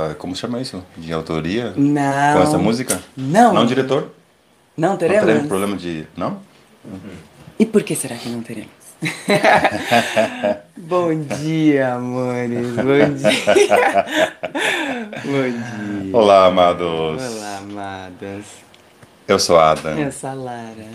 Ah, 0.00 0.14
como 0.16 0.36
chama 0.36 0.60
isso? 0.60 0.80
De 0.96 1.12
autoria? 1.12 1.72
Não. 1.76 2.34
Com 2.36 2.42
essa 2.44 2.56
música? 2.56 3.02
Não. 3.16 3.52
Não, 3.52 3.66
diretor? 3.66 4.12
Não 4.76 4.90
Não 4.90 4.96
teremos? 4.96 5.24
teremos 5.24 5.48
problema 5.48 5.76
de. 5.76 6.06
Não? 6.16 6.38
E 7.58 7.66
por 7.66 7.82
que 7.82 7.96
será 7.96 8.14
que 8.14 8.28
não 8.28 8.40
teremos? 8.40 8.70
Bom 10.76 11.20
dia, 11.20 11.94
amores. 11.94 12.68
Bom 12.76 13.14
dia. 13.16 14.06
Bom 15.24 16.02
dia. 16.04 16.16
Olá, 16.16 16.46
amados. 16.46 17.20
Olá, 17.20 17.58
amadas. 17.58 18.44
Eu 19.26 19.40
sou 19.40 19.58
Adam. 19.58 19.98
Eu 19.98 20.12
sou 20.12 20.30
a 20.30 20.34
Lara. 20.34 20.86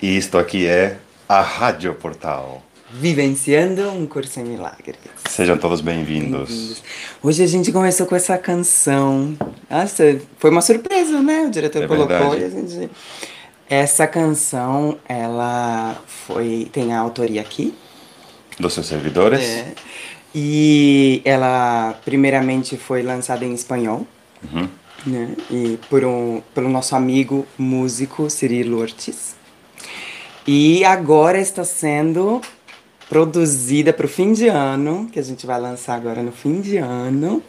E 0.00 0.16
isto 0.16 0.38
aqui 0.38 0.68
é 0.68 0.98
a 1.28 1.40
Rádio 1.40 1.94
Portal. 1.94 2.62
Vivenciando 2.94 3.88
um 3.90 4.06
curso 4.06 4.38
em 4.38 4.44
milagres. 4.44 4.98
Sejam 5.30 5.56
todos 5.56 5.80
bem-vindos. 5.80 6.50
Bem-vindos. 6.50 6.82
Hoje 7.22 7.42
a 7.42 7.46
gente 7.46 7.72
começou 7.72 8.06
com 8.06 8.14
essa 8.14 8.36
canção. 8.36 9.34
Nossa, 9.70 10.20
foi 10.36 10.50
uma 10.50 10.60
surpresa, 10.60 11.22
né? 11.22 11.46
O 11.46 11.50
diretor 11.50 11.84
É 11.84 11.86
colocou 11.86 12.38
e 12.38 12.44
a 12.44 12.50
gente. 12.50 12.90
Essa 13.66 14.06
canção, 14.06 14.98
ela 15.08 15.96
foi. 16.06 16.68
tem 16.70 16.92
a 16.92 16.98
autoria 16.98 17.40
aqui. 17.40 17.74
Dos 18.60 18.74
seus 18.74 18.88
servidores? 18.88 19.40
É. 19.40 19.72
E 20.34 21.22
ela, 21.24 21.98
primeiramente, 22.04 22.76
foi 22.76 23.02
lançada 23.02 23.42
em 23.42 23.54
espanhol. 23.54 24.06
Uhum. 24.44 24.68
Né? 25.06 25.34
E 25.50 25.78
por 25.88 26.04
um, 26.04 26.42
pelo 26.54 26.68
nosso 26.68 26.94
amigo 26.94 27.46
músico 27.56 28.28
Cirilo 28.28 28.80
Ortiz. 28.80 29.34
E 30.46 30.84
agora 30.84 31.40
está 31.40 31.64
sendo 31.64 32.42
produzida 33.12 33.92
para 33.92 34.06
o 34.06 34.08
fim 34.08 34.32
de 34.32 34.48
ano, 34.48 35.06
que 35.12 35.18
a 35.18 35.22
gente 35.22 35.44
vai 35.44 35.60
lançar 35.60 35.96
agora 35.96 36.22
no 36.22 36.32
fim 36.32 36.62
de 36.62 36.78
ano. 36.78 37.42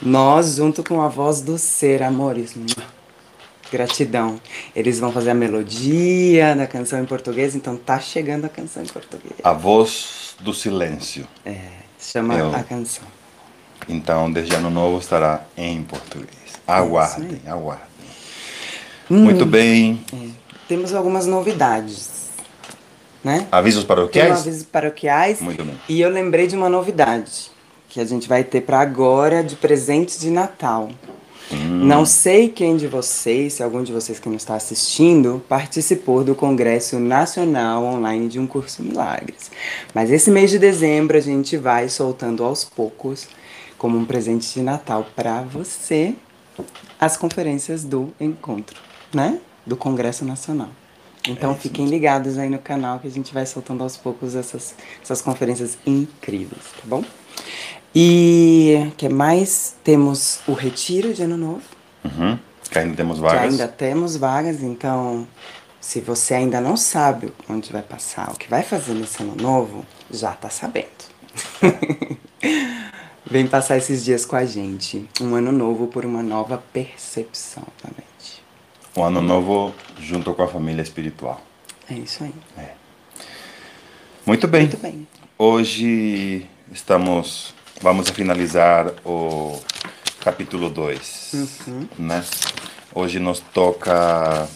Nós, 0.00 0.54
junto 0.54 0.84
com 0.84 1.02
a 1.02 1.08
voz 1.08 1.40
do 1.40 1.58
ser, 1.58 2.04
amores. 2.04 2.54
Gratidão. 3.72 4.40
Eles 4.76 5.00
vão 5.00 5.10
fazer 5.10 5.30
a 5.30 5.34
melodia 5.34 6.54
da 6.54 6.68
canção 6.68 7.00
em 7.00 7.04
português, 7.04 7.56
então 7.56 7.76
tá 7.76 7.98
chegando 7.98 8.44
a 8.44 8.48
canção 8.48 8.80
em 8.80 8.86
português. 8.86 9.32
A 9.42 9.52
voz 9.52 10.36
do 10.38 10.54
silêncio. 10.54 11.26
É, 11.44 11.58
chama 11.98 12.34
Eu- 12.36 12.54
a 12.54 12.62
canção. 12.62 13.02
Então, 13.88 14.30
desde 14.30 14.54
ano 14.54 14.70
novo 14.70 15.00
estará 15.00 15.46
em 15.56 15.82
português. 15.82 16.30
Aguardem, 16.64 17.40
aguardem. 17.44 17.86
Hum. 19.10 19.24
Muito 19.24 19.44
bem. 19.44 20.00
Temos 20.68 20.94
algumas 20.94 21.26
novidades, 21.26 22.15
né? 23.26 23.48
Avisos 23.50 23.82
Tem 23.82 23.88
paroquiais? 23.88 24.40
avisos 24.40 24.62
paroquiais. 24.62 25.40
Muito 25.40 25.64
bem. 25.64 25.74
E 25.88 26.00
eu 26.00 26.08
lembrei 26.08 26.46
de 26.46 26.54
uma 26.54 26.68
novidade 26.68 27.50
que 27.88 28.00
a 28.00 28.04
gente 28.04 28.28
vai 28.28 28.44
ter 28.44 28.60
para 28.60 28.78
agora 28.78 29.42
de 29.42 29.56
presente 29.56 30.16
de 30.20 30.30
Natal. 30.30 30.88
Hum. 31.50 31.84
Não 31.84 32.06
sei 32.06 32.48
quem 32.48 32.76
de 32.76 32.86
vocês, 32.86 33.54
se 33.54 33.64
algum 33.64 33.82
de 33.82 33.92
vocês 33.92 34.20
que 34.20 34.28
não 34.28 34.36
está 34.36 34.54
assistindo, 34.54 35.42
participou 35.48 36.22
do 36.22 36.36
Congresso 36.36 37.00
Nacional 37.00 37.82
Online 37.84 38.28
de 38.28 38.38
um 38.38 38.46
Curso 38.46 38.82
Milagres. 38.84 39.50
Mas 39.92 40.12
esse 40.12 40.30
mês 40.30 40.48
de 40.48 40.58
dezembro 40.60 41.16
a 41.16 41.20
gente 41.20 41.56
vai 41.56 41.88
soltando 41.88 42.44
aos 42.44 42.64
poucos, 42.64 43.26
como 43.76 43.98
um 43.98 44.04
presente 44.04 44.54
de 44.54 44.62
Natal 44.62 45.04
para 45.16 45.42
você, 45.42 46.14
as 47.00 47.16
conferências 47.16 47.82
do 47.82 48.12
encontro, 48.20 48.80
né? 49.12 49.40
Do 49.66 49.76
Congresso 49.76 50.24
Nacional. 50.24 50.70
Então 51.28 51.52
É 51.52 51.54
fiquem 51.54 51.86
ligados 51.86 52.38
aí 52.38 52.48
no 52.48 52.58
canal 52.58 52.98
que 52.98 53.06
a 53.06 53.10
gente 53.10 53.32
vai 53.32 53.44
soltando 53.46 53.82
aos 53.82 53.96
poucos 53.96 54.34
essas, 54.34 54.74
essas 55.02 55.20
conferências 55.20 55.78
incríveis, 55.86 56.62
tá 56.76 56.82
bom? 56.84 57.04
E 57.94 58.92
que 58.96 59.08
mais? 59.08 59.74
Temos 59.82 60.40
o 60.46 60.52
retiro 60.52 61.14
de 61.14 61.22
ano 61.22 61.36
novo. 61.36 61.62
Uhum. 62.04 62.38
Que 62.70 62.78
ainda 62.78 62.96
temos 62.96 63.16
Que 63.16 63.22
vagas. 63.22 63.42
ainda 63.52 63.68
temos 63.68 64.16
vagas, 64.16 64.62
então 64.62 65.26
se 65.80 66.00
você 66.00 66.34
ainda 66.34 66.60
não 66.60 66.76
sabe 66.76 67.32
onde 67.48 67.72
vai 67.72 67.82
passar, 67.82 68.30
o 68.32 68.36
que 68.36 68.50
vai 68.50 68.62
fazer 68.62 68.92
nesse 68.94 69.22
ano 69.22 69.36
novo, 69.40 69.86
já 70.10 70.32
tá 70.32 70.50
sabendo. 70.50 70.86
Vem 73.28 73.46
passar 73.46 73.76
esses 73.76 74.04
dias 74.04 74.24
com 74.24 74.36
a 74.36 74.44
gente. 74.44 75.08
Um 75.20 75.34
ano 75.34 75.50
novo 75.50 75.88
por 75.88 76.04
uma 76.04 76.22
nova 76.22 76.62
percepção 76.72 77.64
mente. 77.84 78.15
Um 78.96 79.04
ano 79.04 79.20
novo 79.20 79.74
junto 80.00 80.32
com 80.32 80.42
a 80.42 80.48
família 80.48 80.80
espiritual. 80.80 81.40
É 81.90 81.94
isso 81.94 82.24
aí. 82.24 82.32
Muito 84.24 84.48
bem. 84.48 84.62
Muito 84.62 84.78
bem. 84.78 85.06
Hoje 85.38 86.46
estamos. 86.72 87.54
Vamos 87.82 88.08
finalizar 88.08 88.94
o 89.04 89.60
capítulo 90.18 90.70
2. 90.70 91.30
Uhum. 91.34 91.88
Né? 91.98 92.24
Hoje 92.94 93.18
nos 93.18 93.38
toca 93.38 94.48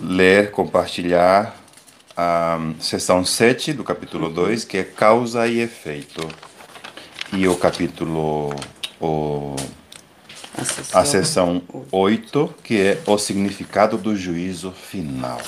ler, 0.00 0.50
compartilhar 0.50 1.54
a 2.16 2.58
sessão 2.80 3.26
7 3.26 3.74
do 3.74 3.84
capítulo 3.84 4.30
2, 4.30 4.64
que 4.64 4.78
é 4.78 4.84
causa 4.84 5.46
e 5.46 5.60
efeito. 5.60 6.26
E 7.30 7.46
o 7.46 7.56
capítulo. 7.56 8.54
O, 8.98 9.54
a 10.92 11.04
sessão 11.04 11.62
8, 11.90 12.54
que 12.62 12.80
é 12.80 13.02
o 13.06 13.18
significado 13.18 13.98
do 13.98 14.16
juízo 14.16 14.70
final. 14.72 15.40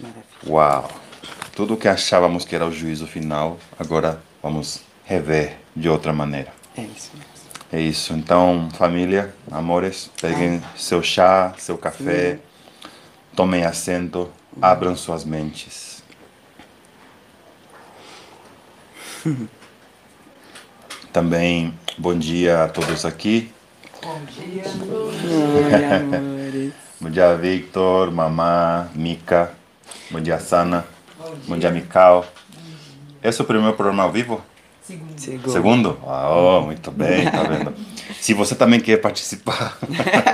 Maravilha. 0.00 0.24
Uau! 0.46 0.90
Tudo 1.54 1.76
que 1.76 1.86
achávamos 1.86 2.44
que 2.44 2.54
era 2.54 2.66
o 2.66 2.72
juízo 2.72 3.06
final, 3.06 3.58
agora 3.78 4.22
vamos 4.42 4.80
rever 5.04 5.58
de 5.76 5.88
outra 5.88 6.12
maneira. 6.12 6.52
É 6.76 6.82
isso 6.82 7.10
mesmo. 7.14 7.32
É 7.70 7.80
isso. 7.80 8.12
Então, 8.14 8.68
família, 8.74 9.34
amores, 9.50 10.10
peguem 10.20 10.62
seu 10.76 11.02
chá, 11.02 11.54
seu 11.58 11.76
café, 11.78 12.38
tomem 13.34 13.64
assento, 13.64 14.30
abram 14.60 14.96
suas 14.96 15.24
mentes. 15.24 16.02
Também, 21.12 21.78
bom 21.98 22.18
dia 22.18 22.64
a 22.64 22.68
todos 22.68 23.04
aqui. 23.04 23.52
Oi, 24.04 25.84
amores. 25.94 26.72
Bom 27.00 27.08
dia, 27.08 27.36
Victor, 27.36 28.10
Mamá, 28.10 28.88
Mica. 28.96 29.52
Bom 30.10 30.20
dia, 30.20 30.40
Sana. 30.40 30.84
Bom 31.46 31.56
dia, 31.56 31.70
Mikal. 31.70 32.26
Esse 33.22 33.40
é 33.40 33.44
o 33.44 33.46
primeiro 33.46 33.76
programa 33.76 34.02
ao 34.02 34.10
vivo? 34.10 34.42
Segundo. 34.82 35.52
Segundo? 35.52 36.00
Ah, 36.04 36.34
oh, 36.34 36.62
muito 36.62 36.90
bem, 36.90 37.30
tá 37.30 37.44
vendo? 37.44 37.72
Se 38.20 38.34
você 38.34 38.56
também 38.56 38.80
quer 38.80 38.96
participar 38.96 39.78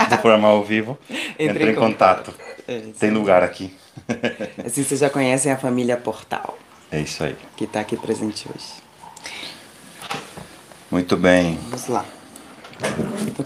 do 0.08 0.16
programa 0.16 0.48
ao 0.48 0.64
vivo, 0.64 0.98
entre, 1.38 1.66
em 1.66 1.72
em 1.72 1.74
contato. 1.74 2.32
É 2.66 2.80
Tem 2.98 3.10
lugar 3.10 3.42
aqui. 3.42 3.76
Assim 4.64 4.82
vocês 4.82 5.00
já 5.00 5.10
conhecem 5.10 5.52
a 5.52 5.58
família 5.58 5.98
Portal, 5.98 6.58
É 6.90 7.00
isso 7.00 7.22
aí. 7.22 7.36
que 7.54 7.64
está 7.64 7.80
aqui 7.80 7.98
presente 7.98 8.48
hoje. 8.48 8.66
Muito 10.90 11.18
bem. 11.18 11.58
Vamos 11.64 11.86
lá. 11.88 12.06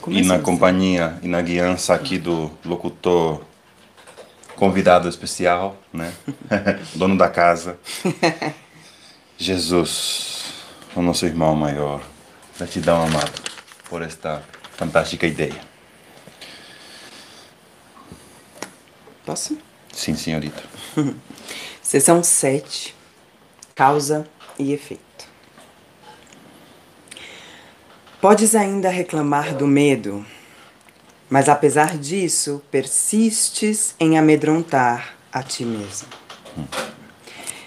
E 0.08 0.23
na 0.23 0.38
companhia 0.38 1.19
e 1.23 1.29
na 1.29 1.40
guiança 1.40 1.94
aqui 1.94 2.19
do 2.19 2.50
locutor 2.64 3.43
convidado 4.56 5.08
especial, 5.08 5.76
né? 5.93 6.12
Dono 6.94 7.17
da 7.17 7.29
casa. 7.29 7.79
Jesus, 9.38 10.44
o 10.94 11.02
nosso 11.02 11.26
irmão 11.26 11.56
maior. 11.56 12.02
Gratidão, 12.56 13.02
amado, 13.02 13.43
por 13.88 14.02
esta 14.02 14.43
fantástica 14.76 15.26
ideia. 15.26 15.61
Posso? 19.25 19.58
Sim, 19.93 20.14
senhorita. 20.14 20.62
Sessão 21.82 22.23
7. 22.23 22.94
Causa 23.75 24.26
e 24.58 24.73
efeito. 24.73 25.12
Podes 28.22 28.54
ainda 28.54 28.88
reclamar 28.88 29.52
do 29.52 29.66
medo, 29.66 30.24
mas 31.28 31.48
apesar 31.48 31.98
disso, 31.98 32.62
persistes 32.70 33.96
em 33.98 34.16
amedrontar 34.16 35.16
a 35.32 35.42
ti 35.42 35.64
mesmo. 35.64 36.06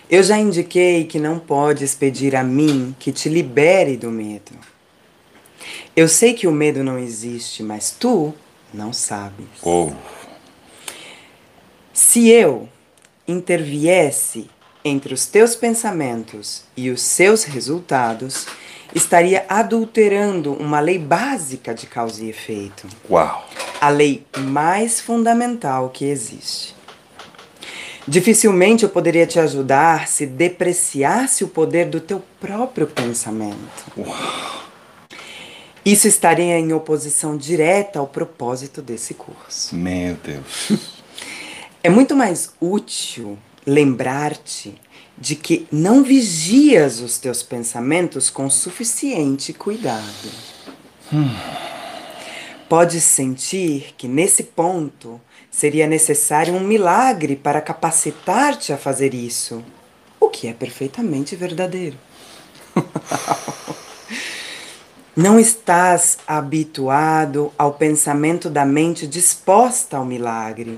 Eu 0.10 0.24
já 0.24 0.38
indiquei 0.38 1.04
que 1.04 1.20
não 1.20 1.40
podes 1.40 1.94
pedir 1.94 2.38
a 2.38 2.42
mim 2.42 2.96
que 2.98 3.12
te 3.12 3.28
libere 3.28 3.98
do 3.98 4.10
medo. 4.10 4.54
Eu 5.94 6.08
sei 6.08 6.34
que 6.34 6.48
o 6.48 6.54
medo 6.54 6.86
não 6.86 6.98
existe, 6.98 7.62
mas 7.62 7.92
tu 7.92 8.34
não 8.74 8.94
sabes. 8.94 9.48
Oh. 9.62 9.92
Se 11.92 12.30
eu 12.30 12.70
interviesse 13.28 14.50
entre 14.86 15.14
os 15.14 15.26
teus 15.26 15.54
pensamentos 15.54 16.64
e 16.78 16.90
os 16.90 17.02
seus 17.02 17.44
resultados, 17.44 18.48
estaria 18.96 19.46
adulterando 19.50 20.54
uma 20.54 20.80
lei 20.80 20.98
básica 20.98 21.76
de 21.76 21.86
causa 21.86 22.24
e 22.24 22.30
efeito. 22.30 22.88
Uau! 23.10 23.46
A 23.82 23.90
lei 23.90 24.26
mais 24.38 25.02
fundamental 25.02 25.90
que 25.90 26.06
existe. 26.06 26.74
Dificilmente 28.08 28.84
eu 28.84 28.90
poderia 28.90 29.28
te 29.28 29.40
ajudar 29.40 30.08
se 30.08 30.26
depreciasse 30.26 31.44
o 31.44 31.48
poder 31.50 31.88
do 31.88 32.00
teu 32.00 32.24
próprio 32.40 32.88
pensamento. 32.88 33.92
Uau. 33.98 34.64
Isso 35.84 36.08
estaria 36.08 36.58
em 36.58 36.72
oposição 36.72 37.36
direta 37.36 38.00
ao 38.00 38.08
propósito 38.08 38.82
desse 38.82 39.14
curso. 39.14 39.76
Meu 39.76 40.16
Deus. 40.16 40.72
É 41.84 41.90
muito 41.90 42.16
mais 42.16 42.52
útil 42.60 43.38
lembrar-te 43.66 44.80
de 45.18 45.36
que 45.36 45.68
não 45.72 46.04
vigias 46.04 47.00
os 47.00 47.18
teus 47.18 47.42
pensamentos 47.42 48.30
com 48.30 48.50
suficiente 48.50 49.54
cuidado. 49.54 50.30
Hum. 51.12 51.30
Podes 52.68 53.04
sentir 53.04 53.94
que 53.98 54.08
nesse 54.08 54.44
ponto 54.44 55.22
seria 55.50 55.88
necessário 55.88 56.54
um 56.54 56.60
milagre 56.60 57.36
para 57.36 57.62
capacitar-te 57.62 58.74
a 58.74 58.78
fazer 58.78 59.14
isso, 59.14 59.64
o 60.20 60.30
que 60.30 60.48
é 60.48 60.54
perfeitamente 60.54 61.36
verdadeiro. 61.36 61.98
Não 65.16 65.40
estás 65.40 66.18
habituado 66.28 67.54
ao 67.58 67.74
pensamento 67.74 68.50
da 68.50 68.66
mente 68.66 69.08
disposta 69.08 69.96
ao 69.96 70.04
milagre, 70.04 70.78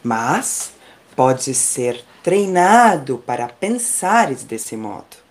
mas 0.00 0.70
pode 1.16 1.52
ser 1.54 2.04
treinado 2.24 3.18
para 3.18 3.46
pensares 3.46 4.42
desse 4.44 4.76
modo. 4.78 5.22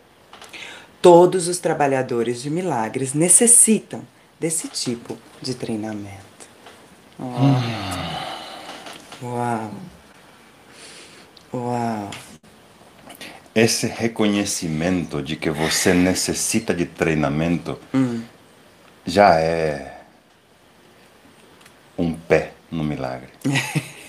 Todos 1.01 1.47
os 1.47 1.57
trabalhadores 1.57 2.41
de 2.43 2.51
milagres 2.51 3.15
necessitam 3.15 4.03
desse 4.39 4.67
tipo 4.67 5.17
de 5.41 5.55
treinamento. 5.55 6.21
Oh. 7.19 7.25
Uau! 9.25 9.71
Uau! 11.51 12.11
Esse 13.55 13.87
reconhecimento 13.87 15.21
de 15.21 15.35
que 15.35 15.49
você 15.49 15.95
necessita 15.95 16.75
de 16.75 16.85
treinamento 16.85 17.79
hum. 17.93 18.21
já 19.03 19.39
é 19.39 19.99
um 21.97 22.13
pé 22.13 22.53
no 22.69 22.83
milagre. 22.83 23.29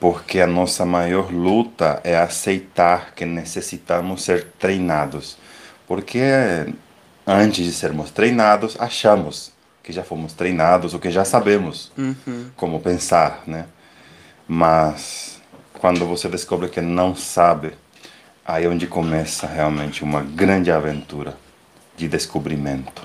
Porque 0.00 0.40
a 0.40 0.46
nossa 0.46 0.84
maior 0.84 1.32
luta 1.32 2.00
é 2.04 2.16
aceitar 2.16 3.12
que 3.14 3.24
necessitamos 3.24 4.22
ser 4.22 4.46
treinados. 4.58 5.36
Porque 5.88 6.22
antes 7.26 7.64
de 7.64 7.72
sermos 7.72 8.10
treinados, 8.10 8.76
achamos 8.78 9.52
que 9.82 9.92
já 9.92 10.04
fomos 10.04 10.32
treinados 10.34 10.94
ou 10.94 11.00
que 11.00 11.10
já 11.10 11.24
sabemos 11.24 11.90
uhum. 11.98 12.50
como 12.56 12.78
pensar, 12.78 13.42
né? 13.46 13.66
Mas 14.46 15.40
quando 15.78 16.06
você 16.06 16.28
descobre 16.28 16.68
que 16.68 16.80
não 16.80 17.16
sabe, 17.16 17.72
aí 18.46 18.64
é 18.64 18.68
onde 18.68 18.86
começa 18.86 19.46
realmente 19.46 20.04
uma 20.04 20.22
grande 20.22 20.70
aventura 20.70 21.36
de 21.96 22.06
descobrimento, 22.06 23.02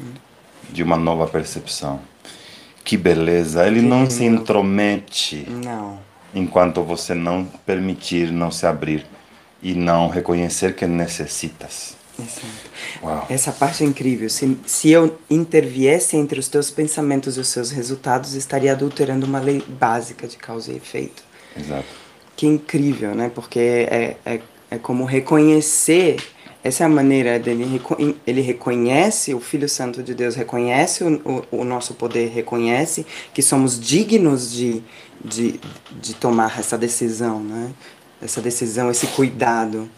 uhum. 0.00 0.14
de 0.70 0.82
uma 0.82 0.96
nova 0.96 1.28
percepção. 1.28 2.00
Que 2.82 2.96
beleza! 2.96 3.66
Ele 3.66 3.80
que 3.80 3.86
não 3.86 4.00
lindo. 4.00 4.12
se 4.12 4.24
intromete. 4.24 5.46
Não 5.48 6.07
enquanto 6.34 6.82
você 6.82 7.14
não 7.14 7.44
permitir, 7.66 8.30
não 8.30 8.50
se 8.50 8.66
abrir 8.66 9.06
e 9.62 9.74
não 9.74 10.08
reconhecer 10.08 10.74
que 10.74 10.86
necessitas. 10.86 11.96
Essa 13.28 13.52
parte 13.52 13.84
é 13.84 13.86
incrível. 13.86 14.28
Se, 14.28 14.58
se 14.66 14.90
eu 14.90 15.18
interviesse 15.30 16.16
entre 16.16 16.40
os 16.40 16.48
teus 16.48 16.70
pensamentos 16.70 17.36
e 17.36 17.40
os 17.40 17.48
seus 17.48 17.70
resultados, 17.70 18.34
estaria 18.34 18.72
adulterando 18.72 19.24
uma 19.24 19.38
lei 19.38 19.62
básica 19.68 20.26
de 20.26 20.36
causa 20.36 20.72
e 20.72 20.76
efeito. 20.76 21.22
Exato. 21.56 21.86
Que 22.36 22.46
incrível, 22.46 23.14
né? 23.14 23.30
Porque 23.32 23.58
é, 23.58 24.16
é, 24.26 24.40
é 24.70 24.78
como 24.78 25.04
reconhecer. 25.04 26.16
Essa 26.62 26.82
é 26.82 26.86
a 26.86 26.88
maneira 26.88 27.38
dele. 27.38 27.80
Ele 28.26 28.40
reconhece, 28.40 29.32
o 29.32 29.40
Filho 29.40 29.68
Santo 29.68 30.02
de 30.02 30.14
Deus 30.14 30.34
reconhece 30.34 31.04
o, 31.04 31.44
o, 31.52 31.58
o 31.58 31.64
nosso 31.64 31.94
poder, 31.94 32.28
reconhece 32.30 33.06
que 33.32 33.42
somos 33.42 33.78
dignos 33.78 34.52
de, 34.52 34.82
de, 35.24 35.60
de 36.00 36.14
tomar 36.14 36.58
essa 36.58 36.76
decisão, 36.76 37.40
né? 37.40 37.70
Essa 38.20 38.40
decisão, 38.40 38.90
esse 38.90 39.06
cuidado. 39.08 39.88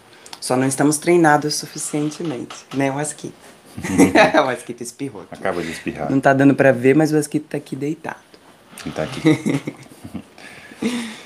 Só 0.41 0.57
não 0.57 0.67
estamos 0.67 0.99
treinados 0.99 1.55
suficientemente, 1.55 2.57
né, 2.75 2.91
o 2.91 2.99
Asquito? 2.99 3.35
o 4.45 4.49
Asquito 4.49 4.83
espirrou. 4.83 5.23
Aqui. 5.23 5.35
Acaba 5.41 5.63
de 5.63 5.71
espirrar. 5.71 6.11
Não 6.11 6.21
tá 6.21 6.33
dando 6.33 6.55
para 6.55 6.73
ver, 6.73 6.95
mas 6.95 7.13
o 7.13 7.17
Asquito 7.17 7.47
tá 7.49 7.57
aqui 7.57 7.77
deitado. 7.77 8.17
Ele 8.85 8.95
tá 8.95 9.03
aqui. 9.03 9.21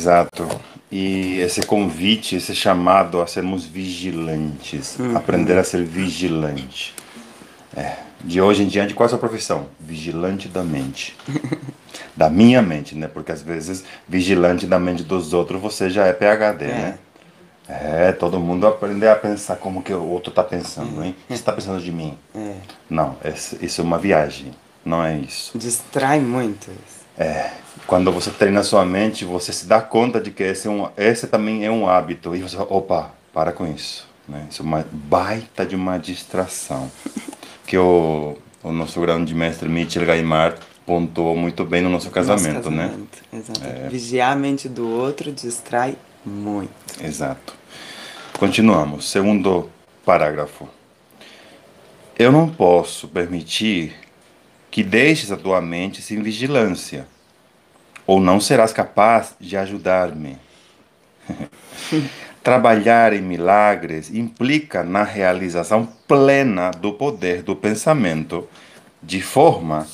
Exato. 0.00 0.48
E 0.90 1.38
esse 1.40 1.60
convite, 1.62 2.36
esse 2.36 2.54
chamado 2.54 3.20
a 3.20 3.26
sermos 3.26 3.66
vigilantes, 3.66 4.98
uhum. 4.98 5.14
aprender 5.14 5.58
a 5.58 5.62
ser 5.62 5.84
vigilante. 5.84 6.94
É, 7.76 7.96
de 8.24 8.40
hoje 8.40 8.62
em 8.62 8.66
diante, 8.66 8.94
qual 8.94 9.04
é 9.04 9.06
a 9.06 9.10
sua 9.10 9.18
profissão? 9.18 9.66
Vigilante 9.78 10.48
da 10.48 10.62
mente. 10.62 11.16
da 12.16 12.30
minha 12.30 12.62
mente, 12.62 12.94
né? 12.94 13.08
Porque 13.08 13.30
às 13.30 13.42
vezes, 13.42 13.84
vigilante 14.08 14.66
da 14.66 14.80
mente 14.80 15.04
dos 15.04 15.34
outros, 15.34 15.60
você 15.60 15.90
já 15.90 16.06
é 16.06 16.12
PHD, 16.14 16.64
é. 16.64 16.68
né? 16.68 16.98
É, 17.68 18.10
todo 18.10 18.40
mundo 18.40 18.66
aprender 18.66 19.08
a 19.08 19.14
pensar 19.14 19.56
como 19.56 19.82
que 19.82 19.92
o 19.92 20.02
outro 20.02 20.30
está 20.30 20.42
pensando, 20.42 21.04
hein? 21.04 21.14
Você 21.28 21.34
está 21.34 21.52
pensando 21.52 21.80
de 21.80 21.92
mim? 21.92 22.18
É. 22.34 22.54
Não, 22.88 23.16
isso 23.60 23.80
é 23.80 23.84
uma 23.84 23.98
viagem, 23.98 24.50
não 24.84 25.04
é 25.04 25.16
isso. 25.18 25.56
Distrai 25.56 26.18
muito 26.18 26.68
isso. 26.70 26.99
É, 27.20 27.50
quando 27.86 28.10
você 28.10 28.30
treina 28.30 28.62
sua 28.62 28.82
mente, 28.82 29.26
você 29.26 29.52
se 29.52 29.66
dá 29.66 29.82
conta 29.82 30.18
de 30.18 30.30
que 30.30 30.42
esse, 30.42 30.66
é 30.66 30.70
um, 30.70 30.88
esse 30.96 31.26
também 31.26 31.66
é 31.66 31.70
um 31.70 31.86
hábito. 31.86 32.34
E 32.34 32.40
você 32.40 32.56
fala, 32.56 32.72
opa, 32.72 33.10
para 33.30 33.52
com 33.52 33.66
isso. 33.66 34.08
Né? 34.26 34.46
Isso 34.50 34.62
é 34.62 34.64
uma 34.64 34.86
baita 34.90 35.66
de 35.66 35.76
uma 35.76 35.98
distração. 35.98 36.90
que 37.66 37.76
o, 37.76 38.38
o 38.62 38.72
nosso 38.72 38.98
grande 39.02 39.34
mestre 39.34 39.68
Mitchell 39.68 40.06
Gaimard 40.06 40.56
pontuou 40.86 41.36
muito 41.36 41.62
bem 41.62 41.82
no 41.82 41.90
nosso 41.90 42.10
casamento, 42.10 42.54
nosso 42.54 42.70
casamento 42.70 43.10
né? 43.30 43.38
Exato. 43.38 43.60
É... 43.64 43.88
Vigiar 43.90 44.32
a 44.32 44.36
mente 44.36 44.66
do 44.66 44.88
outro 44.88 45.30
distrai 45.30 45.96
muito. 46.24 46.72
Exato. 47.02 47.54
Continuamos. 48.38 49.10
Segundo 49.10 49.70
parágrafo. 50.06 50.66
Eu 52.18 52.32
não 52.32 52.48
posso 52.48 53.08
permitir 53.08 53.94
que 54.70 54.82
deixes 54.82 55.32
a 55.32 55.36
tua 55.36 55.60
mente 55.60 56.00
sem 56.00 56.22
vigilância, 56.22 57.06
ou 58.06 58.20
não 58.20 58.40
serás 58.40 58.72
capaz 58.72 59.34
de 59.40 59.56
ajudar-me. 59.56 60.38
Trabalhar 62.42 63.12
em 63.12 63.20
milagres 63.20 64.08
implica 64.10 64.82
na 64.82 65.02
realização 65.02 65.86
plena 66.08 66.70
do 66.70 66.92
poder 66.94 67.42
do 67.42 67.54
pensamento, 67.54 68.48
de 69.02 69.20
forma 69.20 69.86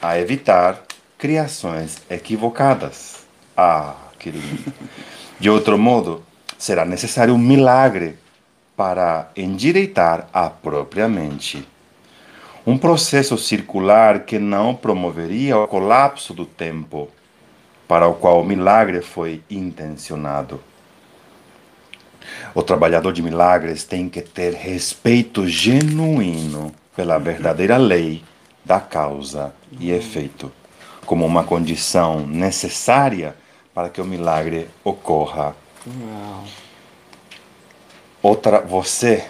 a 0.00 0.18
evitar 0.18 0.82
criações 1.16 1.98
equivocadas. 2.10 3.24
Ah, 3.56 3.94
que 4.18 4.30
lindo. 4.30 4.72
De 5.38 5.48
outro 5.48 5.78
modo, 5.78 6.24
será 6.58 6.84
necessário 6.84 7.34
um 7.34 7.38
milagre 7.38 8.18
para 8.76 9.30
endireitar 9.36 10.26
a 10.32 10.50
própria 10.50 11.08
mente 11.08 11.66
Um 12.64 12.78
processo 12.78 13.36
circular 13.36 14.20
que 14.20 14.38
não 14.38 14.72
promoveria 14.74 15.58
o 15.58 15.66
colapso 15.66 16.32
do 16.32 16.46
tempo 16.46 17.08
para 17.88 18.06
o 18.06 18.14
qual 18.14 18.40
o 18.40 18.44
milagre 18.44 19.02
foi 19.02 19.42
intencionado. 19.50 20.60
O 22.54 22.62
trabalhador 22.62 23.12
de 23.12 23.20
milagres 23.20 23.82
tem 23.82 24.08
que 24.08 24.20
ter 24.20 24.54
respeito 24.54 25.48
genuíno 25.48 26.72
pela 26.94 27.18
verdadeira 27.18 27.76
lei 27.76 28.22
da 28.64 28.78
causa 28.78 29.52
e 29.80 29.90
efeito, 29.90 30.52
como 31.04 31.26
uma 31.26 31.42
condição 31.42 32.24
necessária 32.26 33.34
para 33.74 33.88
que 33.88 34.00
o 34.00 34.04
milagre 34.04 34.68
ocorra. 34.84 35.56
Outra, 38.22 38.60
você, 38.60 39.24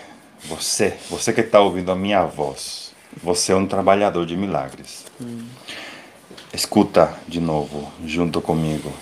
você, 0.45 0.99
você 1.09 1.33
que 1.33 1.41
está 1.41 1.61
ouvindo 1.61 1.91
a 1.91 1.97
minha 1.97 2.27
voz, 2.27 2.82
você 3.21 3.53
é 3.53 3.57
um 3.57 3.67
trabalhador 3.67 4.25
de 4.25 4.37
milagres. 4.37 5.05
Hum. 5.21 5.47
Escuta 6.53 7.15
de 7.27 7.41
novo, 7.41 7.91
junto 8.07 8.41
comigo. 8.41 8.93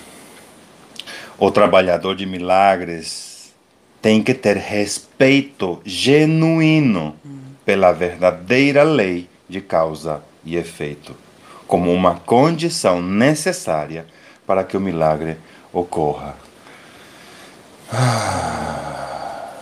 O 1.39 1.51
trabalhador 1.51 2.15
de 2.15 2.25
milagres 2.25 3.53
tem 4.01 4.23
que 4.23 4.35
ter 4.35 4.57
respeito 4.57 5.81
genuíno 5.85 7.17
pela 7.65 7.93
verdadeira 7.93 8.83
lei 8.83 9.29
de 9.49 9.61
causa 9.61 10.23
e 10.45 10.57
efeito, 10.57 11.17
como 11.67 11.93
uma 11.93 12.17
condição 12.17 13.03
necessária 13.03 14.07
para 14.47 14.65
que 14.65 14.77
o 14.77 14.81
milagre 14.81 15.37
ocorra. 15.73 16.37
Ah. 17.93 19.55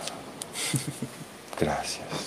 Graças. 1.59 2.18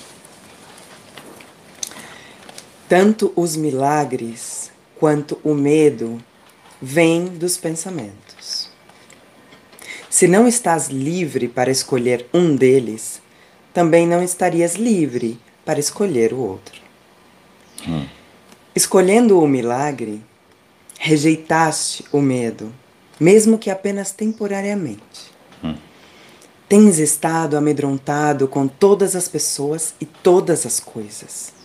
Tanto 2.93 3.33
os 3.35 3.57
milagres 3.57 4.71
quanto 5.01 5.41
o 5.43 5.55
medo 5.55 6.23
vêm 6.79 7.25
dos 7.25 7.57
pensamentos. 7.57 8.69
Se 10.11 10.29
não 10.29 10.47
estás 10.47 10.89
livre 10.89 11.49
para 11.49 11.71
escolher 11.71 12.27
um 12.35 12.55
deles, 12.55 13.23
também 13.73 14.07
não 14.07 14.23
estarias 14.23 14.75
livre 14.75 15.41
para 15.65 15.81
escolher 15.81 16.35
o 16.35 16.41
outro. 16.41 16.83
Hum. 17.89 18.07
Escolhendo 18.77 19.41
o 19.41 19.49
milagre, 19.49 20.23
rejeitaste 20.99 22.05
o 22.13 22.21
medo, 22.21 22.71
mesmo 23.19 23.57
que 23.57 23.71
apenas 23.71 24.13
temporariamente. 24.13 25.33
Hum. 25.65 25.77
Tens 26.69 26.99
estado 26.99 27.57
amedrontado 27.57 28.47
com 28.47 28.69
todas 28.69 29.17
as 29.17 29.29
pessoas 29.29 29.95
e 29.99 30.05
todas 30.05 30.67
as 30.67 30.79
coisas. 30.79 31.62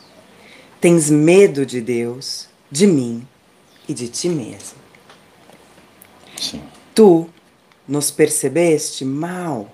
Tens 0.80 1.10
medo 1.10 1.66
de 1.66 1.82
Deus, 1.82 2.48
de 2.72 2.86
mim 2.86 3.28
e 3.88 3.94
de 3.94 4.08
ti 4.08 4.30
mesmo. 4.30 4.78
Sim. 6.40 6.62
Tu 6.94 7.28
nos 7.88 8.12
percebeste 8.12 9.04
mal 9.04 9.74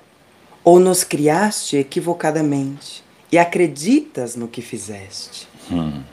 ou 0.64 0.80
nos 0.80 1.04
criaste 1.04 1.76
equivocadamente 1.78 3.04
e 3.32 3.38
acreditas 3.38 4.36
no 4.36 4.48
que 4.48 4.62
fizeste. 4.62 5.48
Hum. 5.72 6.04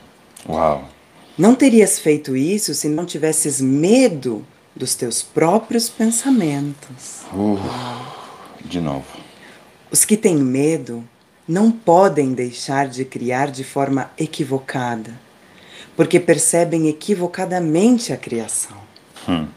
Uau! 0.47 0.89
Não 1.37 1.55
terias 1.55 1.99
feito 1.99 2.35
isso 2.35 2.73
se 2.73 2.89
não 2.89 3.05
tivesses 3.05 3.61
medo 3.61 4.45
dos 4.75 4.95
teus 4.95 5.21
próprios 5.21 5.89
pensamentos. 5.89 7.21
Uh, 7.33 7.57
de 8.65 8.81
novo. 8.81 9.05
Os 9.91 10.03
que 10.03 10.17
têm 10.17 10.35
medo 10.35 11.07
não 11.47 11.71
podem 11.71 12.33
deixar 12.33 12.87
de 12.87 13.03
criar 13.03 13.51
de 13.51 13.63
forma 13.63 14.11
equivocada, 14.17 15.11
porque 15.95 16.19
percebem 16.19 16.87
equivocadamente 16.87 18.13
a 18.13 18.17
criação. 18.17 18.77
Hum. 19.27 19.47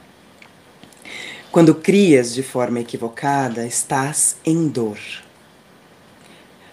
Quando 1.53 1.75
crias 1.75 2.35
de 2.35 2.43
forma 2.43 2.81
equivocada, 2.81 3.67
estás 3.67 4.37
em 4.45 4.67
dor. 4.67 4.99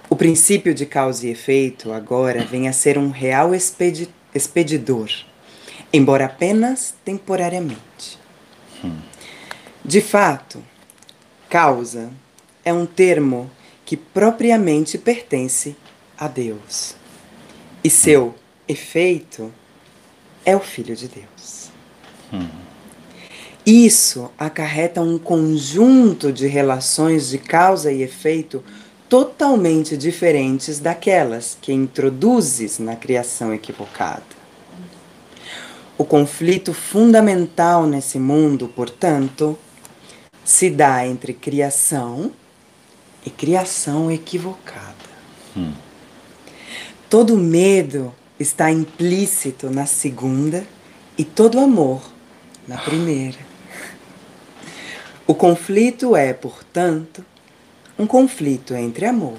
O 0.10 0.16
princípio 0.16 0.74
de 0.74 0.86
causa 0.86 1.28
e 1.28 1.30
efeito 1.30 1.94
agora 1.94 2.44
vem 2.44 2.68
a 2.68 2.74
ser 2.74 2.98
um 2.98 3.12
real 3.12 3.54
expedi 3.54 4.10
expedidor, 4.34 5.10
embora 5.94 6.26
apenas 6.26 6.96
temporariamente. 7.04 8.18
Hum. 8.84 8.98
De 9.84 10.02
fato, 10.02 10.64
causa 11.50 12.10
é 12.64 12.74
um 12.74 12.86
termo 12.86 13.52
que 13.92 13.98
propriamente 13.98 14.98
pertence 14.98 15.76
a 16.18 16.26
Deus. 16.26 16.96
E 17.84 17.90
seu 17.90 18.34
efeito 18.66 19.52
é 20.46 20.56
o 20.56 20.62
Filho 20.62 20.96
de 20.96 21.10
Deus. 21.10 21.70
Hum. 22.32 22.48
Isso 23.66 24.32
acarreta 24.40 25.02
um 25.02 25.20
conjunto 25.20 26.32
de 26.32 26.48
relações 26.48 27.28
de 27.28 27.38
causa 27.38 27.92
e 27.92 28.02
efeito 28.02 28.64
totalmente 29.10 29.98
diferentes 29.98 30.80
daquelas 30.80 31.58
que 31.62 31.74
introduzes 31.74 32.80
na 32.80 32.96
criação 32.96 33.54
equivocada. 33.54 34.24
O 35.98 36.06
conflito 36.06 36.74
fundamental 36.74 37.86
nesse 37.86 38.18
mundo, 38.18 38.70
portanto, 38.70 39.60
se 40.46 40.70
dá 40.70 41.06
entre 41.06 41.34
criação 41.34 42.32
e 43.26 43.30
criação 43.30 44.12
equivocada. 44.12 44.96
Hum. 45.56 45.74
Todo 47.10 47.38
medo 47.38 48.14
está 48.40 48.72
implícito 48.72 49.70
na 49.70 49.86
segunda 49.86 50.66
e 51.18 51.24
todo 51.24 51.60
amor 51.60 52.02
na 52.68 52.78
primeira. 52.78 53.38
O 55.28 55.36
conflito 55.36 56.16
é, 56.16 56.34
portanto, 56.34 57.24
um 57.98 58.08
conflito 58.08 58.74
entre 58.74 59.06
amor 59.06 59.38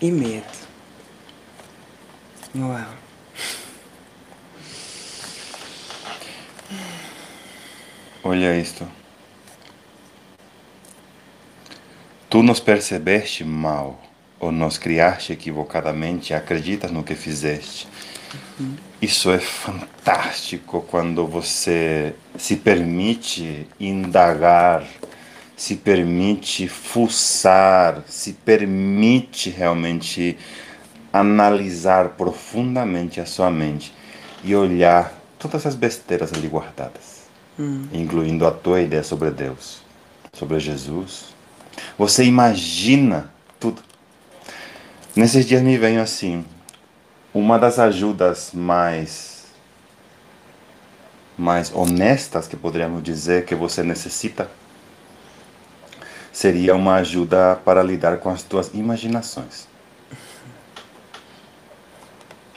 e 0.00 0.10
medo. 0.10 0.62
Uau. 2.54 2.94
Olha 8.24 8.58
isto. 8.58 8.86
Tu 12.32 12.42
nos 12.42 12.60
percebeste 12.60 13.44
mal, 13.44 14.00
ou 14.40 14.50
nos 14.50 14.78
criaste 14.78 15.34
equivocadamente, 15.34 16.32
acreditas 16.32 16.90
no 16.90 17.02
que 17.02 17.14
fizeste. 17.14 17.86
Uhum. 18.58 18.74
Isso 19.02 19.30
é 19.30 19.38
fantástico 19.38 20.80
quando 20.90 21.26
você 21.26 22.14
se 22.38 22.56
permite 22.56 23.68
indagar 23.78 24.82
se 25.62 25.76
permite 25.76 26.66
fuçar, 26.66 28.02
se 28.08 28.32
permite 28.32 29.50
realmente 29.50 30.36
analisar 31.12 32.10
profundamente 32.16 33.20
a 33.20 33.26
sua 33.26 33.50
mente 33.50 33.94
e 34.42 34.56
olhar 34.56 35.12
todas 35.38 35.66
as 35.66 35.74
besteiras 35.74 36.32
ali 36.32 36.48
guardadas, 36.48 37.28
hum. 37.58 37.86
incluindo 37.92 38.44
a 38.46 38.50
tua 38.50 38.80
ideia 38.80 39.04
sobre 39.04 39.30
Deus, 39.30 39.82
sobre 40.32 40.58
Jesus. 40.58 41.32
Você 41.98 42.24
imagina 42.24 43.30
tudo. 43.60 43.82
Nesses 45.14 45.46
dias 45.46 45.62
me 45.62 45.76
vem 45.76 45.98
assim, 45.98 46.44
uma 47.34 47.58
das 47.58 47.78
ajudas 47.78 48.50
mais 48.52 49.42
mais 51.36 51.72
honestas 51.74 52.46
que 52.46 52.56
poderíamos 52.56 53.02
dizer 53.02 53.44
que 53.44 53.54
você 53.54 53.82
necessita 53.82 54.48
seria 56.32 56.74
uma 56.74 56.96
ajuda 56.96 57.56
para 57.64 57.82
lidar 57.82 58.18
com 58.18 58.30
as 58.30 58.42
tuas 58.42 58.72
imaginações. 58.72 59.66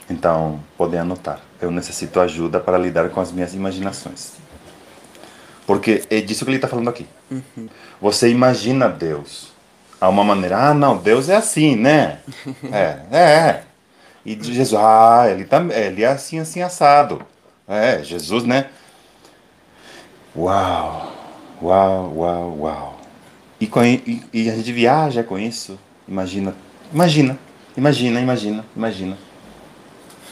Então, 0.08 0.62
podem 0.78 1.00
anotar. 1.00 1.40
Eu 1.60 1.70
necessito 1.70 2.20
ajuda 2.20 2.60
para 2.60 2.78
lidar 2.78 3.10
com 3.10 3.20
as 3.20 3.32
minhas 3.32 3.54
imaginações. 3.54 4.34
Porque 5.66 6.04
é 6.08 6.20
disso 6.20 6.44
que 6.44 6.50
ele 6.50 6.58
está 6.58 6.68
falando 6.68 6.88
aqui. 6.88 7.06
Uhum. 7.30 7.68
Você 8.00 8.30
imagina 8.30 8.88
Deus 8.88 9.52
a 10.00 10.08
uma 10.08 10.22
maneira, 10.22 10.70
ah, 10.70 10.74
não, 10.74 10.96
Deus 10.96 11.28
é 11.28 11.36
assim, 11.36 11.74
né? 11.74 12.18
é, 12.70 12.98
é, 13.10 13.20
é. 13.20 13.62
E 14.24 14.34
Jesus, 14.40 14.74
ah, 14.74 15.24
ele, 15.28 15.44
tá, 15.44 15.64
ele 15.70 16.02
é 16.02 16.06
assim, 16.06 16.38
assim, 16.38 16.62
assado. 16.62 17.22
É, 17.66 18.02
Jesus, 18.02 18.44
né? 18.44 18.66
Uau, 20.36 21.12
uau, 21.62 22.12
uau, 22.14 22.58
uau. 22.60 23.00
E, 23.60 23.68
e, 24.06 24.22
e, 24.32 24.50
a 24.50 24.54
gente 24.54 24.70
viaja 24.72 25.22
com 25.22 25.38
isso. 25.38 25.78
Imagina, 26.06 26.54
imagina, 26.92 27.38
imagina, 27.76 28.20
imagina, 28.20 28.64
imagina. 28.76 29.18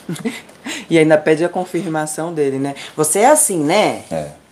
e 0.91 0.99
ainda 0.99 1.17
pede 1.17 1.45
a 1.45 1.49
confirmação 1.49 2.35
dele, 2.35 2.59
né? 2.59 2.75
Você 2.95 3.21
é 3.21 3.31
assim, 3.31 3.65
né? 3.65 4.05
É. 4.11 4.44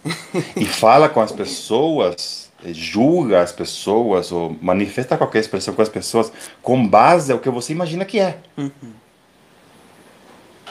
E 0.56 0.64
fala 0.64 1.08
com 1.08 1.20
as 1.20 1.32
pessoas, 1.32 2.50
julga 2.66 3.40
as 3.40 3.52
pessoas, 3.52 4.32
ou 4.32 4.56
manifesta 4.60 5.16
qualquer 5.16 5.40
expressão 5.40 5.74
com 5.74 5.82
as 5.82 5.88
pessoas 5.88 6.32
com 6.60 6.86
base 6.86 7.32
ao 7.32 7.38
que 7.38 7.50
você 7.50 7.72
imagina 7.72 8.04
que 8.04 8.18
é. 8.18 8.38
Uhum. 8.56 8.92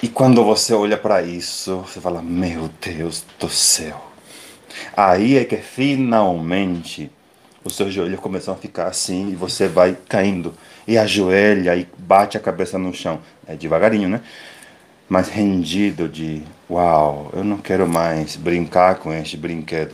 E 0.04 0.08
quando 0.08 0.44
você 0.44 0.74
olha 0.74 0.98
para 0.98 1.22
isso, 1.22 1.78
você 1.78 2.02
fala: 2.02 2.22
Meu 2.22 2.70
Deus 2.82 3.24
do 3.40 3.50
céu. 3.50 4.10
Aí 4.96 5.38
é 5.38 5.46
que 5.46 5.58
finalmente 5.58 7.12
os 7.64 7.76
seus 7.76 7.94
joelhos 7.94 8.20
começam 8.20 8.54
a 8.54 8.58
ficar 8.58 8.88
assim 8.88 9.30
e 9.30 9.36
você 9.36 9.68
vai 9.68 9.96
caindo. 10.10 10.54
E 10.88 10.98
ajoelha 10.98 11.76
e 11.76 11.88
bate 11.98 12.36
a 12.36 12.40
cabeça 12.40 12.78
no 12.80 12.94
chão. 12.94 13.20
É 13.48 13.56
devagarinho, 13.56 14.10
né? 14.10 14.22
Mas 15.12 15.28
rendido 15.28 16.08
de: 16.08 16.42
Uau, 16.70 17.30
eu 17.34 17.44
não 17.44 17.58
quero 17.58 17.86
mais 17.86 18.38
brincar 18.38 18.96
com 18.96 19.12
este 19.12 19.36
brinquedo, 19.36 19.94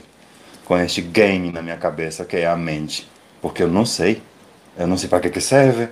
com 0.64 0.78
este 0.78 1.02
game 1.02 1.52
na 1.52 1.60
minha 1.60 1.76
cabeça 1.76 2.24
que 2.24 2.38
é 2.38 2.46
a 2.46 2.56
mente. 2.56 3.10
Porque 3.42 3.64
eu 3.64 3.68
não 3.68 3.84
sei. 3.84 4.22
Eu 4.78 4.86
não 4.86 4.96
sei 4.96 5.10
para 5.10 5.20
que, 5.22 5.32
que 5.32 5.42
serve. 5.42 5.90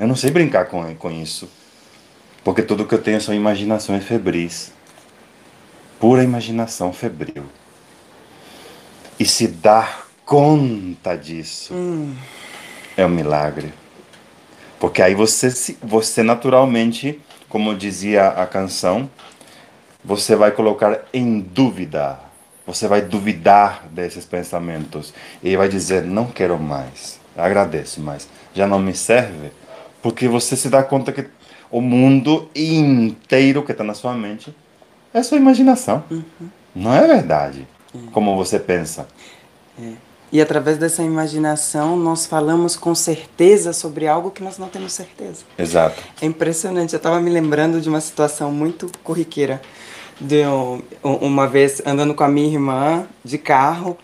Eu 0.00 0.06
não 0.06 0.16
sei 0.16 0.30
brincar 0.30 0.64
com, 0.68 0.94
com 0.94 1.10
isso. 1.10 1.50
Porque 2.42 2.62
tudo 2.62 2.86
que 2.86 2.94
eu 2.94 3.02
tenho 3.02 3.20
são 3.20 3.34
imaginações 3.34 4.02
febris. 4.04 4.72
Pura 6.00 6.24
imaginação 6.24 6.94
febril. 6.94 7.44
E 9.20 9.26
se 9.26 9.48
dar 9.48 10.08
conta 10.24 11.14
disso 11.14 11.74
hum. 11.74 12.16
é 12.96 13.04
um 13.04 13.10
milagre. 13.10 13.74
Porque 14.80 15.02
aí 15.02 15.14
você, 15.14 15.50
você 15.82 16.22
naturalmente, 16.22 17.20
como 17.48 17.74
dizia 17.74 18.28
a 18.28 18.46
canção, 18.46 19.08
você 20.04 20.36
vai 20.36 20.50
colocar 20.52 21.00
em 21.12 21.40
dúvida. 21.40 22.18
Você 22.66 22.88
vai 22.88 23.02
duvidar 23.02 23.86
desses 23.90 24.24
pensamentos. 24.24 25.12
E 25.42 25.56
vai 25.56 25.68
dizer: 25.68 26.02
não 26.02 26.26
quero 26.26 26.58
mais. 26.58 27.20
Agradeço, 27.36 28.00
mas 28.00 28.28
já 28.54 28.66
não 28.66 28.78
me 28.78 28.94
serve. 28.94 29.50
Porque 30.02 30.28
você 30.28 30.56
se 30.56 30.68
dá 30.68 30.82
conta 30.82 31.12
que 31.12 31.26
o 31.70 31.80
mundo 31.80 32.48
inteiro 32.54 33.62
que 33.62 33.72
está 33.72 33.84
na 33.84 33.94
sua 33.94 34.14
mente 34.14 34.54
é 35.12 35.22
sua 35.22 35.38
imaginação. 35.38 36.04
Uhum. 36.10 36.48
Não 36.74 36.92
é 36.92 37.06
verdade, 37.06 37.66
é. 37.94 37.98
como 38.12 38.36
você 38.36 38.58
pensa. 38.58 39.08
É. 39.80 39.92
E 40.32 40.40
através 40.40 40.76
dessa 40.76 41.02
imaginação, 41.02 41.96
nós 41.96 42.26
falamos 42.26 42.76
com 42.76 42.94
certeza 42.94 43.72
sobre 43.72 44.08
algo 44.08 44.30
que 44.30 44.42
nós 44.42 44.58
não 44.58 44.68
temos 44.68 44.92
certeza. 44.92 45.44
Exato. 45.56 46.02
É 46.20 46.26
impressionante. 46.26 46.94
Eu 46.94 46.98
estava 46.98 47.20
me 47.20 47.30
lembrando 47.30 47.80
de 47.80 47.88
uma 47.88 48.00
situação 48.00 48.50
muito 48.50 48.90
corriqueira. 49.04 49.60
De 50.20 50.42
uma 51.02 51.46
vez 51.46 51.82
andando 51.84 52.14
com 52.14 52.24
a 52.24 52.28
minha 52.28 52.48
irmã 52.48 53.06
de 53.22 53.36
carro 53.36 53.96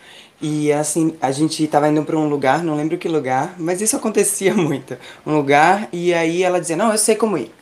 e 0.42 0.72
assim, 0.72 1.16
a 1.22 1.30
gente 1.30 1.62
estava 1.62 1.88
indo 1.88 2.02
para 2.02 2.18
um 2.18 2.28
lugar, 2.28 2.64
não 2.64 2.74
lembro 2.74 2.98
que 2.98 3.08
lugar, 3.08 3.54
mas 3.58 3.80
isso 3.80 3.96
acontecia 3.96 4.52
muito. 4.54 4.98
Um 5.24 5.36
lugar, 5.36 5.88
e 5.92 6.12
aí 6.12 6.42
ela 6.42 6.60
dizia, 6.60 6.76
não, 6.76 6.90
eu 6.90 6.98
sei 6.98 7.14
como 7.14 7.38
ir. 7.38 7.54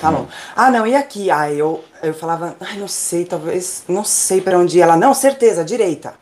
Tá 0.00 0.12
bom. 0.12 0.28
Ah, 0.54 0.70
não, 0.70 0.86
e 0.86 0.94
aqui? 0.94 1.28
Aí 1.28 1.58
eu, 1.58 1.82
eu 2.00 2.14
falava, 2.14 2.56
ai, 2.60 2.78
não 2.78 2.86
sei, 2.86 3.24
talvez, 3.24 3.82
não 3.88 4.04
sei 4.04 4.40
para 4.40 4.56
onde 4.56 4.78
ir. 4.78 4.82
Ela, 4.82 4.96
não, 4.96 5.12
certeza, 5.12 5.64
direita. 5.64 6.14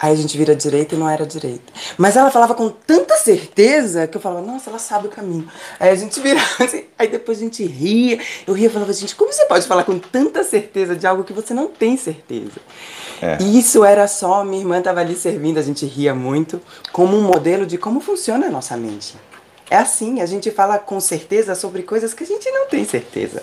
Aí 0.00 0.14
a 0.14 0.16
gente 0.16 0.36
vira 0.38 0.56
direita 0.56 0.94
e 0.94 0.98
não 0.98 1.08
era 1.08 1.26
direita. 1.26 1.70
Mas 1.98 2.16
ela 2.16 2.30
falava 2.30 2.54
com 2.54 2.70
tanta 2.70 3.16
certeza 3.16 4.06
que 4.06 4.16
eu 4.16 4.20
falava, 4.20 4.40
nossa, 4.40 4.70
ela 4.70 4.78
sabe 4.78 5.08
o 5.08 5.10
caminho. 5.10 5.46
Aí 5.78 5.90
a 5.90 5.94
gente 5.94 6.18
virava 6.20 6.64
assim, 6.64 6.84
aí 6.98 7.06
depois 7.06 7.36
a 7.36 7.42
gente 7.42 7.62
ria. 7.66 8.18
Eu 8.46 8.54
ria 8.54 8.68
e 8.68 8.70
falava, 8.70 8.92
gente, 8.94 9.14
como 9.14 9.30
você 9.30 9.44
pode 9.44 9.66
falar 9.66 9.84
com 9.84 9.98
tanta 9.98 10.42
certeza 10.42 10.96
de 10.96 11.06
algo 11.06 11.22
que 11.22 11.34
você 11.34 11.52
não 11.52 11.68
tem 11.68 11.98
certeza? 11.98 12.60
É. 13.20 13.36
Isso 13.42 13.84
era 13.84 14.08
só, 14.08 14.42
minha 14.42 14.62
irmã 14.62 14.78
estava 14.78 15.00
ali 15.00 15.14
servindo, 15.14 15.58
a 15.58 15.62
gente 15.62 15.84
ria 15.84 16.14
muito, 16.14 16.62
como 16.92 17.14
um 17.14 17.22
modelo 17.22 17.66
de 17.66 17.76
como 17.76 18.00
funciona 18.00 18.46
a 18.46 18.50
nossa 18.50 18.78
mente. 18.78 19.14
É 19.68 19.76
assim, 19.76 20.22
a 20.22 20.26
gente 20.26 20.50
fala 20.50 20.78
com 20.78 20.98
certeza 20.98 21.54
sobre 21.54 21.82
coisas 21.82 22.14
que 22.14 22.24
a 22.24 22.26
gente 22.26 22.50
não 22.50 22.66
tem 22.66 22.86
certeza. 22.86 23.42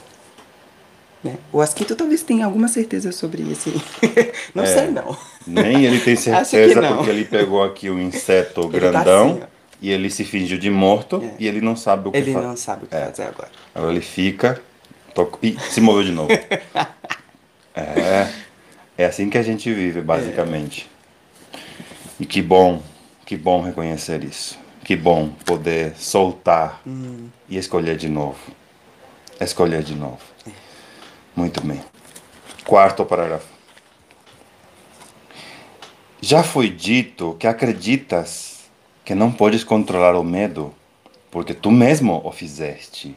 Né? 1.23 1.37
O 1.51 1.61
Asquito 1.61 1.95
talvez 1.95 2.21
tenha 2.21 2.45
alguma 2.45 2.67
certeza 2.67 3.11
sobre 3.11 3.41
isso. 3.41 3.71
não 4.53 4.63
é, 4.63 4.67
sei, 4.67 4.91
não. 4.91 5.17
Nem 5.45 5.85
ele 5.85 5.99
tem 5.99 6.15
certeza, 6.17 6.81
porque 6.81 7.09
ele 7.09 7.25
pegou 7.25 7.63
aqui 7.63 7.89
um 7.89 7.99
inseto 7.99 8.61
ele 8.61 8.79
tá 8.79 8.91
grandão 8.91 9.29
assim, 9.29 9.41
e 9.81 9.91
ele 9.91 10.09
se 10.09 10.23
fingiu 10.23 10.57
de 10.57 10.69
morto 10.69 11.21
é. 11.23 11.35
e 11.39 11.47
ele 11.47 11.61
não 11.61 11.75
sabe 11.75 12.09
o 12.09 12.11
que 12.11 12.19
fazer. 12.19 12.31
Ele 12.31 12.41
não 12.41 12.57
sabe 12.57 12.85
o 12.85 12.87
que 12.87 12.95
é. 12.95 13.05
fazer 13.05 13.23
agora. 13.23 13.49
Agora 13.73 13.91
ele 13.91 14.01
fica 14.01 14.61
toco, 15.13 15.39
e 15.41 15.57
se 15.59 15.81
moveu 15.81 16.03
de 16.03 16.11
novo. 16.11 16.29
é, 17.73 18.31
é 18.97 19.05
assim 19.05 19.29
que 19.29 19.37
a 19.37 19.43
gente 19.43 19.73
vive, 19.73 20.01
basicamente. 20.01 20.87
E 22.19 22.25
que 22.25 22.41
bom, 22.41 22.81
que 23.25 23.35
bom 23.35 23.61
reconhecer 23.61 24.23
isso. 24.23 24.57
Que 24.83 24.95
bom 24.95 25.29
poder 25.45 25.93
soltar 25.97 26.81
hum. 26.85 27.27
e 27.49 27.57
escolher 27.57 27.97
de 27.97 28.07
novo. 28.07 28.39
Escolher 29.39 29.83
de 29.83 29.95
novo. 29.95 30.19
Muito 31.37 31.61
bem. 31.61 31.79
Quarto 32.65 33.05
parágrafo. 33.05 33.45
Já 36.19 36.41
foi 36.41 36.67
dito 36.67 37.37
que 37.39 37.45
acreditas 37.45 38.61
que 39.05 39.13
não 39.13 39.31
podes 39.31 39.63
controlar 39.63 40.15
o 40.15 40.23
medo, 40.23 40.73
porque 41.29 41.53
tu 41.53 41.69
mesmo 41.69 42.19
o 42.25 42.31
fizeste. 42.31 43.15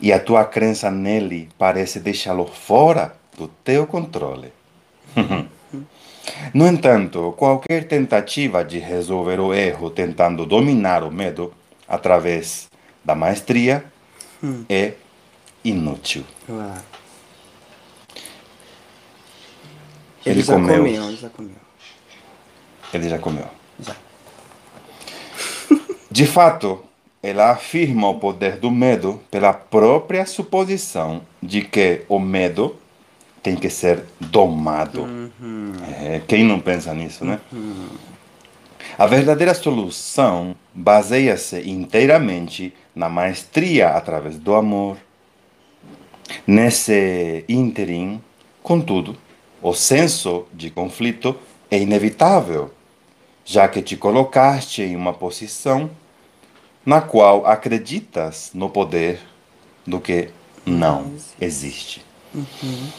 E 0.00 0.14
a 0.14 0.18
tua 0.18 0.46
crença 0.46 0.90
nele 0.90 1.50
parece 1.58 2.00
deixá-lo 2.00 2.46
fora 2.46 3.14
do 3.36 3.48
teu 3.48 3.86
controle. 3.86 4.50
no 6.54 6.66
entanto, 6.66 7.34
qualquer 7.36 7.86
tentativa 7.86 8.64
de 8.64 8.78
resolver 8.78 9.40
o 9.40 9.52
erro 9.52 9.90
tentando 9.90 10.46
dominar 10.46 11.04
o 11.04 11.10
medo 11.10 11.52
através 11.86 12.66
da 13.04 13.14
maestria 13.14 13.84
hum. 14.42 14.64
é 14.70 14.94
inútil. 15.64 16.24
Uau. 16.48 16.76
Ele, 20.26 20.40
ele 20.40 20.44
comeu. 20.44 20.76
comeu. 20.76 21.04
Ele 21.04 21.16
já 21.16 21.28
comeu. 21.28 21.56
Ele 22.92 23.08
já 23.08 23.18
comeu. 23.18 23.46
Já. 23.80 23.96
De 26.10 26.26
fato, 26.26 26.84
ela 27.22 27.50
afirma 27.50 28.08
o 28.08 28.18
poder 28.18 28.58
do 28.58 28.70
medo 28.70 29.20
pela 29.30 29.52
própria 29.52 30.26
suposição 30.26 31.22
de 31.42 31.62
que 31.62 32.02
o 32.08 32.18
medo 32.18 32.76
tem 33.42 33.56
que 33.56 33.68
ser 33.68 34.04
domado. 34.20 35.02
Uhum. 35.02 35.72
É, 36.00 36.20
quem 36.26 36.44
não 36.44 36.60
pensa 36.60 36.94
nisso, 36.94 37.24
né? 37.24 37.40
Uhum. 37.52 37.88
A 38.96 39.06
verdadeira 39.06 39.54
solução 39.54 40.54
baseia-se 40.72 41.68
inteiramente 41.68 42.72
na 42.94 43.08
maestria 43.08 43.88
através 43.88 44.38
do 44.38 44.54
amor. 44.54 44.96
Nesse 46.46 47.44
ínterim, 47.48 48.22
contudo, 48.62 49.16
o 49.62 49.72
senso 49.72 50.46
de 50.52 50.70
conflito 50.70 51.36
é 51.70 51.78
inevitável, 51.78 52.70
já 53.44 53.68
que 53.68 53.82
te 53.82 53.96
colocaste 53.96 54.82
em 54.82 54.96
uma 54.96 55.12
posição 55.12 55.90
na 56.84 57.00
qual 57.00 57.46
acreditas 57.46 58.50
no 58.52 58.68
poder 58.68 59.20
do 59.86 60.00
que 60.00 60.30
não 60.66 61.12
existe. 61.40 62.04
Uhum. 62.34 62.90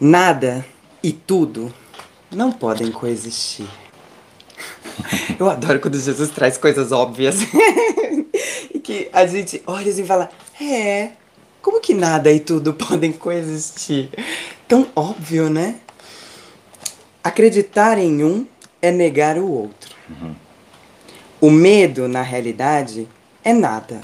Nada 0.00 0.64
e 1.02 1.12
tudo 1.12 1.72
não 2.30 2.50
podem 2.50 2.90
coexistir. 2.90 3.83
Eu 5.38 5.48
adoro 5.48 5.80
quando 5.80 5.98
Jesus 5.98 6.30
traz 6.30 6.56
coisas 6.56 6.92
óbvias 6.92 7.36
e 8.72 8.78
que 8.78 9.08
a 9.12 9.26
gente 9.26 9.62
olha 9.66 9.88
e 9.88 10.04
fala: 10.04 10.30
é, 10.60 11.10
como 11.60 11.80
que 11.80 11.94
nada 11.94 12.30
e 12.30 12.40
tudo 12.40 12.74
podem 12.74 13.12
coexistir? 13.12 14.10
Tão 14.68 14.86
óbvio, 14.94 15.48
né? 15.50 15.76
Acreditar 17.22 17.98
em 17.98 18.22
um 18.22 18.46
é 18.80 18.90
negar 18.90 19.38
o 19.38 19.50
outro. 19.50 19.94
Uhum. 20.08 20.34
O 21.40 21.50
medo, 21.50 22.06
na 22.08 22.22
realidade, 22.22 23.08
é 23.42 23.52
nada. 23.52 24.00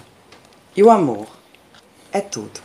E 0.76 0.82
o 0.82 0.90
amor 0.90 1.26
é 2.12 2.20
tudo. 2.20 2.60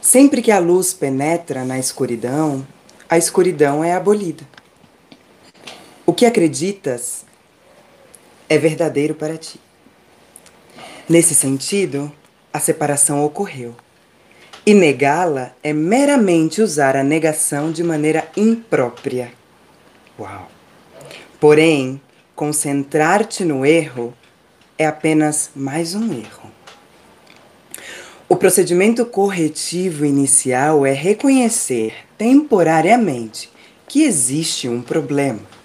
Sempre 0.00 0.40
que 0.40 0.50
a 0.50 0.58
luz 0.58 0.94
penetra 0.94 1.64
na 1.64 1.78
escuridão, 1.78 2.66
a 3.08 3.18
escuridão 3.18 3.82
é 3.82 3.92
abolida. 3.92 4.44
O 6.06 6.12
que 6.12 6.24
acreditas 6.24 7.26
é 8.48 8.56
verdadeiro 8.56 9.12
para 9.12 9.36
ti. 9.36 9.60
Nesse 11.08 11.34
sentido, 11.34 12.12
a 12.52 12.60
separação 12.60 13.24
ocorreu. 13.24 13.74
E 14.64 14.72
negá-la 14.72 15.50
é 15.64 15.72
meramente 15.72 16.62
usar 16.62 16.96
a 16.96 17.02
negação 17.02 17.72
de 17.72 17.82
maneira 17.82 18.28
imprópria. 18.36 19.32
Uau! 20.16 20.48
Porém, 21.40 22.00
concentrar-te 22.36 23.44
no 23.44 23.66
erro 23.66 24.14
é 24.78 24.86
apenas 24.86 25.50
mais 25.56 25.96
um 25.96 26.12
erro. 26.12 26.52
O 28.28 28.36
procedimento 28.36 29.04
corretivo 29.04 30.04
inicial 30.04 30.86
é 30.86 30.92
reconhecer 30.92 31.94
temporariamente 32.16 33.50
que 33.88 34.04
existe 34.04 34.68
um 34.68 34.80
problema, 34.80 35.55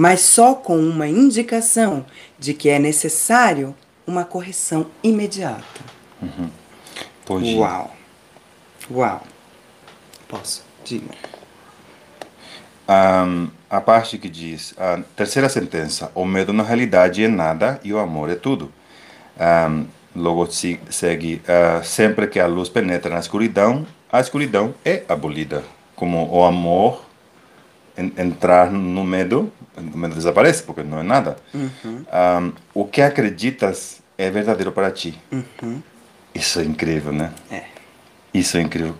mas 0.00 0.20
só 0.20 0.54
com 0.54 0.78
uma 0.78 1.06
indicação 1.06 2.06
de 2.38 2.54
que 2.54 2.70
é 2.70 2.78
necessário 2.78 3.74
uma 4.06 4.24
correção 4.24 4.86
imediata. 5.02 5.62
Uhum. 6.22 6.48
Pode. 7.26 7.54
Uau! 7.54 7.94
Uau! 8.90 9.22
Posso? 10.26 10.64
Diga. 10.86 11.10
Um, 12.88 13.48
a 13.68 13.78
parte 13.78 14.16
que 14.16 14.30
diz, 14.30 14.74
a 14.78 15.02
terceira 15.14 15.50
sentença, 15.50 16.10
o 16.14 16.24
medo 16.24 16.54
na 16.54 16.62
realidade 16.62 17.22
é 17.22 17.28
nada 17.28 17.78
e 17.84 17.92
o 17.92 17.98
amor 17.98 18.30
é 18.30 18.36
tudo. 18.36 18.72
Um, 19.38 19.84
logo 20.16 20.48
segue, 20.50 21.42
uh, 21.44 21.84
sempre 21.84 22.26
que 22.26 22.40
a 22.40 22.46
luz 22.46 22.70
penetra 22.70 23.12
na 23.12 23.20
escuridão, 23.20 23.86
a 24.10 24.18
escuridão 24.18 24.74
é 24.82 25.02
abolida. 25.06 25.62
Como 25.94 26.26
o 26.34 26.42
amor 26.42 27.09
entrar 28.16 28.70
no 28.70 29.04
medo, 29.04 29.52
o 29.76 29.96
medo 29.96 30.14
desaparece 30.14 30.62
porque 30.62 30.82
não 30.82 31.00
é 31.00 31.02
nada. 31.02 31.36
Uhum. 31.54 32.04
Um, 32.12 32.52
o 32.74 32.84
que 32.84 33.02
acreditas 33.02 34.00
é 34.16 34.30
verdadeiro 34.30 34.72
para 34.72 34.90
ti. 34.90 35.18
Uhum. 35.30 35.82
Isso 36.34 36.60
é 36.60 36.64
incrível, 36.64 37.12
né? 37.12 37.32
É. 37.50 37.64
Isso 38.32 38.56
é 38.56 38.60
incrível. 38.60 38.94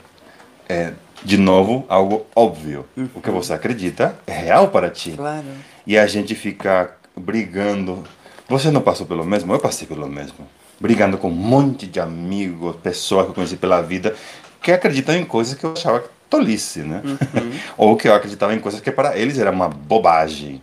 É, 0.68 0.92
de 1.22 1.36
novo, 1.36 1.84
algo 1.88 2.26
óbvio. 2.34 2.86
Uhum. 2.96 3.08
O 3.14 3.20
que 3.20 3.30
você 3.30 3.52
acredita 3.52 4.16
é 4.26 4.32
real 4.32 4.68
para 4.68 4.90
ti. 4.90 5.12
Claro. 5.12 5.46
E 5.86 5.98
a 5.98 6.06
gente 6.06 6.34
fica 6.34 6.96
brigando. 7.16 8.04
Você 8.48 8.70
não 8.70 8.80
passou 8.80 9.06
pelo 9.06 9.24
mesmo? 9.24 9.52
Eu 9.52 9.58
passei 9.58 9.86
pelo 9.86 10.08
mesmo. 10.08 10.48
Brigando 10.80 11.18
com 11.18 11.28
um 11.28 11.34
monte 11.34 11.86
de 11.86 12.00
amigos, 12.00 12.76
pessoas 12.76 13.24
que 13.24 13.30
eu 13.30 13.34
conheci 13.34 13.56
pela 13.56 13.82
vida, 13.82 14.14
que 14.62 14.72
acreditam 14.72 15.14
em 15.14 15.24
coisas 15.24 15.54
que 15.54 15.64
eu 15.64 15.72
achava 15.72 16.04
tolice, 16.30 16.80
né? 16.80 17.02
Uhum. 17.04 17.52
Ou 17.76 17.96
que 17.96 18.08
eu 18.08 18.14
acreditava 18.14 18.54
em 18.54 18.60
coisas 18.60 18.80
que 18.80 18.90
para 18.90 19.18
eles 19.18 19.38
era 19.38 19.50
uma 19.50 19.68
bobagem. 19.68 20.62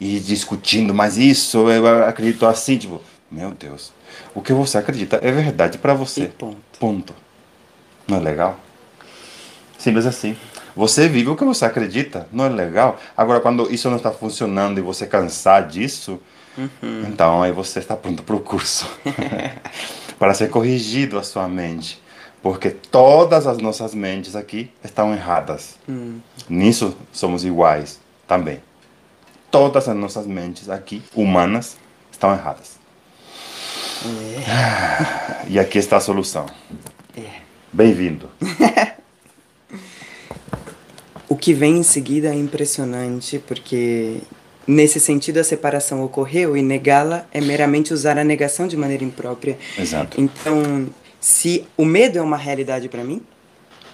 E 0.00 0.20
discutindo, 0.20 0.94
mas 0.94 1.16
isso, 1.16 1.68
eu 1.68 2.04
acredito 2.04 2.46
assim, 2.46 2.78
tipo, 2.78 3.02
meu 3.28 3.50
Deus. 3.50 3.92
O 4.32 4.40
que 4.40 4.52
você 4.52 4.78
acredita 4.78 5.18
é 5.20 5.32
verdade 5.32 5.76
para 5.78 5.92
você. 5.92 6.24
E 6.24 6.28
ponto. 6.28 6.56
Ponto. 6.78 7.14
Não 8.06 8.18
é 8.18 8.20
legal? 8.20 8.60
Simples 9.76 10.06
assim. 10.06 10.36
Você 10.76 11.08
vive 11.08 11.30
o 11.30 11.36
que 11.36 11.44
você 11.44 11.64
acredita, 11.64 12.28
não 12.30 12.44
é 12.44 12.48
legal? 12.48 13.00
Agora, 13.16 13.40
quando 13.40 13.72
isso 13.72 13.90
não 13.90 13.96
está 13.96 14.12
funcionando 14.12 14.78
e 14.78 14.80
você 14.82 15.06
cansar 15.06 15.66
disso, 15.66 16.20
Uhum. 16.56 17.04
então 17.08 17.40
aí 17.42 17.52
você 17.52 17.78
está 17.78 17.96
pronto 17.96 18.22
para 18.22 18.34
o 18.34 18.40
curso. 18.40 18.88
para 20.18 20.34
ser 20.34 20.50
corrigido 20.50 21.18
a 21.18 21.22
sua 21.22 21.48
mente. 21.48 22.00
Porque 22.42 22.70
todas 22.70 23.46
as 23.46 23.58
nossas 23.58 23.94
mentes 23.94 24.36
aqui 24.36 24.70
estão 24.82 25.12
erradas. 25.12 25.76
Hum. 25.88 26.20
Nisso 26.48 26.96
somos 27.12 27.44
iguais 27.44 28.00
também. 28.26 28.60
Todas 29.50 29.88
as 29.88 29.96
nossas 29.96 30.26
mentes 30.26 30.68
aqui, 30.68 31.02
humanas, 31.14 31.76
estão 32.10 32.32
erradas. 32.32 32.78
E 35.50 35.58
aqui 35.58 35.78
está 35.78 35.96
a 35.96 36.00
solução. 36.00 36.44
É. 37.16 37.40
Bem-vindo. 37.72 38.28
O 41.28 41.36
que 41.36 41.52
vem 41.52 41.76
em 41.76 41.82
seguida 41.82 42.28
é 42.28 42.34
impressionante, 42.34 43.38
porque 43.46 44.16
nesse 44.66 44.98
sentido 44.98 45.38
a 45.38 45.44
separação 45.44 46.02
ocorreu 46.02 46.56
e 46.56 46.62
negá-la 46.62 47.26
é 47.32 47.40
meramente 47.40 47.92
usar 47.92 48.16
a 48.16 48.24
negação 48.24 48.66
de 48.66 48.78
maneira 48.78 49.04
imprópria. 49.04 49.58
Exato. 49.78 50.18
Então, 50.18 50.88
se 51.20 51.66
o 51.76 51.84
medo 51.84 52.18
é 52.18 52.22
uma 52.22 52.36
realidade 52.36 52.88
para 52.88 53.02
mim, 53.04 53.20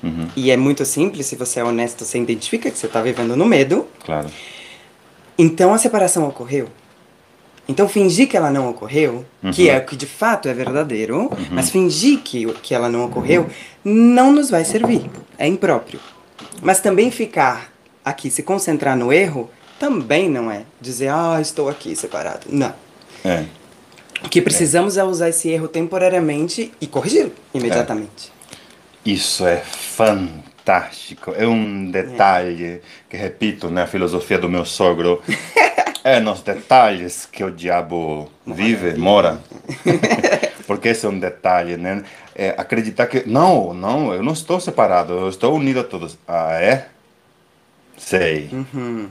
Uhum, 0.03 0.29
e 0.37 0.51
é 0.51 0.57
muito 0.57 0.85
simples, 0.85 1.25
se 1.25 1.35
você 1.35 1.61
é 1.61 1.65
honesto, 1.65 2.05
você 2.05 2.19
identifica 2.19 2.71
que 2.71 2.77
você 2.79 2.85
está 2.87 3.01
vivendo 3.01 3.35
no 3.35 3.47
medo, 3.47 3.87
claro. 4.05 4.29
então 5.39 5.73
a 5.73 5.79
separação 5.79 6.29
ocorreu. 6.29 6.69
Então 7.67 7.89
fingir 7.89 8.29
que 8.29 8.37
ela 8.37 8.51
não 8.51 8.69
ocorreu, 8.69 9.25
que 9.55 9.63
Uhum. 9.69 9.71
é 9.75 9.79
o 9.79 9.87
que 9.87 9.97
de 9.97 10.05
fato 10.07 10.47
é 10.49 10.53
verdadeiro, 10.53 11.31
mas 11.51 11.71
fingir 11.71 12.21
que, 12.21 12.45
que 12.63 12.75
ela 12.75 12.91
não 12.91 13.07
ocorreu, 13.07 13.49
não 13.83 14.31
nos 14.31 14.51
vai 14.51 14.63
servir. 14.67 15.11
É 15.39 15.47
impróprio. 15.49 15.99
Mas 16.61 16.81
também 16.81 17.11
ficar 17.11 17.73
aqui, 18.05 18.31
se 18.31 18.43
concentrar 18.43 18.95
no 18.99 19.11
erro, 19.11 19.49
também 19.81 20.29
não 20.29 20.51
é 20.51 20.65
dizer, 20.79 21.09
ah, 21.09 21.39
estou 21.41 21.71
aqui 21.71 21.97
separado. 21.97 22.47
Não. 22.51 22.75
É. 23.25 23.45
O 24.25 24.29
que 24.29 24.41
precisamos 24.43 24.97
é 24.97 25.05
usar 25.05 25.29
esse 25.29 25.49
erro 25.51 25.69
temporariamente 25.69 26.73
e 26.81 26.87
corrigi-lo 26.87 27.33
imediatamente. 27.53 28.33
Isso 29.05 29.47
é 29.47 29.59
fantástico. 29.59 31.35
É 31.37 31.47
um 31.47 31.91
detalhe 31.91 32.81
que, 33.09 33.17
repito, 33.17 33.71
na 33.71 33.87
filosofia 33.87 34.39
do 34.39 34.49
meu 34.49 34.65
sogro. 34.65 35.23
É 36.07 36.21
nos 36.21 36.43
detalhes 36.43 37.25
que 37.25 37.43
o 37.43 37.51
diabo 37.51 38.31
vive, 38.47 38.93
mora. 38.95 39.41
Porque 40.67 40.89
esse 40.89 41.07
é 41.07 41.09
um 41.09 41.19
detalhe, 41.19 41.79
né? 41.79 42.03
É 42.35 42.51
acreditar 42.59 43.07
que, 43.07 43.27
não, 43.27 43.73
não, 43.73 44.13
eu 44.13 44.23
não 44.23 44.35
estou 44.35 44.61
separado, 44.61 45.15
eu 45.15 45.31
estou 45.31 45.55
unido 45.55 45.81
a 45.81 45.83
todos. 45.83 46.19
Ah, 46.29 46.61
é? 46.61 46.89
Sei. 47.97 48.51
Uhum, 48.53 49.09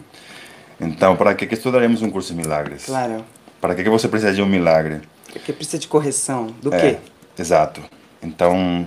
Então, 0.80 1.15
para 1.15 1.34
que, 1.34 1.47
que 1.47 1.56
estudaremos 1.56 2.04
um 2.04 2.12
curso 2.12 2.32
de 2.32 2.39
milagres? 2.39 2.86
claro. 2.86 3.26
Para 3.63 3.76
que, 3.76 3.84
que 3.86 3.89
você 3.89 4.10
precisa 4.10 4.34
de 4.34 4.41
um 4.41 4.45
milagre? 4.45 4.99
Porque 5.32 5.54
precisa 5.54 5.80
de 5.80 5.88
correção. 5.88 6.47
Do 6.62 6.73
É, 6.73 6.80
quê? 6.82 6.97
Exato. 7.39 7.82
Então, 8.21 8.86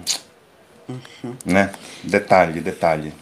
né? 1.46 1.72
Detalhe, 2.04 2.60
detalhe. 2.60 3.14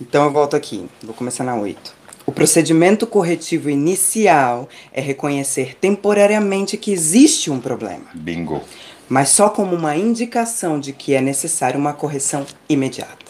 Então 0.00 0.22
eu 0.24 0.30
volto 0.30 0.54
aqui, 0.54 0.88
vou 1.02 1.12
começar 1.14 1.42
na 1.42 1.56
8. 1.56 1.92
O 2.24 2.30
procedimento 2.30 3.08
corretivo 3.08 3.68
inicial 3.68 4.68
é 4.92 5.00
reconhecer 5.00 5.76
temporariamente 5.80 6.76
que 6.76 6.92
existe 6.92 7.50
um 7.50 7.58
problema, 7.60 8.04
Bingo. 8.14 8.62
mas 9.08 9.30
só 9.30 9.48
como 9.48 9.74
uma 9.74 9.96
indicação 9.96 10.78
de 10.78 10.92
que 10.92 11.12
é 11.12 11.20
necessária 11.20 11.76
uma 11.76 11.92
correção 11.92 12.46
imediata. 12.68 13.27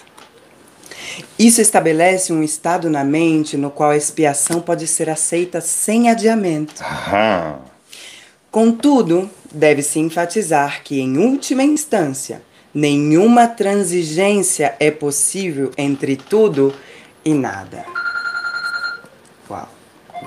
Isso 1.39 1.61
estabelece 1.61 2.33
um 2.33 2.43
estado 2.43 2.91
na 2.91 3.05
mente 3.05 3.57
no 3.57 3.71
qual 3.71 3.91
a 3.91 3.97
expiação 3.97 4.61
pode 4.61 4.87
ser 4.87 5.09
aceita 5.11 5.61
sem 5.61 6.11
adiamento. 6.11 6.83
Aham. 6.83 7.59
Contudo, 8.51 9.31
deve-se 9.53 9.99
enfatizar 9.99 10.83
que, 10.83 11.01
em 11.01 11.19
última 11.19 11.63
instância, 11.63 12.43
nenhuma 12.75 13.47
transigência 13.47 14.75
é 14.81 14.91
possível 14.91 15.71
entre 15.77 16.17
tudo 16.17 16.75
e 17.25 17.35
nada. 17.35 17.85
Uau. 19.51 19.69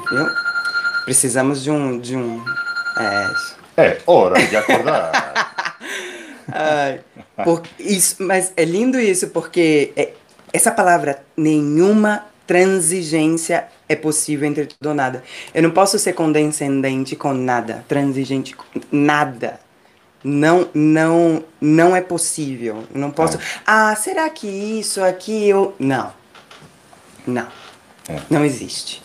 Viu? 0.09 0.25
Precisamos 1.05 1.63
de 1.63 1.71
um. 1.71 1.99
De 1.99 2.15
um 2.15 2.43
é, 3.77 3.83
É 3.85 4.01
hora 4.05 4.39
de 4.45 4.55
acordar. 4.55 5.77
Por- 7.43 7.63
isso, 7.79 8.17
mas 8.19 8.51
é 8.55 8.63
lindo 8.65 8.99
isso, 8.99 9.29
porque 9.29 9.91
é- 9.95 10.13
essa 10.53 10.71
palavra, 10.71 11.23
nenhuma 11.35 12.25
transigência 12.45 13.67
é 13.87 13.95
possível 13.95 14.47
entre 14.47 14.65
tudo 14.65 14.89
ou 14.89 14.95
nada. 14.95 15.23
Eu 15.53 15.63
não 15.63 15.71
posso 15.71 15.97
ser 15.97 16.13
condescendente 16.13 17.15
com 17.15 17.33
nada, 17.33 17.85
transigente 17.87 18.55
com 18.55 18.65
nada. 18.91 19.59
Não, 20.23 20.67
não, 20.73 21.43
não 21.59 21.95
é 21.95 22.01
possível. 22.01 22.83
Não 22.93 23.09
posso. 23.09 23.39
Ah, 23.65 23.95
será 23.95 24.29
que 24.29 24.47
isso 24.47 25.01
aqui 25.01 25.47
eu. 25.47 25.73
Não. 25.79 26.13
Não. 27.25 27.47
É. 28.07 28.19
Não 28.29 28.45
existe. 28.45 29.01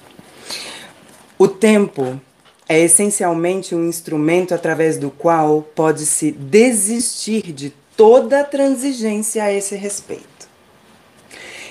O 1.39 1.49
tempo 1.49 2.21
é 2.69 2.81
essencialmente 2.81 3.75
um 3.75 3.89
instrumento 3.89 4.55
através 4.55 4.99
do 4.99 5.11
qual 5.11 5.63
pode-se 5.63 6.33
desistir 6.33 7.53
de 7.53 7.73
toda 7.97 8.45
transigência 8.45 9.45
a 9.45 9.53
esse 9.53 9.77
respeito. 9.77 10.36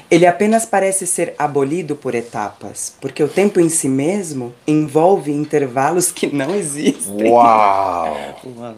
Ele 0.10 0.28
apenas 0.28 0.66
parece 0.66 1.08
ser 1.08 1.34
abolido 1.38 1.96
por 1.96 2.14
etapas, 2.14 2.96
porque 3.02 3.24
o 3.24 3.28
tempo 3.28 3.60
em 3.60 3.70
si 3.70 3.90
mesmo 3.90 4.54
envolve 4.68 5.32
intervalos 5.32 6.12
que 6.12 6.28
não 6.28 6.54
existem. 6.56 7.32
Uau! 7.32 8.18
Uau. 8.58 8.76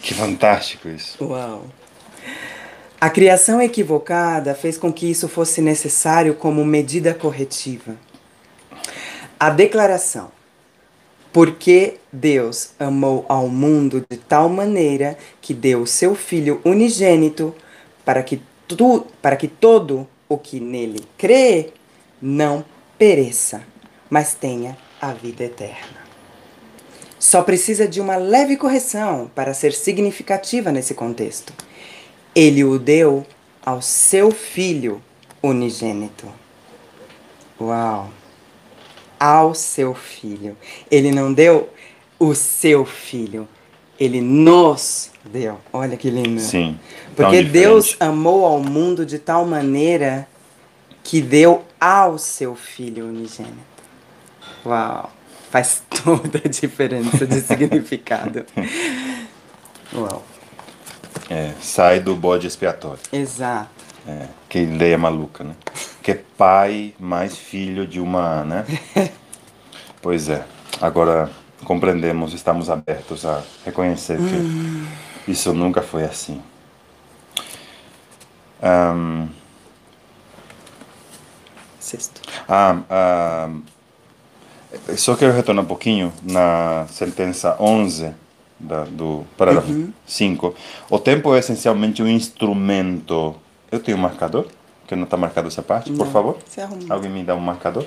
Que 0.00 0.14
fantástico 0.14 0.88
isso. 0.88 1.22
Uau. 1.22 1.64
A 3.00 3.10
criação 3.10 3.60
equivocada 3.60 4.54
fez 4.54 4.78
com 4.78 4.92
que 4.92 5.10
isso 5.10 5.28
fosse 5.28 5.60
necessário 5.60 6.34
como 6.34 6.64
medida 6.64 7.12
corretiva. 7.12 7.96
A 9.38 9.50
declaração, 9.50 10.30
porque 11.32 11.96
Deus 12.12 12.70
amou 12.78 13.26
ao 13.28 13.48
mundo 13.48 14.04
de 14.08 14.16
tal 14.16 14.48
maneira 14.48 15.18
que 15.40 15.52
deu 15.52 15.82
o 15.82 15.86
seu 15.86 16.14
Filho 16.14 16.60
unigênito 16.64 17.52
para 18.04 18.22
que, 18.22 18.40
tu, 18.68 19.04
para 19.20 19.34
que 19.34 19.48
todo 19.48 20.06
o 20.32 20.38
que 20.38 20.60
nele 20.60 21.04
crê 21.16 21.72
não 22.20 22.64
pereça, 22.98 23.62
mas 24.08 24.34
tenha 24.34 24.76
a 25.00 25.12
vida 25.12 25.44
eterna. 25.44 26.02
Só 27.18 27.42
precisa 27.42 27.86
de 27.86 28.00
uma 28.00 28.16
leve 28.16 28.56
correção 28.56 29.30
para 29.34 29.54
ser 29.54 29.72
significativa 29.72 30.72
nesse 30.72 30.94
contexto. 30.94 31.52
Ele 32.34 32.64
o 32.64 32.78
deu 32.78 33.26
ao 33.64 33.80
seu 33.80 34.30
filho 34.30 35.02
unigênito. 35.42 36.26
Uau! 37.60 38.10
Ao 39.18 39.54
seu 39.54 39.94
filho. 39.94 40.56
Ele 40.90 41.12
não 41.12 41.32
deu 41.32 41.70
o 42.18 42.34
seu 42.34 42.84
filho. 42.84 43.48
Ele 44.02 44.20
nos 44.20 45.10
deu. 45.24 45.60
Olha 45.72 45.96
que 45.96 46.10
lindo. 46.10 46.40
Sim. 46.40 46.78
Porque 47.14 47.42
Deus 47.42 47.96
amou 48.00 48.44
ao 48.44 48.60
mundo 48.60 49.06
de 49.06 49.18
tal 49.18 49.46
maneira 49.46 50.26
que 51.04 51.20
deu 51.20 51.64
ao 51.80 52.18
seu 52.18 52.56
filho 52.56 53.06
unigênito. 53.06 53.56
Uau! 54.66 55.10
Faz 55.50 55.82
toda 56.02 56.40
a 56.44 56.48
diferença 56.48 57.26
de 57.26 57.40
significado. 57.40 58.44
Uau. 59.94 60.24
É, 61.30 61.52
sai 61.60 62.00
do 62.00 62.16
bode 62.16 62.46
expiatório. 62.46 63.00
Exato. 63.12 63.70
É, 64.06 64.26
que 64.48 64.58
ideia 64.58 64.98
maluca, 64.98 65.44
né? 65.44 65.54
Que 66.02 66.10
é 66.12 66.20
pai 66.36 66.92
mais 66.98 67.36
filho 67.36 67.86
de 67.86 68.00
uma, 68.00 68.44
né? 68.44 68.64
pois 70.02 70.28
é. 70.28 70.44
Agora 70.80 71.30
compreendemos, 71.64 72.32
estamos 72.32 72.70
abertos 72.70 73.24
a 73.24 73.42
reconhecer 73.64 74.16
que 74.16 74.34
hum. 74.34 74.86
isso 75.26 75.52
nunca 75.52 75.82
foi 75.82 76.04
assim. 76.04 76.40
Um, 78.62 79.28
Sexto. 81.78 82.20
Ah, 82.48 82.80
ah, 82.88 83.50
só 84.96 85.16
quero 85.16 85.32
retornar 85.32 85.64
um 85.64 85.68
pouquinho 85.68 86.12
na 86.22 86.86
sentença 86.88 87.56
11 87.60 88.14
da, 88.58 88.84
do 88.84 89.26
parágrafo 89.36 89.68
uhum. 89.68 89.92
5. 90.06 90.54
O 90.88 90.98
tempo 90.98 91.34
é 91.34 91.40
essencialmente 91.40 92.02
um 92.02 92.08
instrumento. 92.08 93.34
Eu 93.70 93.80
tenho 93.80 93.98
um 93.98 94.00
marcador? 94.00 94.46
Que 94.86 94.94
não 94.94 95.04
está 95.04 95.16
marcado 95.16 95.48
essa 95.48 95.62
parte, 95.62 95.90
não. 95.90 95.98
por 95.98 96.06
favor? 96.06 96.38
Alguém 96.88 97.10
me 97.10 97.24
dá 97.24 97.34
um 97.34 97.40
marcador? 97.40 97.86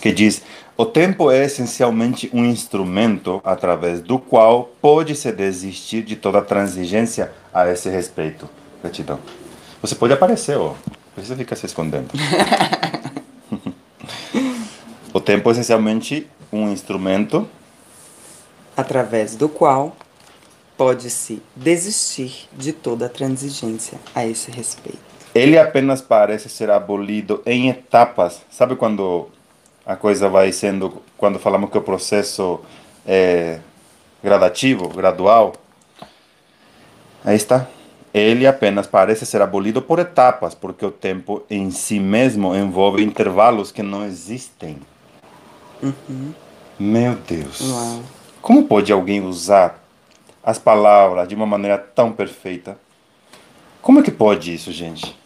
Que 0.00 0.12
diz: 0.12 0.42
O 0.80 0.86
tempo 0.86 1.28
é 1.28 1.44
essencialmente 1.44 2.30
um 2.32 2.44
instrumento 2.44 3.40
através 3.42 4.00
do 4.00 4.16
qual 4.16 4.70
pode-se 4.80 5.32
desistir 5.32 6.04
de 6.04 6.14
toda 6.14 6.40
transigência 6.40 7.32
a 7.52 7.68
esse 7.68 7.90
respeito. 7.90 8.48
Gratidão. 8.80 9.18
Você 9.82 9.96
pode 9.96 10.12
aparecer, 10.12 10.56
ó. 10.56 10.74
Precisa 11.16 11.34
ficar 11.34 11.56
se 11.56 11.66
escondendo. 11.66 12.10
o 15.12 15.20
tempo 15.20 15.48
é 15.48 15.52
essencialmente 15.52 16.28
um 16.52 16.70
instrumento 16.70 17.48
através 18.76 19.34
do 19.34 19.48
qual 19.48 19.96
pode-se 20.76 21.42
desistir 21.56 22.48
de 22.56 22.72
toda 22.72 23.08
transigência 23.08 23.98
a 24.14 24.24
esse 24.24 24.48
respeito. 24.52 25.00
Ele 25.34 25.58
apenas 25.58 26.00
parece 26.00 26.48
ser 26.48 26.70
abolido 26.70 27.42
em 27.44 27.68
etapas. 27.68 28.42
Sabe 28.48 28.76
quando 28.76 29.28
a 29.88 29.96
coisa 29.96 30.28
vai 30.28 30.52
sendo, 30.52 31.02
quando 31.16 31.40
falamos 31.40 31.70
que 31.70 31.78
o 31.78 31.82
processo 31.82 32.60
é 33.04 33.58
gradativo, 34.22 34.88
gradual? 34.90 35.54
Aí 37.24 37.34
está 37.34 37.66
ele 38.12 38.46
apenas 38.46 38.86
parece 38.86 39.26
ser 39.26 39.42
abolido 39.42 39.82
por 39.82 39.98
etapas, 39.98 40.54
porque 40.54 40.84
o 40.84 40.90
tempo 40.90 41.42
em 41.48 41.70
si 41.70 42.00
mesmo 42.00 42.54
envolve 42.54 43.02
intervalos 43.02 43.70
que 43.70 43.82
não 43.82 44.04
existem. 44.04 44.78
Uhum. 45.82 46.32
Meu 46.78 47.14
Deus. 47.14 47.60
Uau. 47.60 48.02
Como 48.40 48.64
pode 48.64 48.92
alguém 48.92 49.24
usar 49.24 49.82
as 50.42 50.58
palavras 50.58 51.28
de 51.28 51.34
uma 51.34 51.46
maneira 51.46 51.76
tão 51.78 52.12
perfeita? 52.12 52.78
Como 53.82 54.00
é 54.00 54.02
que 54.02 54.10
pode 54.10 54.54
isso, 54.54 54.72
gente? 54.72 55.16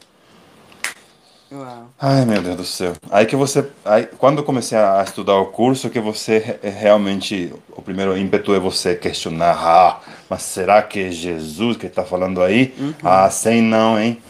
Uau. 1.55 1.91
Ai, 2.01 2.25
meu 2.25 2.41
Deus 2.41 2.57
do 2.57 2.65
céu. 2.65 2.95
Aí 3.11 3.27
que 3.27 3.37
você, 3.37 3.67
aí, 3.85 4.09
quando 4.19 4.39
eu 4.39 4.45
comecei 4.45 4.79
a 4.79 5.03
estudar 5.03 5.37
o 5.37 5.47
curso, 5.47 5.91
que 5.91 6.01
você 6.01 6.59
realmente, 6.63 7.53
o 7.71 7.83
primeiro 7.83 8.17
ímpeto 8.17 8.55
é 8.55 8.59
você 8.59 8.95
questionar, 8.95 9.59
ah, 9.59 10.01
mas 10.31 10.43
será 10.43 10.83
que 10.83 11.01
é 11.01 11.11
Jesus 11.11 11.77
que 11.77 11.87
está 11.87 12.05
falando 12.05 12.43
aí? 12.43 12.75
Uhum. 12.79 12.95
Ah, 13.05 13.29
sem 13.29 13.61
não, 13.61 14.01
hein? 14.01 14.23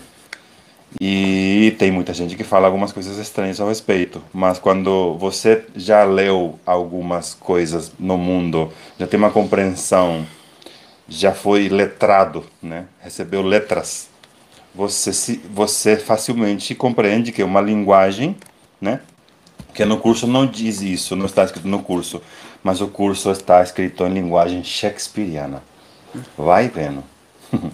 E 1.01 1.75
tem 1.79 1.91
muita 1.91 2.13
gente 2.13 2.37
que 2.37 2.45
fala 2.45 2.67
algumas 2.67 2.93
coisas 2.93 3.17
estranhas 3.19 3.61
ao 3.61 3.69
respeito, 3.69 4.23
mas 4.33 4.59
quando 4.59 5.17
você 5.17 5.65
já 5.77 6.05
leu 6.05 6.59
algumas 6.67 7.35
coisas 7.35 7.93
no 7.99 8.19
mundo, 8.19 8.71
já 8.99 9.07
tem 9.07 9.17
uma 9.17 9.31
compreensão, 9.31 10.27
já 11.09 11.33
foi 11.33 11.69
letrado, 11.69 12.45
né? 12.61 12.87
Recebeu 13.01 13.43
letras 13.43 14.12
você, 14.75 15.13
se, 15.13 15.37
você 15.53 15.97
facilmente 15.97 16.75
compreende 16.75 17.33
que 17.33 17.43
é 17.43 17.45
uma 17.45 17.61
linguagem, 17.61 18.37
né? 18.81 19.01
Que 19.75 19.85
no 19.85 19.99
curso 19.99 20.27
não 20.27 20.47
diz 20.47 20.83
isso, 20.83 21.17
não 21.17 21.27
está 21.27 21.45
escrito 21.45 21.69
no 21.69 21.83
curso, 21.83 22.23
mas 22.63 22.81
o 22.81 22.89
curso 22.89 23.31
está 23.31 23.63
escrito 23.63 24.05
em 24.05 24.13
linguagem 24.13 24.63
shakespeariana. 24.63 25.63
Vai 26.37 26.69
vendo. 26.69 27.03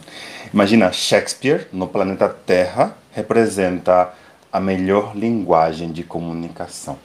Imagina, 0.52 0.90
Shakespeare 0.92 1.68
no 1.72 1.86
planeta 1.86 2.28
Terra 2.28 2.96
representa 3.12 4.14
a 4.52 4.58
melhor 4.58 5.14
linguagem 5.16 5.92
de 5.92 6.02
comunicação. 6.02 6.98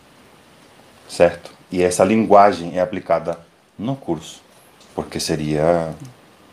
Certo? 1.10 1.52
E 1.72 1.84
essa 1.84 2.04
linguagem 2.04 2.78
é 2.78 2.82
aplicada 2.82 3.40
no 3.78 3.96
curso, 3.96 4.42
porque 4.96 5.20
seria 5.20 5.94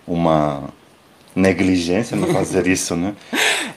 uma 0.06 0.64
negligência 1.34 2.16
não 2.16 2.28
fazer 2.28 2.66
isso, 2.68 2.96
né? 2.96 3.14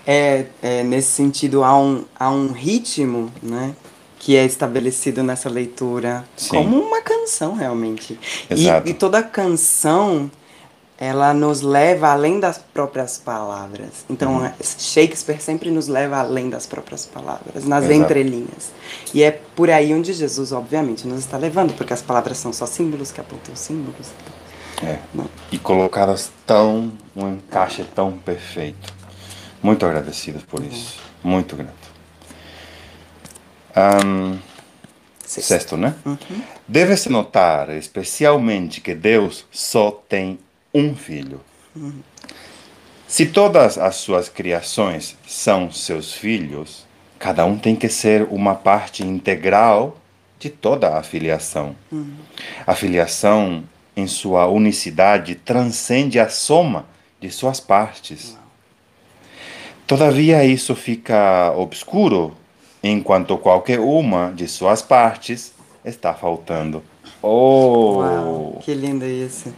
É, 0.06 0.46
é, 0.62 0.84
nesse 0.84 1.12
sentido, 1.12 1.64
há 1.64 1.78
um, 1.78 2.04
há 2.18 2.30
um 2.30 2.52
ritmo, 2.52 3.32
né? 3.42 3.74
Que 4.20 4.38
é 4.38 4.46
estabelecido 4.46 5.22
nessa 5.22 5.50
leitura 5.50 6.24
Sim. 6.36 6.50
como 6.50 6.80
uma 6.80 7.02
canção, 7.02 7.56
realmente. 7.56 8.18
Exato. 8.50 8.88
E, 8.88 8.92
e 8.92 8.94
toda 8.94 9.22
canção, 9.22 10.32
ela 10.98 11.34
nos 11.34 11.62
leva 11.62 12.10
além 12.10 12.40
das 12.40 12.58
próprias 12.58 13.18
palavras. 13.18 14.06
Então, 14.10 14.38
uhum. 14.38 14.50
Shakespeare 14.62 15.42
sempre 15.42 15.70
nos 15.70 15.88
leva 15.88 16.18
além 16.18 16.50
das 16.50 16.66
próprias 16.66 17.06
palavras, 17.06 17.66
nas 17.66 17.84
Exato. 17.84 18.00
entrelinhas. 18.00 18.72
E 19.14 19.24
é 19.24 19.32
por 19.32 19.70
aí 19.70 19.94
onde 19.94 20.14
Jesus, 20.14 20.54
obviamente, 20.54 21.06
nos 21.06 21.20
está 21.20 21.38
levando, 21.38 21.74
porque 21.74 21.92
as 21.92 22.02
palavras 22.02 22.38
são 22.38 22.54
só 22.54 22.66
símbolos 22.66 23.12
que 23.12 23.20
apontam 23.20 23.56
símbolos. 23.56 24.08
É. 24.82 25.00
E 25.52 25.58
colocadas 25.58 26.32
tão, 26.46 26.94
um 27.16 27.34
encaixe 27.34 27.84
tão 27.84 28.14
perfeito. 28.18 28.94
Muito 29.62 29.86
agradecidos 29.86 30.44
por 30.44 30.64
isso. 30.64 31.00
Muito 31.24 31.56
grato. 31.56 31.74
Um, 34.06 34.38
sexto. 35.26 35.48
sexto, 35.48 35.78
né? 35.78 35.96
Uhum. 36.06 36.18
Deve-se 36.68 37.10
notar 37.10 37.70
especialmente 37.70 38.82
que 38.82 38.94
Deus 38.94 39.46
só 39.52 39.92
tem 39.92 40.40
um 40.74 40.96
filho. 40.96 41.40
Uhum. 41.76 42.02
Se 43.08 43.28
todas 43.28 43.78
as 43.78 43.96
suas 43.98 44.28
criações 44.28 45.16
são 45.28 45.72
seus 45.72 46.14
filhos, 46.14 46.86
cada 47.20 47.46
um 47.46 47.58
tem 47.58 47.76
que 47.76 47.88
ser 47.88 48.28
uma 48.30 48.56
parte 48.56 49.04
integral 49.04 49.98
de 50.40 50.50
toda 50.50 50.98
a 50.98 51.04
filiação. 51.04 51.76
Uhum. 51.92 52.16
A 52.66 52.76
filiação 52.76 53.64
em 53.96 54.08
sua 54.08 54.48
unicidade, 54.48 55.36
transcende 55.36 56.20
a 56.20 56.30
soma 56.30 56.86
de 57.20 57.30
suas 57.30 57.60
partes. 57.60 58.38
Todavia, 59.86 60.44
isso 60.44 60.76
fica 60.76 61.54
obscuro 61.56 62.36
enquanto 62.82 63.38
qualquer 63.38 63.80
uma 63.80 64.32
de 64.32 64.48
suas 64.48 64.82
partes 64.82 65.54
está 65.86 66.14
faltando. 66.14 66.84
Oh! 67.22 67.98
Uau, 67.98 68.60
que 68.64 68.74
lindo 68.74 69.06
isso! 69.06 69.54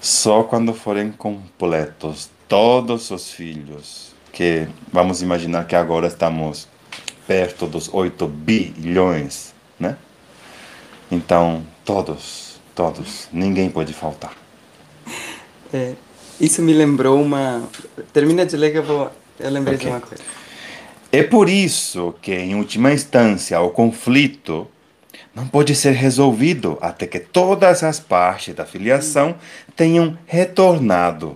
Só 0.00 0.42
quando 0.42 0.72
forem 0.72 1.10
completos 1.10 2.30
todos 2.48 3.10
os 3.10 3.30
filhos, 3.30 4.14
que 4.32 4.68
vamos 4.92 5.22
imaginar 5.22 5.66
que 5.66 5.74
agora 5.74 6.06
estamos 6.06 6.68
perto 7.26 7.66
dos 7.66 7.92
8 7.92 8.26
bilhões, 8.26 9.52
né? 9.78 9.96
Então, 11.10 11.64
todos 11.84 12.45
Todos. 12.76 13.28
Ninguém 13.32 13.70
pode 13.70 13.94
faltar. 13.94 14.34
É, 15.72 15.94
isso 16.38 16.60
me 16.60 16.74
lembrou 16.74 17.20
uma. 17.22 17.64
Termina 18.12 18.44
de 18.44 18.54
ler 18.54 18.70
que 18.70 18.78
eu 18.78 18.82
vou. 18.84 19.10
Eu 19.40 19.50
lembrei 19.50 19.76
okay. 19.76 19.88
de 19.88 19.92
uma 19.94 20.00
coisa. 20.00 20.22
É 21.10 21.22
por 21.22 21.48
isso 21.48 22.14
que, 22.20 22.34
em 22.34 22.54
última 22.54 22.92
instância, 22.92 23.58
o 23.60 23.70
conflito 23.70 24.68
não 25.34 25.46
pode 25.46 25.74
ser 25.74 25.92
resolvido 25.92 26.76
até 26.82 27.06
que 27.06 27.18
todas 27.18 27.82
as 27.82 27.98
partes 27.98 28.54
da 28.54 28.66
filiação 28.66 29.36
tenham 29.74 30.16
retornado. 30.26 31.34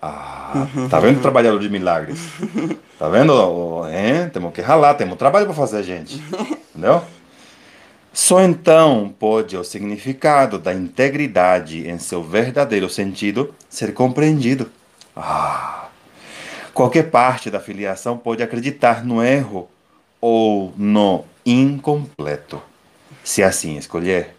Ah, 0.00 0.66
tá 0.90 1.00
vendo 1.00 1.18
o 1.18 1.22
trabalhador 1.22 1.58
de 1.58 1.70
milagres? 1.70 2.20
Tá 2.98 3.10
vendo? 3.10 3.34
Temos 4.32 4.54
que 4.54 4.62
ralar, 4.62 4.94
temos 4.94 5.18
trabalho 5.18 5.44
para 5.44 5.54
fazer, 5.54 5.82
gente. 5.82 6.14
Entendeu? 6.74 7.02
Só 8.16 8.40
então 8.40 9.14
pode 9.18 9.58
o 9.58 9.62
significado 9.62 10.58
da 10.58 10.72
integridade 10.72 11.86
em 11.86 11.98
seu 11.98 12.24
verdadeiro 12.24 12.88
sentido 12.88 13.54
ser 13.68 13.92
compreendido. 13.92 14.70
Ah, 15.14 15.88
qualquer 16.72 17.10
parte 17.10 17.50
da 17.50 17.60
filiação 17.60 18.16
pode 18.16 18.42
acreditar 18.42 19.04
no 19.04 19.22
erro 19.22 19.68
ou 20.18 20.72
no 20.78 21.26
incompleto, 21.44 22.62
se 23.22 23.42
assim 23.42 23.76
escolher. 23.76 24.34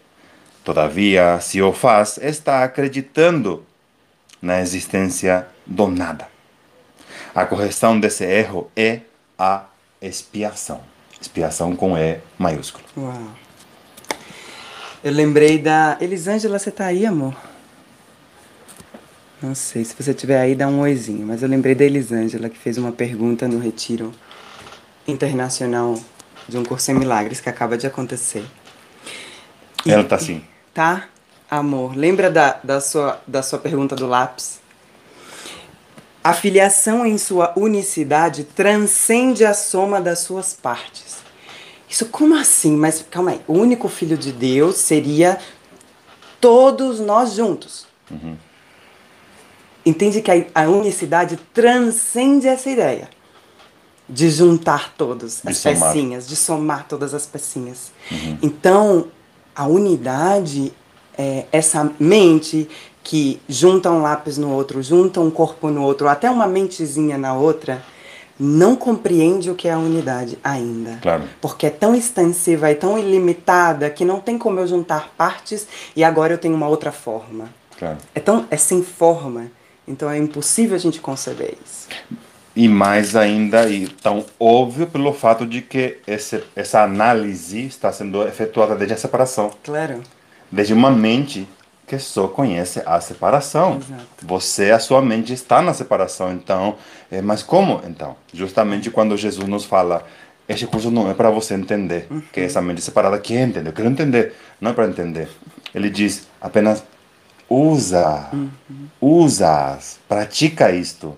Todavia, 0.64 1.38
se 1.40 1.62
o 1.62 1.72
faz, 1.72 2.18
está 2.18 2.64
acreditando 2.64 3.64
na 4.42 4.60
existência 4.60 5.46
do 5.64 5.86
nada. 5.86 6.26
A 7.32 7.46
correção 7.46 8.00
desse 8.00 8.24
erro 8.24 8.68
é 8.74 9.02
a 9.38 9.66
expiação. 10.02 10.80
Expiação 11.20 11.76
com 11.76 11.96
E 11.96 12.18
maiúsculo. 12.36 12.84
Uau. 12.96 13.47
Eu 15.02 15.12
lembrei 15.12 15.58
da. 15.58 15.96
Elisângela, 16.00 16.58
você 16.58 16.70
tá 16.70 16.86
aí, 16.86 17.06
amor? 17.06 17.34
Não 19.40 19.54
sei, 19.54 19.84
se 19.84 19.94
você 19.94 20.10
estiver 20.10 20.40
aí, 20.40 20.56
dá 20.56 20.66
um 20.66 20.80
oizinho. 20.80 21.24
Mas 21.24 21.42
eu 21.42 21.48
lembrei 21.48 21.74
da 21.74 21.84
Elisângela, 21.84 22.48
que 22.48 22.58
fez 22.58 22.76
uma 22.76 22.90
pergunta 22.90 23.46
no 23.46 23.60
retiro 23.60 24.12
internacional 25.06 25.98
de 26.48 26.58
um 26.58 26.64
curso 26.64 26.90
em 26.90 26.94
milagres 26.94 27.40
que 27.40 27.48
acaba 27.48 27.78
de 27.78 27.86
acontecer. 27.86 28.44
E, 29.86 29.92
Ela 29.92 30.02
tá 30.02 30.16
assim. 30.16 30.42
Tá? 30.74 31.08
Amor, 31.48 31.96
lembra 31.96 32.30
da, 32.30 32.58
da, 32.64 32.80
sua, 32.80 33.20
da 33.26 33.42
sua 33.42 33.58
pergunta 33.58 33.94
do 33.94 34.06
lápis? 34.06 34.58
A 36.22 36.34
filiação 36.34 37.06
em 37.06 37.16
sua 37.16 37.52
unicidade 37.56 38.44
transcende 38.44 39.44
a 39.44 39.54
soma 39.54 40.00
das 40.00 40.18
suas 40.18 40.52
partes. 40.52 41.17
Isso 41.88 42.06
como 42.06 42.34
assim? 42.34 42.76
Mas 42.76 43.04
calma 43.10 43.32
aí. 43.32 43.40
O 43.46 43.54
único 43.54 43.88
filho 43.88 44.16
de 44.16 44.32
Deus 44.32 44.76
seria 44.76 45.38
todos 46.40 47.00
nós 47.00 47.34
juntos. 47.34 47.86
Uhum. 48.10 48.36
Entende 49.84 50.20
que 50.20 50.30
a, 50.30 50.44
a, 50.54 50.68
unicidade 50.68 51.38
transcende 51.54 52.46
essa 52.46 52.68
ideia 52.68 53.08
de 54.08 54.30
juntar 54.30 54.94
todos 54.96 55.40
as 55.46 55.62
pecinhas, 55.62 56.28
de 56.28 56.36
somar 56.36 56.86
todas 56.86 57.14
as 57.14 57.26
pecinhas. 57.26 57.92
Uhum. 58.10 58.38
Então, 58.42 59.08
a 59.54 59.66
unidade 59.66 60.72
é, 61.18 61.46
essa 61.50 61.90
mente 61.98 62.68
que 63.02 63.40
junta 63.48 63.90
um 63.90 64.02
lápis 64.02 64.38
no 64.38 64.52
outro, 64.52 64.82
junta 64.82 65.20
um 65.20 65.30
corpo 65.30 65.68
no 65.68 65.82
outro, 65.82 66.08
até 66.08 66.30
uma 66.30 66.46
mentezinha 66.46 67.18
na 67.18 67.34
outra, 67.34 67.82
não 68.38 68.76
compreende 68.76 69.50
o 69.50 69.54
que 69.54 69.68
é 69.68 69.72
a 69.72 69.78
unidade 69.78 70.38
ainda. 70.42 70.98
Claro. 71.02 71.24
Porque 71.40 71.66
é 71.66 71.70
tão 71.70 71.94
extensiva 71.94 72.70
e 72.70 72.74
tão 72.74 72.98
ilimitada 72.98 73.90
que 73.90 74.04
não 74.04 74.20
tem 74.20 74.38
como 74.38 74.60
eu 74.60 74.66
juntar 74.66 75.12
partes 75.16 75.66
e 75.96 76.04
agora 76.04 76.34
eu 76.34 76.38
tenho 76.38 76.54
uma 76.54 76.68
outra 76.68 76.92
forma. 76.92 77.50
Claro. 77.78 77.98
É, 78.14 78.20
tão, 78.20 78.46
é 78.50 78.56
sem 78.56 78.82
forma. 78.82 79.50
Então 79.86 80.10
é 80.10 80.18
impossível 80.18 80.76
a 80.76 80.80
gente 80.80 81.00
conceber 81.00 81.54
isso. 81.64 81.88
E 82.54 82.68
mais 82.68 83.14
ainda, 83.14 83.68
e 83.68 83.86
tão 83.86 84.24
óbvio 84.38 84.86
pelo 84.86 85.12
fato 85.12 85.46
de 85.46 85.62
que 85.62 85.98
esse, 86.06 86.42
essa 86.56 86.82
análise 86.82 87.66
está 87.66 87.92
sendo 87.92 88.26
efetuada 88.26 88.74
desde 88.74 88.94
a 88.94 88.96
separação. 88.96 89.50
Claro 89.62 90.02
desde 90.50 90.72
uma 90.72 90.90
mente 90.90 91.46
que 91.88 91.98
só 91.98 92.28
conhece 92.28 92.82
a 92.84 93.00
separação. 93.00 93.78
Exato. 93.78 94.04
Você, 94.22 94.70
a 94.70 94.78
sua 94.78 95.00
mente 95.00 95.32
está 95.32 95.62
na 95.62 95.72
separação, 95.72 96.32
então, 96.32 96.76
é, 97.10 97.22
mas 97.22 97.42
como 97.42 97.80
então? 97.86 98.14
Justamente 98.32 98.90
quando 98.90 99.16
Jesus 99.16 99.48
nos 99.48 99.64
fala, 99.64 100.04
este 100.46 100.66
curso 100.66 100.90
não 100.90 101.10
é 101.10 101.14
para 101.14 101.30
você 101.30 101.54
entender, 101.54 102.06
uhum. 102.10 102.22
que 102.32 102.40
essa 102.40 102.60
mente 102.60 102.82
separada 102.82 103.18
quer 103.18 103.40
entender, 103.40 103.70
eu 103.70 103.72
quero 103.72 103.88
entender, 103.88 104.34
não 104.60 104.70
é 104.70 104.74
para 104.74 104.86
entender. 104.86 105.28
Ele 105.74 105.88
diz 105.88 106.28
apenas 106.40 106.84
usa, 107.48 108.28
uhum. 108.32 108.50
usa, 109.00 109.78
pratica 110.06 110.70
isto. 110.70 111.16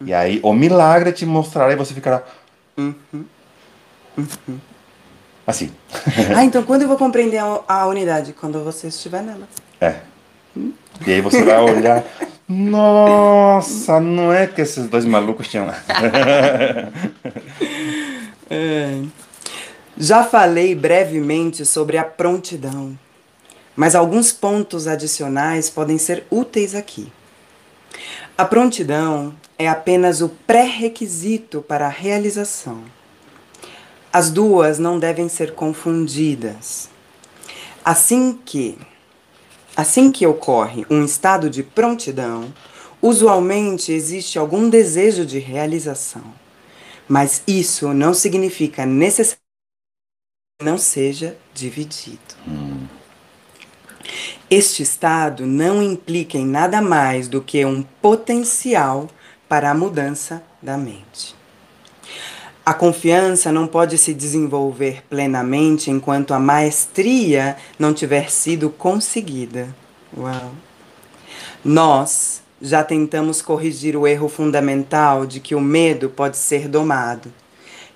Uhum. 0.00 0.08
E 0.08 0.14
aí 0.14 0.40
o 0.42 0.54
milagre 0.54 1.12
te 1.12 1.26
mostrará 1.26 1.72
e 1.72 1.76
você 1.76 1.92
ficará 1.92 2.22
uhum. 2.76 2.94
Uhum. 3.12 4.58
Assim. 5.46 5.70
ah, 6.34 6.44
então 6.44 6.62
quando 6.62 6.82
eu 6.82 6.88
vou 6.88 6.96
compreender 6.96 7.38
a 7.68 7.86
unidade? 7.86 8.32
Quando 8.32 8.64
você 8.64 8.88
estiver 8.88 9.22
nela. 9.22 9.46
É. 9.80 9.96
E 11.06 11.12
aí 11.12 11.20
você 11.20 11.42
vai 11.42 11.60
olhar. 11.60 12.04
Nossa, 12.48 14.00
não 14.00 14.32
é 14.32 14.46
que 14.46 14.60
esses 14.60 14.86
dois 14.88 15.04
malucos 15.04 15.48
tinham. 15.48 15.66
é. 18.48 19.02
Já 19.98 20.22
falei 20.24 20.74
brevemente 20.74 21.64
sobre 21.64 21.96
a 21.98 22.04
prontidão, 22.04 22.96
mas 23.74 23.94
alguns 23.94 24.30
pontos 24.32 24.86
adicionais 24.86 25.70
podem 25.70 25.98
ser 25.98 26.24
úteis 26.30 26.74
aqui. 26.74 27.10
A 28.36 28.44
prontidão 28.44 29.34
é 29.58 29.66
apenas 29.66 30.20
o 30.20 30.28
pré-requisito 30.28 31.62
para 31.62 31.86
a 31.86 31.90
realização. 31.90 32.82
As 34.12 34.30
duas 34.30 34.78
não 34.78 34.98
devem 34.98 35.28
ser 35.28 35.52
confundidas. 35.52 36.88
Assim 37.84 38.38
que 38.44 38.78
assim 39.76 40.10
que 40.10 40.26
ocorre 40.26 40.86
um 40.88 41.04
estado 41.04 41.50
de 41.50 41.62
prontidão, 41.62 42.52
usualmente 43.02 43.92
existe 43.92 44.38
algum 44.38 44.70
desejo 44.70 45.26
de 45.26 45.38
realização. 45.38 46.24
Mas 47.06 47.42
isso 47.46 47.92
não 47.92 48.14
significa 48.14 48.86
necessariamente 48.86 49.46
que 50.58 50.64
não 50.64 50.78
seja 50.78 51.36
dividido. 51.54 52.18
Hum. 52.48 52.86
Este 54.50 54.82
estado 54.82 55.44
não 55.44 55.82
implica 55.82 56.38
em 56.38 56.46
nada 56.46 56.80
mais 56.80 57.28
do 57.28 57.42
que 57.42 57.64
um 57.64 57.82
potencial 57.82 59.08
para 59.48 59.70
a 59.70 59.74
mudança 59.74 60.42
da 60.62 60.76
mente. 60.78 61.35
A 62.66 62.74
confiança 62.74 63.52
não 63.52 63.68
pode 63.68 63.96
se 63.96 64.12
desenvolver 64.12 65.04
plenamente 65.08 65.88
enquanto 65.88 66.34
a 66.34 66.40
maestria 66.40 67.56
não 67.78 67.94
tiver 67.94 68.28
sido 68.28 68.70
conseguida. 68.70 69.72
Uau. 70.18 70.50
Nós 71.64 72.42
já 72.60 72.82
tentamos 72.82 73.40
corrigir 73.40 73.96
o 73.96 74.04
erro 74.04 74.28
fundamental 74.28 75.26
de 75.26 75.38
que 75.38 75.54
o 75.54 75.60
medo 75.60 76.08
pode 76.08 76.38
ser 76.38 76.66
domado 76.66 77.32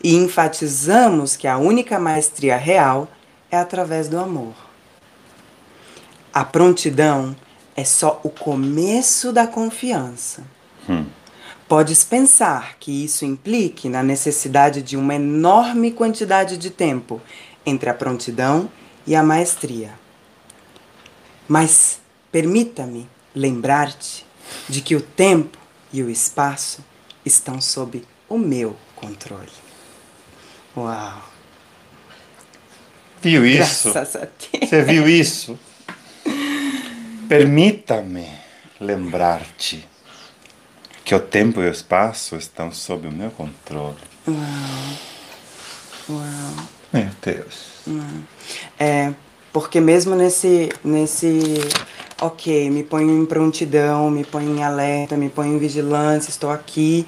e 0.04 0.14
enfatizamos 0.14 1.37
que 1.37 1.48
a 1.48 1.59
única 1.59 1.98
maestria 1.98 2.56
real 2.56 3.09
é 3.50 3.56
através 3.56 4.06
do 4.06 4.20
amor. 4.20 4.54
A 6.33 6.44
prontidão 6.44 7.35
é 7.74 7.83
só 7.83 8.20
o 8.22 8.30
começo 8.30 9.33
da 9.33 9.48
confiança. 9.48 10.44
Hum. 10.88 11.06
Podes 11.70 12.02
pensar 12.02 12.78
que 12.80 13.04
isso 13.04 13.24
implique 13.24 13.88
na 13.88 14.02
necessidade 14.02 14.83
de 14.83 14.96
uma 14.96 15.14
enorme 15.14 15.92
quantidade 15.92 16.59
de 16.59 16.68
tempo 16.68 17.22
entre 17.64 17.88
a 17.88 17.94
prontidão 17.94 18.68
e 19.06 19.14
a 19.14 19.22
maestria. 19.22 19.92
Mas 21.46 22.00
permita-me 22.33 23.09
lembrar-te 23.33 24.26
de 24.68 24.80
que 24.80 24.96
o 24.96 25.00
tempo 25.00 25.56
e 25.92 26.02
o 26.02 26.10
espaço 26.10 26.85
estão 27.25 27.60
sob 27.60 28.04
o 28.29 28.37
meu 28.37 28.77
controle. 28.96 29.52
Uau! 30.77 31.23
Viu 33.23 33.46
isso? 33.46 33.92
Você 33.92 34.83
viu 34.83 35.08
isso? 35.08 35.56
Permita-me 37.29 38.29
lembrar-te 38.81 39.88
que 41.11 41.15
o 41.17 41.19
tempo 41.19 41.61
e 41.61 41.67
o 41.67 41.73
espaço 41.73 42.37
estão 42.37 42.71
sob 42.71 43.08
o 43.08 43.11
meu 43.11 43.33
controle. 43.33 43.96
Uau. 44.29 44.37
Uau. 46.08 46.67
Meu 46.92 47.08
Deus. 47.21 47.81
Uau. 47.85 47.98
É, 48.79 49.13
porque 49.52 49.81
mesmo 49.81 50.15
nesse, 50.15 50.69
nesse, 50.85 51.42
ok, 52.21 52.71
me 52.71 52.85
ponho 52.85 53.11
em 53.11 53.27
prontidão, 53.27 54.08
me 54.08 54.23
ponho 54.23 54.56
em 54.56 54.63
alerta, 54.63 55.17
me 55.17 55.29
ponho 55.29 55.56
em 55.56 55.58
vigilância, 55.58 56.31
estou 56.31 56.52
aqui, 56.52 57.04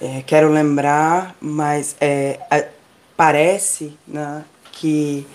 é, 0.00 0.22
quero 0.24 0.48
lembrar, 0.52 1.34
mas 1.40 1.96
é, 2.00 2.38
é, 2.52 2.68
parece 3.16 3.98
né, 4.06 4.44
que 4.70 5.26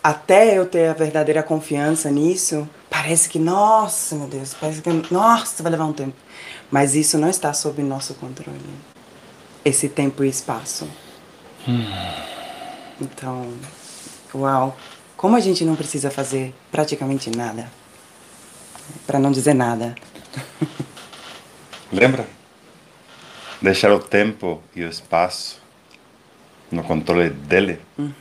até 0.00 0.56
eu 0.56 0.64
ter 0.64 0.90
a 0.90 0.92
verdadeira 0.92 1.42
confiança 1.42 2.08
nisso, 2.08 2.68
parece 2.90 3.28
que, 3.28 3.38
nossa, 3.38 4.14
meu 4.16 4.26
Deus, 4.26 4.54
parece 4.54 4.82
que, 4.82 4.90
nossa, 5.12 5.62
vai 5.62 5.72
levar 5.72 5.84
um 5.84 5.92
tempo. 5.92 6.16
Mas 6.70 6.94
isso 6.94 7.18
não 7.18 7.28
está 7.28 7.52
sob 7.52 7.82
nosso 7.82 8.14
controle. 8.14 8.60
Esse 9.64 9.88
tempo 9.88 10.24
e 10.24 10.28
espaço. 10.28 10.88
Hum. 11.66 11.84
Então, 13.00 13.52
uau. 14.34 14.76
Como 15.16 15.36
a 15.36 15.40
gente 15.40 15.64
não 15.64 15.74
precisa 15.74 16.10
fazer 16.10 16.54
praticamente 16.70 17.30
nada. 17.30 17.70
Para 19.06 19.18
não 19.18 19.32
dizer 19.32 19.54
nada. 19.54 19.94
Lembra? 21.92 22.26
Deixar 23.60 23.92
o 23.92 23.98
tempo 23.98 24.62
e 24.76 24.84
o 24.84 24.88
espaço 24.88 25.60
no 26.70 26.84
controle 26.84 27.30
dele. 27.30 27.80
Hum. 27.98 28.12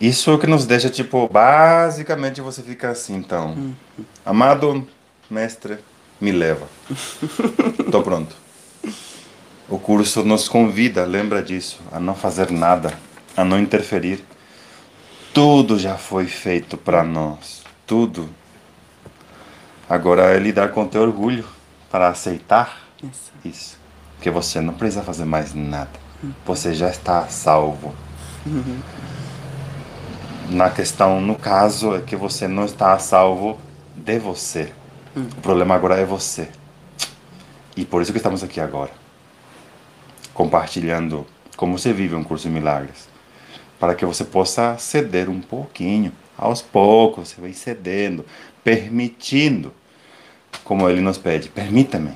Isso 0.00 0.30
é 0.30 0.34
o 0.34 0.38
que 0.38 0.46
nos 0.46 0.66
deixa, 0.66 0.90
tipo, 0.90 1.28
basicamente 1.28 2.40
você 2.40 2.62
fica 2.62 2.90
assim, 2.90 3.14
então. 3.16 3.74
Amado 4.24 4.86
mestre, 5.30 5.78
me 6.20 6.32
leva. 6.32 6.66
Estou 7.78 8.02
pronto. 8.02 8.34
O 9.68 9.78
curso 9.78 10.22
nos 10.24 10.48
convida, 10.48 11.04
lembra 11.04 11.42
disso, 11.42 11.80
a 11.90 11.98
não 11.98 12.14
fazer 12.14 12.50
nada, 12.50 12.98
a 13.36 13.44
não 13.44 13.58
interferir. 13.58 14.24
Tudo 15.32 15.78
já 15.78 15.96
foi 15.96 16.26
feito 16.26 16.76
para 16.76 17.02
nós. 17.02 17.62
Tudo. 17.86 18.28
Agora 19.88 20.34
é 20.34 20.38
lidar 20.38 20.68
com 20.68 20.82
o 20.82 20.88
teu 20.88 21.02
orgulho 21.02 21.44
para 21.90 22.08
aceitar 22.08 22.82
Isso. 23.02 23.32
isso. 23.44 23.78
Que 24.20 24.30
você 24.30 24.60
não 24.60 24.74
precisa 24.74 25.02
fazer 25.02 25.24
mais 25.24 25.54
nada. 25.54 25.90
Você 26.46 26.74
já 26.74 26.88
está 26.88 27.26
salvo. 27.28 27.94
Na 30.48 30.70
questão, 30.70 31.20
no 31.20 31.36
caso, 31.36 31.94
é 31.94 32.00
que 32.00 32.14
você 32.14 32.46
não 32.46 32.64
está 32.64 32.92
a 32.92 32.98
salvo 32.98 33.58
de 33.96 34.18
você. 34.18 34.72
O 35.16 35.40
problema 35.40 35.74
agora 35.74 35.96
é 35.96 36.04
você. 36.04 36.48
E 37.76 37.84
por 37.84 38.02
isso 38.02 38.12
que 38.12 38.18
estamos 38.18 38.42
aqui 38.42 38.60
agora. 38.60 38.90
Compartilhando 40.32 41.26
como 41.56 41.78
você 41.78 41.92
vive 41.92 42.14
um 42.14 42.22
curso 42.22 42.48
de 42.48 42.54
milagres. 42.54 43.08
Para 43.80 43.94
que 43.94 44.04
você 44.04 44.24
possa 44.24 44.76
ceder 44.78 45.30
um 45.30 45.40
pouquinho. 45.40 46.12
Aos 46.36 46.60
poucos, 46.60 47.28
você 47.28 47.40
vai 47.40 47.52
cedendo, 47.52 48.24
permitindo. 48.62 49.72
Como 50.62 50.88
ele 50.88 51.00
nos 51.00 51.16
pede, 51.16 51.48
permita-me. 51.48 52.12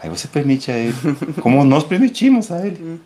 Aí 0.00 0.08
você 0.08 0.28
permite 0.28 0.70
a 0.70 0.76
ele, 0.76 0.94
como 1.42 1.64
nós 1.64 1.82
permitimos 1.82 2.52
a 2.52 2.64
ele. 2.64 3.00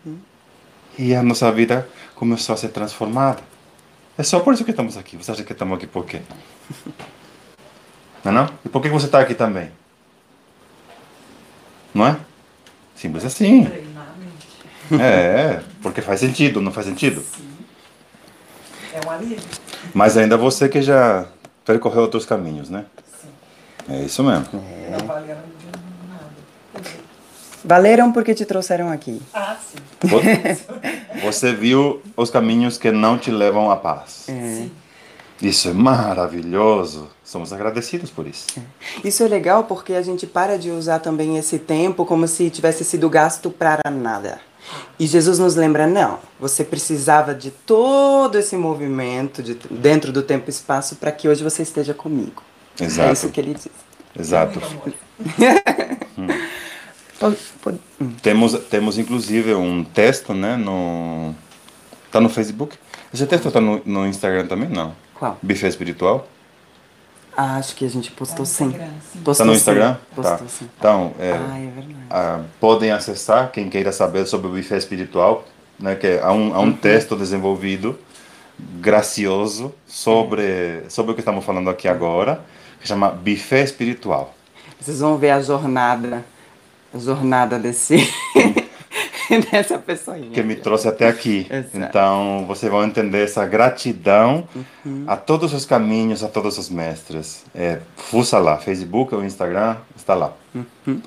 E 0.97 1.15
a 1.15 1.23
nossa 1.23 1.51
vida 1.51 1.89
começou 2.15 2.53
a 2.53 2.57
ser 2.57 2.69
transformada. 2.69 3.41
É 4.17 4.23
só 4.23 4.39
por 4.39 4.53
isso 4.53 4.63
que 4.63 4.71
estamos 4.71 4.95
aqui. 4.97 5.17
Você 5.17 5.31
acha 5.31 5.43
que 5.43 5.51
estamos 5.51 5.77
aqui 5.77 5.87
por 5.87 6.05
quê? 6.05 6.21
Não 8.23 8.31
é 8.31 8.35
não? 8.35 8.49
E 8.63 8.69
por 8.69 8.81
que 8.81 8.89
você 8.89 9.07
está 9.07 9.19
aqui 9.19 9.33
também? 9.33 9.71
Não 11.93 12.07
é? 12.07 12.17
Simples 12.95 13.25
assim. 13.25 13.67
É, 14.99 15.61
porque 15.81 16.01
faz 16.01 16.19
sentido, 16.19 16.61
não 16.61 16.71
faz 16.71 16.85
sentido? 16.85 17.23
É 18.93 19.05
um 19.05 19.09
alívio. 19.09 19.39
Mas 19.93 20.15
ainda 20.17 20.37
você 20.37 20.69
que 20.69 20.81
já 20.81 21.25
percorreu 21.65 22.03
outros 22.03 22.25
caminhos, 22.25 22.69
né? 22.69 22.85
É 23.89 24.01
isso 24.03 24.23
mesmo. 24.23 24.45
Nada. 24.89 25.43
Valeram 27.63 28.11
porque 28.11 28.33
te 28.33 28.45
trouxeram 28.45 28.91
aqui. 28.91 29.21
Ah, 29.33 29.55
sim. 29.71 29.77
Vo- 30.07 30.19
Você 31.23 31.53
viu 31.53 32.01
os 32.17 32.29
caminhos 32.29 32.77
que 32.77 32.91
não 32.91 33.17
te 33.17 33.31
levam 33.31 33.71
à 33.71 33.75
paz. 33.77 34.25
É. 34.27 34.65
Isso 35.41 35.69
é 35.69 35.73
maravilhoso. 35.73 37.09
Somos 37.23 37.51
agradecidos 37.53 38.09
por 38.11 38.27
isso. 38.27 38.45
Isso 39.03 39.23
é 39.23 39.27
legal 39.27 39.63
porque 39.63 39.93
a 39.93 40.01
gente 40.01 40.27
para 40.27 40.57
de 40.59 40.69
usar 40.71 40.99
também 40.99 41.37
esse 41.37 41.57
tempo 41.57 42.05
como 42.05 42.27
se 42.27 42.49
tivesse 42.49 42.83
sido 42.83 43.09
gasto 43.09 43.49
para 43.49 43.89
nada. 43.89 44.39
E 44.99 45.05
Jesus 45.07 45.39
nos 45.39 45.55
lembra, 45.55 45.85
não, 45.87 46.19
você 46.39 46.63
precisava 46.63 47.33
de 47.33 47.51
todo 47.51 48.37
esse 48.37 48.55
movimento 48.55 49.41
de, 49.43 49.55
dentro 49.69 50.11
do 50.11 50.21
tempo 50.21 50.45
e 50.47 50.51
espaço 50.51 50.95
para 50.95 51.11
que 51.11 51.27
hoje 51.27 51.43
você 51.43 51.63
esteja 51.63 51.93
comigo. 51.93 52.41
É 52.79 52.85
Exato. 52.85 53.13
isso 53.13 53.29
que 53.29 53.39
ele 53.41 53.53
diz. 53.53 53.67
Exato. 54.17 54.61
hum. 57.29 58.11
Temos, 58.21 58.53
temos 58.69 58.97
inclusive 58.97 59.53
um 59.53 59.83
texto, 59.83 60.33
né? 60.33 60.55
No, 60.57 61.33
tá 62.11 62.19
no 62.19 62.29
Facebook. 62.29 62.77
Esse 63.13 63.25
texto 63.27 63.49
tá 63.51 63.61
no, 63.61 63.81
no 63.85 64.07
Instagram 64.07 64.47
também? 64.47 64.69
Não. 64.69 64.93
Qual? 65.15 65.37
Buffet 65.41 65.67
Espiritual? 65.67 66.27
Ah, 67.35 67.57
acho 67.57 67.75
que 67.75 67.83
a 67.85 67.89
gente 67.89 68.11
postou 68.11 68.45
sim. 68.45 68.65
Instagram, 68.65 68.87
sim. 69.11 69.19
Tá 69.19 69.23
Postou 69.25 69.45
no 69.47 69.53
sim. 69.53 69.57
Instagram? 69.57 69.97
Postou 70.15 70.37
Tá. 70.37 70.47
sim. 70.47 70.69
Então, 70.77 71.13
é, 71.19 71.31
Ah, 71.31 71.57
é 71.59 71.65
verdade. 71.65 71.95
ah, 72.09 72.41
podem 72.59 72.91
acessar, 72.91 73.51
quem 73.51 73.69
queira 73.69 73.91
saber 73.91 74.25
sobre 74.27 74.47
o 74.47 74.51
Buffet 74.51 74.77
Espiritual, 74.77 75.43
né? 75.79 75.95
Que 75.95 76.19
há 76.21 76.31
um, 76.31 76.53
há 76.53 76.59
Uhum. 76.59 76.65
um 76.65 76.73
texto 76.73 77.15
desenvolvido, 77.15 77.97
gracioso, 78.79 79.73
sobre, 79.87 80.83
sobre 80.89 81.11
o 81.11 81.15
que 81.15 81.21
estamos 81.21 81.43
falando 81.43 81.69
aqui 81.69 81.87
agora, 81.87 82.41
que 82.79 82.87
chama 82.87 83.09
Buffet 83.09 83.63
Espiritual. 83.63 84.33
Vocês 84.79 84.99
vão 84.99 85.17
ver 85.17 85.31
a 85.31 85.41
jornada, 85.41 86.23
jornada 86.95 87.57
desse 87.59 87.97
dessa 89.51 89.77
pessoinha. 89.79 90.29
que 90.31 90.43
me 90.43 90.55
trouxe 90.55 90.87
até 90.87 91.07
aqui. 91.07 91.47
Exato. 91.49 91.69
Então, 91.77 92.45
vocês 92.47 92.71
vão 92.71 92.83
entender 92.83 93.23
essa 93.23 93.45
gratidão 93.45 94.47
Uhum. 94.85 95.05
a 95.07 95.15
todos 95.15 95.53
os 95.53 95.65
caminhos, 95.65 96.23
a 96.23 96.27
todos 96.27 96.57
os 96.57 96.69
mestres. 96.69 97.43
É, 97.55 97.79
fuça 97.95 98.37
lá, 98.37 98.57
Facebook 98.57 99.15
ou 99.15 99.23
Instagram, 99.23 99.77
está 99.95 100.13
lá. 100.13 100.33
Uhum. 100.53 101.01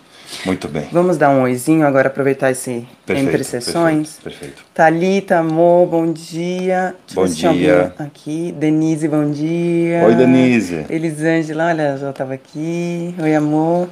Muito 0.44 0.66
bem. 0.66 0.88
Vamos 0.90 1.16
dar 1.16 1.30
um 1.30 1.42
oizinho 1.42 1.86
agora, 1.86 2.08
aproveitar 2.08 2.50
esse 2.50 2.84
Perfeito, 3.04 3.28
entre 3.28 3.44
sessões. 3.44 4.18
Perfeito, 4.20 4.24
perfeito. 4.24 4.64
Thalita, 4.74 5.38
amor, 5.38 5.86
bom 5.86 6.10
dia. 6.12 6.96
Deixa 7.06 7.20
Bom 7.20 7.52
dia. 7.58 7.94
Aqui. 7.96 8.50
Denise, 8.50 9.06
bom 9.06 9.30
dia. 9.30 10.02
Oi, 10.04 10.14
Denise. 10.16 10.84
Elisângela, 10.90 11.68
olha, 11.68 11.96
já 11.96 12.10
estava 12.10 12.34
aqui. 12.34 13.14
Oi, 13.22 13.34
amor. 13.36 13.88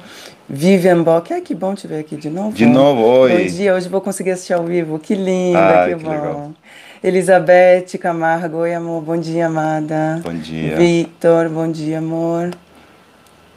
Vivian 0.47 1.01
Bock, 1.03 1.33
ai 1.33 1.41
que 1.41 1.55
bom 1.55 1.73
te 1.73 1.87
ver 1.87 1.99
aqui 1.99 2.15
de 2.15 2.29
novo. 2.29 2.51
De 2.55 2.65
novo, 2.65 3.01
oi. 3.01 3.31
Bom 3.31 3.45
dia, 3.55 3.73
hoje 3.73 3.89
vou 3.89 3.99
conseguir 3.99 4.31
assistir 4.31 4.53
ao 4.53 4.63
vivo. 4.63 4.99
Que 4.99 5.15
linda, 5.15 5.59
Ai, 5.59 5.89
que, 5.89 5.95
que 5.97 6.03
bom. 6.03 6.11
legal. 6.11 6.51
Elizabeth 7.03 7.97
Camargo, 7.99 8.57
oi, 8.57 8.73
amor. 8.73 9.01
Bom 9.01 9.17
dia, 9.17 9.47
amada. 9.47 10.19
Bom 10.23 10.33
dia. 10.33 10.75
Victor, 10.75 11.49
bom 11.49 11.71
dia, 11.71 11.97
amor. 11.97 12.51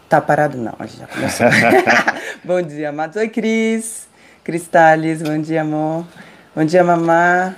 Tá 0.09 0.20
parado? 0.20 0.57
Não, 0.57 0.72
a 0.78 0.86
gente 0.86 1.01
já 1.01 1.07
começou. 1.07 1.47
bom 2.43 2.62
dia, 2.62 2.89
amados. 2.89 3.16
Oi, 3.16 3.28
Cris. 3.28 4.09
Cristales, 4.43 5.20
bom 5.22 5.39
dia, 5.39 5.61
amor. 5.61 6.07
Bom 6.57 6.64
dia, 6.64 6.82
mamá. 6.82 7.55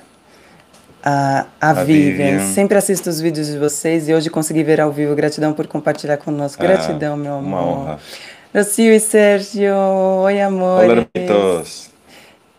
A, 1.02 1.46
a, 1.60 1.70
A 1.70 1.84
Vivian. 1.84 2.32
Vivian. 2.38 2.52
Sempre 2.52 2.76
assisto 2.76 3.08
os 3.08 3.20
vídeos 3.20 3.46
de 3.46 3.56
vocês 3.58 4.08
e 4.08 4.12
hoje 4.12 4.28
consegui 4.28 4.64
ver 4.64 4.80
ao 4.80 4.90
vivo. 4.90 5.14
Gratidão 5.14 5.52
por 5.52 5.68
compartilhar 5.68 6.16
conosco. 6.16 6.60
Ah, 6.62 6.66
Gratidão, 6.66 7.16
meu 7.16 7.34
amor. 7.34 7.46
uma 7.46 7.62
honra. 7.64 7.98
Lucio 8.54 8.92
e 8.92 8.98
Sérgio. 8.98 9.74
Oi, 10.24 10.40
amor. 10.40 10.84
Olá, 10.84 11.06
hermanitos. 11.14 11.90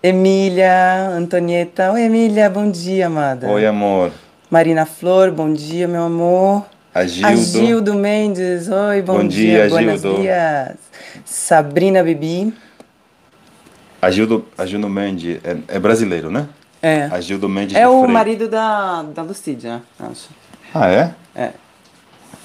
Emília, 0.02 1.10
Antonieta. 1.10 1.92
Oi, 1.92 2.04
Emília. 2.04 2.50
Bom 2.50 2.72
dia, 2.72 3.08
amada. 3.08 3.50
Oi, 3.50 3.66
amor. 3.66 4.12
Marina 4.50 4.86
Flor, 4.86 5.32
bom 5.32 5.52
dia, 5.52 5.88
meu 5.88 6.04
amor. 6.04 6.66
Agildo. 6.94 7.28
Agildo 7.28 7.94
Mendes, 7.94 8.70
oi, 8.70 9.02
bom, 9.02 9.20
Bom 9.20 9.28
dia, 9.28 9.62
dia, 9.62 9.70
buenos 9.70 10.02
dias. 10.02 10.76
Sabrina 11.24 12.04
Bibi, 12.04 12.54
Agildo, 14.02 14.46
Agildo 14.58 14.89
Mendes 14.89 15.39
é, 15.42 15.58
é 15.70 15.80
brasileiro, 15.80 16.30
né? 16.30 16.50
é, 16.82 17.04
Agildo 17.04 17.48
Mendes 17.48 17.78
é 17.78 17.88
o 17.88 17.92
Freitas. 17.92 18.12
marido 18.12 18.50
da, 18.50 19.04
da 19.04 19.22
Lucídia, 19.22 19.82
acho. 19.98 20.28
Ah, 20.76 20.89
é? 20.89 21.14
É. 21.34 21.52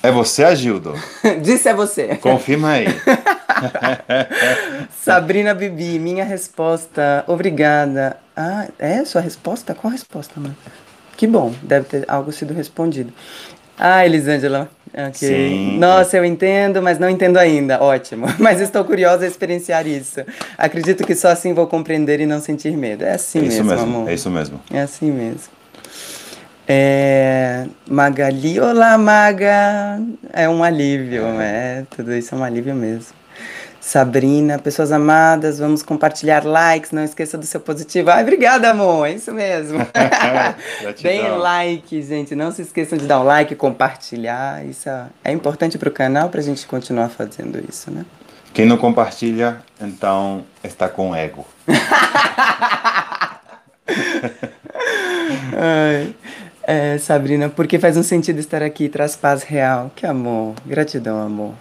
É 0.06 0.12
você, 0.12 0.44
Agildo? 0.44 0.94
Disse 1.42 1.68
é 1.68 1.74
você. 1.74 2.14
Confirma 2.18 2.70
aí. 2.70 2.86
Sabrina 5.02 5.52
Bibi, 5.52 5.98
minha 5.98 6.24
resposta, 6.24 7.24
obrigada. 7.26 8.16
Ah, 8.36 8.68
é 8.78 9.04
sua 9.04 9.20
resposta? 9.20 9.74
Qual 9.74 9.90
a 9.90 9.92
resposta, 9.92 10.38
mãe? 10.38 10.56
Que 11.16 11.26
bom, 11.26 11.52
deve 11.60 11.86
ter 11.86 12.04
algo 12.06 12.30
sido 12.30 12.54
respondido. 12.54 13.12
Ah, 13.76 14.06
Elisângela, 14.06 14.70
ok. 14.94 15.12
Sim. 15.12 15.76
Nossa, 15.76 16.16
eu 16.16 16.24
entendo, 16.24 16.80
mas 16.80 17.00
não 17.00 17.10
entendo 17.10 17.36
ainda. 17.36 17.82
Ótimo. 17.82 18.26
Mas 18.38 18.60
estou 18.60 18.84
curiosa 18.84 19.24
a 19.24 19.28
experienciar 19.28 19.88
isso. 19.88 20.20
Acredito 20.56 21.04
que 21.04 21.16
só 21.16 21.28
assim 21.28 21.52
vou 21.52 21.66
compreender 21.66 22.20
e 22.20 22.26
não 22.26 22.40
sentir 22.40 22.76
medo. 22.76 23.04
É 23.04 23.14
assim 23.14 23.40
é 23.40 23.46
isso 23.46 23.64
mesmo, 23.64 23.70
mesmo, 23.70 23.96
amor. 23.96 24.08
é 24.08 24.14
isso 24.14 24.30
mesmo. 24.30 24.60
É 24.72 24.80
assim 24.80 25.10
mesmo. 25.10 25.56
É, 26.68 27.66
Magali, 27.88 28.58
olá 28.58 28.98
Maga, 28.98 30.00
é 30.32 30.48
um 30.48 30.64
alívio, 30.64 31.22
é, 31.40 31.84
tudo 31.90 32.12
isso 32.12 32.34
é 32.34 32.38
um 32.38 32.42
alívio 32.42 32.74
mesmo. 32.74 33.14
Sabrina, 33.80 34.58
pessoas 34.58 34.90
amadas, 34.90 35.60
vamos 35.60 35.80
compartilhar 35.80 36.44
likes, 36.44 36.90
não 36.90 37.04
esqueça 37.04 37.38
do 37.38 37.46
seu 37.46 37.60
positivo. 37.60 38.10
Ai, 38.10 38.22
obrigada, 38.22 38.70
amor, 38.70 39.06
é 39.06 39.12
isso 39.12 39.32
mesmo. 39.32 39.78
Deem 41.00 41.38
like, 41.38 42.02
gente, 42.02 42.34
não 42.34 42.50
se 42.50 42.62
esqueçam 42.62 42.98
de 42.98 43.06
dar 43.06 43.20
o 43.20 43.22
like, 43.22 43.54
compartilhar, 43.54 44.66
isso 44.66 44.88
é, 44.88 45.06
é 45.22 45.30
importante 45.30 45.78
para 45.78 45.88
o 45.88 45.92
canal, 45.92 46.30
para 46.30 46.40
a 46.40 46.44
gente 46.44 46.66
continuar 46.66 47.10
fazendo 47.10 47.62
isso, 47.68 47.92
né? 47.92 48.04
Quem 48.52 48.66
não 48.66 48.76
compartilha, 48.76 49.58
então 49.80 50.42
está 50.64 50.88
com 50.88 51.14
ego. 51.14 51.46
Ai, 55.56 56.14
é, 56.66 56.98
Sabrina, 56.98 57.48
porque 57.48 57.78
faz 57.78 57.96
um 57.96 58.02
sentido 58.02 58.38
estar 58.40 58.62
aqui, 58.62 58.88
traz 58.88 59.16
paz 59.16 59.42
real. 59.42 59.90
Que 59.94 60.06
amor, 60.06 60.54
gratidão, 60.66 61.20
amor. 61.22 61.54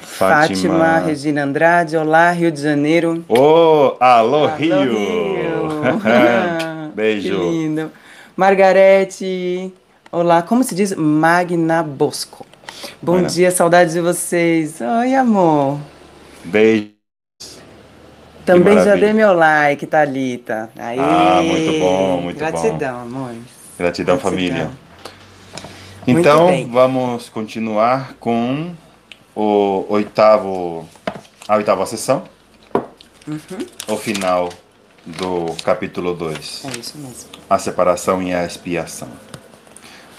Fátima, 0.00 0.98
Regina 1.00 1.42
Andrade, 1.44 1.96
olá, 1.96 2.30
Rio 2.30 2.50
de 2.52 2.60
Janeiro. 2.62 3.24
Oh, 3.28 3.96
alô, 4.00 4.46
Rio! 4.46 5.68
Que 7.16 7.30
Beijo. 7.30 7.30
lindo. 7.30 7.92
Margarete, 8.36 9.72
olá, 10.10 10.42
como 10.42 10.64
se 10.64 10.74
diz? 10.74 10.94
Magna 10.94 11.82
Bosco. 11.82 12.46
Bom 13.00 13.22
dia, 13.22 13.50
saudades 13.50 13.94
de 13.94 14.00
vocês. 14.00 14.80
Oi, 14.80 15.14
amor. 15.14 15.80
Beijo. 16.44 16.92
Também 18.44 18.80
já 18.80 18.96
dei 18.96 19.12
meu 19.12 19.32
like, 19.32 19.86
Thalita. 19.86 20.72
Aí, 20.76 20.98
Ah, 20.98 21.42
muito 21.42 21.72
bom, 21.72 22.20
muito 22.22 22.46
bom. 22.46 22.80
Gratidão, 22.80 23.00
amor. 23.00 23.36
Gratidão, 23.82 24.16
família. 24.16 24.70
Então, 26.06 26.68
vamos 26.70 27.28
continuar 27.28 28.14
com 28.20 28.72
o 29.34 29.84
oitavo, 29.88 30.88
a 31.48 31.56
oitava 31.56 31.84
sessão, 31.84 32.22
o 33.88 33.96
final 33.96 34.50
do 35.04 35.46
capítulo 35.64 36.14
2, 36.14 36.64
É 36.64 36.78
isso 36.78 36.96
mesmo. 36.96 37.28
a 37.50 37.58
separação 37.58 38.22
e 38.22 38.32
a 38.32 38.46
expiação. 38.46 39.08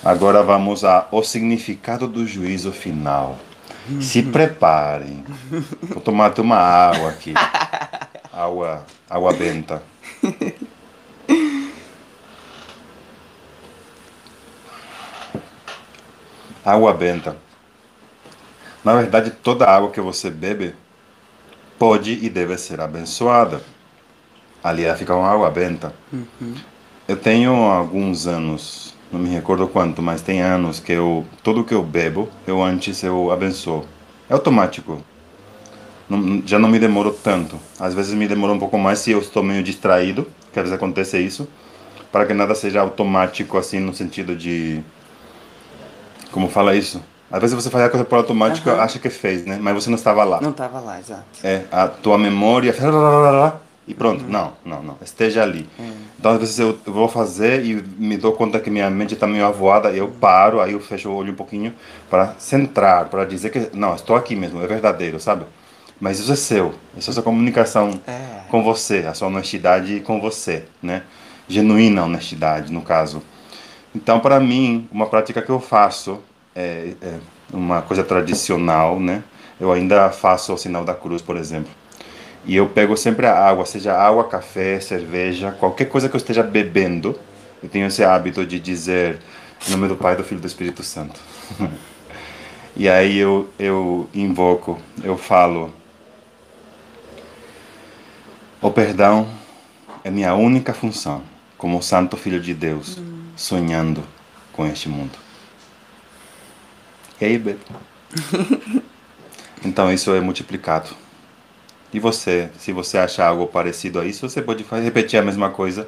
Agora 0.03 0.43
vamos 0.43 0.83
ao 0.83 1.23
significado 1.23 2.05
do 2.05 2.27
juízo 2.27 2.73
final. 2.73 3.39
Se 4.01 4.21
preparem. 4.23 5.23
Vou 5.81 6.01
tomar 6.01 6.25
até 6.25 6.41
uma 6.41 6.57
água 6.57 7.11
aqui. 7.11 7.33
Água, 8.33 8.85
água 9.09 9.31
benta. 9.31 9.81
Água 16.65 16.93
benta. 16.93 17.35
Na 18.83 18.95
verdade, 18.95 19.31
toda 19.31 19.65
água 19.69 19.91
que 19.91 20.01
você 20.01 20.29
bebe 20.29 20.75
pode 21.77 22.13
e 22.23 22.29
deve 22.29 22.57
ser 22.57 22.79
abençoada. 22.81 23.61
Ali 24.63 24.83
ela 24.85 24.95
fica 24.97 25.15
uma 25.15 25.27
água 25.29 25.49
benta. 25.49 25.93
Eu 27.07 27.17
tenho 27.17 27.53
alguns 27.53 28.27
anos, 28.27 28.95
não 29.11 29.19
me 29.19 29.29
recordo 29.29 29.67
quanto, 29.67 30.01
mas 30.01 30.21
tem 30.21 30.41
anos 30.41 30.79
que 30.79 30.93
eu 30.93 31.25
tudo 31.43 31.63
que 31.65 31.73
eu 31.73 31.83
bebo, 31.83 32.29
eu 32.47 32.63
antes 32.63 33.03
eu 33.03 33.31
abençoo. 33.31 33.85
É 34.29 34.33
automático. 34.33 35.01
Não- 36.09 36.41
já 36.45 36.57
não 36.59 36.69
me 36.69 36.79
demoro 36.79 37.11
tanto. 37.11 37.59
Às 37.79 37.93
vezes 37.93 38.13
me 38.13 38.27
demora 38.27 38.53
um 38.53 38.59
pouco 38.59 38.77
mais 38.77 38.99
se 38.99 39.11
eu 39.11 39.19
estou 39.19 39.43
meio 39.43 39.63
distraído, 39.63 40.27
que 40.51 40.59
às 40.59 40.63
vezes 40.63 40.75
acontece 40.75 41.17
isso, 41.19 41.47
para 42.11 42.25
que 42.25 42.33
nada 42.33 42.55
seja 42.55 42.79
automático 42.81 43.57
assim 43.57 43.79
no 43.79 43.93
sentido 43.93 44.35
de 44.35 44.81
como 46.33 46.49
fala 46.49 46.75
isso? 46.75 47.01
Às 47.31 47.39
vezes 47.41 47.55
você 47.55 47.69
faz 47.69 47.85
a 47.85 47.89
coisa 47.89 48.03
por 48.05 48.15
automático, 48.17 48.69
Aham. 48.69 48.81
acha 48.81 48.99
que 48.99 49.09
fez, 49.09 49.45
né? 49.45 49.57
Mas 49.61 49.73
você 49.73 49.89
não 49.89 49.95
estava 49.95 50.23
lá. 50.23 50.41
Não 50.41 50.51
tava 50.51 50.79
lá, 50.79 50.99
exato. 50.99 51.23
É, 51.43 51.61
a 51.71 51.87
tua 51.87 52.17
memória. 52.17 52.75
E 53.87 53.93
pronto. 53.93 54.23
Não, 54.27 54.53
não, 54.63 54.81
não. 54.81 54.97
Esteja 55.01 55.41
ali. 55.43 55.67
Então, 56.17 56.31
às 56.31 56.39
vezes 56.39 56.57
eu 56.59 56.77
vou 56.85 57.07
fazer 57.09 57.65
e 57.65 57.73
me 57.97 58.15
dou 58.17 58.31
conta 58.33 58.59
que 58.59 58.69
minha 58.69 58.89
mente 58.89 59.13
está 59.13 59.27
meio 59.27 59.45
avoada, 59.45 59.89
eu 59.91 60.07
paro, 60.07 60.61
aí 60.61 60.71
eu 60.73 60.79
fecho 60.79 61.09
o 61.09 61.15
olho 61.15 61.33
um 61.33 61.35
pouquinho 61.35 61.73
para 62.09 62.33
centrar, 62.37 63.05
para 63.05 63.25
dizer 63.25 63.49
que, 63.49 63.69
não, 63.73 63.93
estou 63.95 64.15
aqui 64.15 64.35
mesmo, 64.35 64.61
é 64.63 64.67
verdadeiro, 64.67 65.19
sabe? 65.19 65.45
Mas 65.99 66.19
isso 66.19 66.31
é 66.31 66.35
seu. 66.35 66.73
Isso 66.95 67.09
é 67.09 67.13
sua 67.13 67.23
comunicação 67.23 67.99
É. 68.07 68.41
com 68.49 68.63
você, 68.63 68.99
a 68.99 69.13
sua 69.13 69.27
honestidade 69.27 69.99
com 70.01 70.21
você, 70.21 70.63
né? 70.81 71.03
Genuína 71.47 72.03
honestidade, 72.05 72.71
no 72.71 72.81
caso. 72.81 73.21
Então, 73.95 74.19
para 74.19 74.39
mim, 74.39 74.87
uma 74.91 75.05
prática 75.05 75.41
que 75.41 75.49
eu 75.49 75.59
faço 75.59 76.19
é, 76.55 76.93
é 77.01 77.19
uma 77.51 77.81
coisa 77.81 78.03
tradicional, 78.03 78.99
né? 78.99 79.23
Eu 79.59 79.71
ainda 79.71 80.09
faço 80.09 80.53
o 80.53 80.57
sinal 80.57 80.83
da 80.83 80.93
cruz, 80.95 81.21
por 81.21 81.37
exemplo. 81.37 81.71
E 82.45 82.55
eu 82.55 82.67
pego 82.67 82.97
sempre 82.97 83.25
a 83.25 83.33
água, 83.33 83.65
seja 83.65 83.93
água, 83.93 84.25
café, 84.25 84.79
cerveja, 84.79 85.51
qualquer 85.51 85.85
coisa 85.85 86.09
que 86.09 86.15
eu 86.15 86.17
esteja 86.17 86.43
bebendo. 86.43 87.17
Eu 87.61 87.69
tenho 87.69 87.87
esse 87.87 88.03
hábito 88.03 88.45
de 88.45 88.59
dizer 88.59 89.19
em 89.67 89.71
nome 89.71 89.87
do 89.87 89.95
Pai, 89.95 90.15
do 90.15 90.23
Filho 90.23 90.39
e 90.39 90.41
do 90.41 90.47
Espírito 90.47 90.83
Santo. 90.83 91.19
e 92.75 92.89
aí 92.89 93.17
eu, 93.17 93.49
eu 93.57 94.09
invoco, 94.13 94.77
eu 95.03 95.17
falo. 95.17 95.73
O 98.61 98.71
perdão 98.71 99.29
é 100.03 100.11
minha 100.11 100.33
única 100.33 100.73
função 100.73 101.21
como 101.57 101.81
Santo 101.81 102.17
Filho 102.17 102.41
de 102.41 102.53
Deus, 102.53 102.99
sonhando 103.35 104.03
com 104.51 104.65
este 104.65 104.89
mundo. 104.89 105.17
E 107.19 107.25
aí, 107.25 107.37
bebe. 107.37 107.59
então 109.63 109.91
isso 109.91 110.13
é 110.13 110.19
multiplicado. 110.19 110.89
E 111.93 111.99
você, 111.99 112.49
se 112.57 112.71
você 112.71 112.97
acha 112.97 113.23
algo 113.23 113.45
parecido 113.45 113.99
a 113.99 114.05
isso, 114.05 114.27
você 114.27 114.41
pode 114.41 114.65
repetir 114.83 115.19
a 115.19 115.21
mesma 115.21 115.51
coisa 115.51 115.87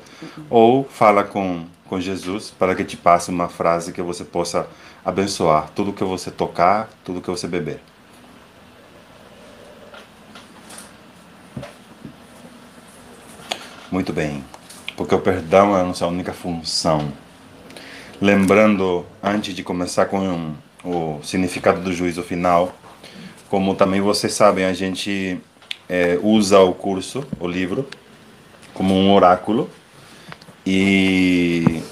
ou 0.49 0.83
fala 0.83 1.23
com, 1.23 1.65
com 1.85 1.99
Jesus 1.99 2.51
para 2.51 2.75
que 2.75 2.83
te 2.83 2.95
passe 2.95 3.31
uma 3.31 3.49
frase 3.49 3.91
que 3.91 4.03
você 4.03 4.23
possa 4.23 4.67
abençoar 5.03 5.69
tudo 5.73 5.91
que 5.91 6.03
você 6.03 6.29
tocar, 6.29 6.89
tudo 7.03 7.21
que 7.21 7.29
você 7.29 7.47
beber. 7.47 7.79
Muito 13.91 14.13
bem, 14.13 14.43
porque 14.95 15.15
o 15.15 15.19
perdão 15.19 15.75
é 15.75 15.81
a 15.81 15.83
nossa 15.83 16.05
única 16.05 16.33
função. 16.33 17.24
Lembrando, 18.21 19.05
antes 19.21 19.53
de 19.53 19.61
começar 19.61 20.05
com 20.05 20.55
o 20.85 21.19
significado 21.21 21.81
do 21.81 21.91
juízo 21.91 22.23
final, 22.23 22.73
como 23.49 23.75
também 23.75 23.99
vocês 23.99 24.33
sabem, 24.33 24.63
a 24.63 24.71
gente 24.71 25.37
eh, 25.89 26.17
usa 26.23 26.59
o 26.59 26.73
curso, 26.73 27.27
o 27.39 27.45
livro, 27.45 27.85
como 28.73 28.95
um 28.95 29.13
oráculo. 29.13 29.69
E 30.65 31.83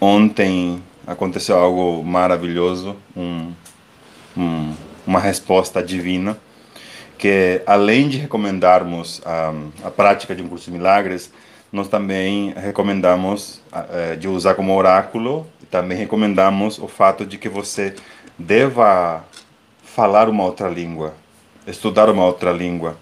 ontem 0.00 0.80
aconteceu 1.04 1.58
algo 1.58 2.04
maravilhoso, 2.04 2.96
um, 3.16 3.52
um, 4.36 4.74
uma 5.04 5.18
resposta 5.18 5.82
divina 5.82 6.38
que 7.18 7.62
além 7.66 8.08
de 8.08 8.18
recomendarmos 8.18 9.20
a, 9.24 9.52
a 9.84 9.90
prática 9.92 10.34
de 10.34 10.42
um 10.42 10.48
curso 10.48 10.64
de 10.64 10.76
milagres, 10.76 11.32
nós 11.72 11.88
também 11.88 12.52
recomendamos 12.56 13.60
ah, 13.72 13.86
eh, 13.90 14.16
de 14.16 14.28
usar 14.28 14.54
como 14.54 14.76
oráculo 14.76 15.46
também 15.72 15.96
recomendamos 15.96 16.78
o 16.78 16.86
fato 16.86 17.24
de 17.24 17.38
que 17.38 17.48
você 17.48 17.94
deva 18.38 19.24
falar 19.82 20.28
uma 20.28 20.44
outra 20.44 20.68
língua, 20.68 21.14
estudar 21.66 22.10
uma 22.10 22.26
outra 22.26 22.52
língua 22.52 22.98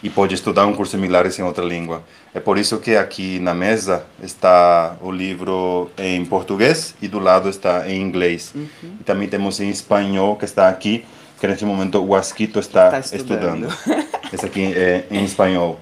e 0.00 0.08
pode 0.08 0.32
estudar 0.32 0.64
um 0.64 0.74
curso 0.74 0.96
de 0.96 1.02
milagres 1.02 1.36
em 1.40 1.42
outra 1.42 1.64
língua. 1.64 2.04
É 2.32 2.38
por 2.38 2.56
isso 2.56 2.78
que 2.78 2.94
aqui 2.94 3.40
na 3.40 3.52
mesa 3.52 4.06
está 4.22 4.96
o 5.00 5.10
livro 5.10 5.90
em 5.98 6.24
português 6.24 6.94
e 7.02 7.08
do 7.08 7.18
lado 7.18 7.48
está 7.48 7.88
em 7.90 8.00
inglês. 8.00 8.54
E 8.80 9.02
também 9.02 9.26
temos 9.26 9.58
em 9.58 9.68
espanhol 9.68 10.36
que 10.36 10.44
está 10.44 10.68
aqui, 10.68 11.04
que 11.40 11.48
neste 11.48 11.64
momento 11.64 12.00
o 12.00 12.14
Asquito 12.14 12.60
está, 12.60 12.96
Está 13.00 13.16
estudando. 13.16 13.66
estudando. 13.68 14.06
Esse 14.32 14.46
aqui 14.46 14.72
é 14.72 15.04
em 15.10 15.24
espanhol. 15.24 15.80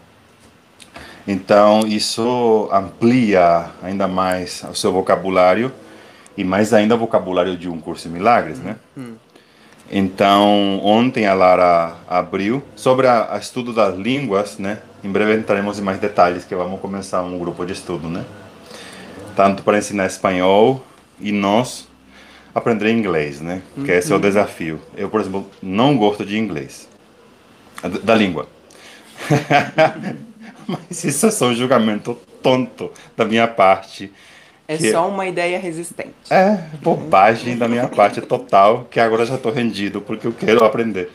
Então, 1.26 1.80
isso 1.86 2.68
amplia 2.72 3.70
ainda 3.82 4.08
mais 4.08 4.64
o 4.68 4.74
seu 4.74 4.92
vocabulário 4.92 5.72
e 6.36 6.42
mais 6.42 6.72
ainda 6.72 6.94
o 6.94 6.98
vocabulário 6.98 7.56
de 7.56 7.68
um 7.68 7.80
curso 7.80 8.08
de 8.08 8.14
milagres, 8.14 8.58
né? 8.58 8.76
Então, 9.90 10.80
ontem 10.82 11.26
a 11.26 11.34
Lara 11.34 11.94
abriu 12.08 12.62
sobre 12.74 13.06
a, 13.06 13.34
a 13.34 13.38
estudo 13.38 13.72
das 13.72 13.94
línguas, 13.96 14.58
né? 14.58 14.78
Em 15.04 15.10
breve 15.10 15.34
entraremos 15.36 15.78
em 15.78 15.82
mais 15.82 15.98
detalhes, 15.98 16.44
que 16.44 16.54
vamos 16.54 16.80
começar 16.80 17.22
um 17.22 17.38
grupo 17.38 17.64
de 17.64 17.72
estudo, 17.72 18.08
né? 18.08 18.24
Tanto 19.36 19.62
para 19.62 19.78
ensinar 19.78 20.06
espanhol 20.06 20.84
e 21.20 21.30
nós 21.30 21.86
aprender 22.54 22.90
inglês, 22.90 23.40
né? 23.40 23.62
Que 23.84 23.92
esse 23.92 24.12
é 24.12 24.16
o 24.16 24.18
desafio. 24.18 24.80
Eu, 24.96 25.08
por 25.08 25.20
exemplo, 25.20 25.46
não 25.62 25.96
gosto 25.96 26.24
de 26.24 26.38
inglês, 26.38 26.88
da 28.02 28.14
língua. 28.14 28.48
Mas 30.88 31.04
isso 31.04 31.26
é 31.26 31.30
só 31.30 31.46
um 31.46 31.54
julgamento 31.54 32.14
tonto 32.42 32.90
da 33.16 33.24
minha 33.24 33.46
parte. 33.46 34.12
É 34.68 34.76
que- 34.76 34.90
só 34.90 35.08
uma 35.08 35.26
ideia 35.26 35.58
resistente. 35.58 36.14
é, 36.30 36.58
bobagem 36.82 37.56
da 37.56 37.68
minha 37.68 37.88
parte 37.88 38.20
total, 38.20 38.86
que 38.90 38.98
agora 39.00 39.26
já 39.26 39.34
estou 39.34 39.52
rendido 39.52 40.00
porque 40.00 40.26
eu 40.26 40.32
quero 40.32 40.64
aprender. 40.64 41.10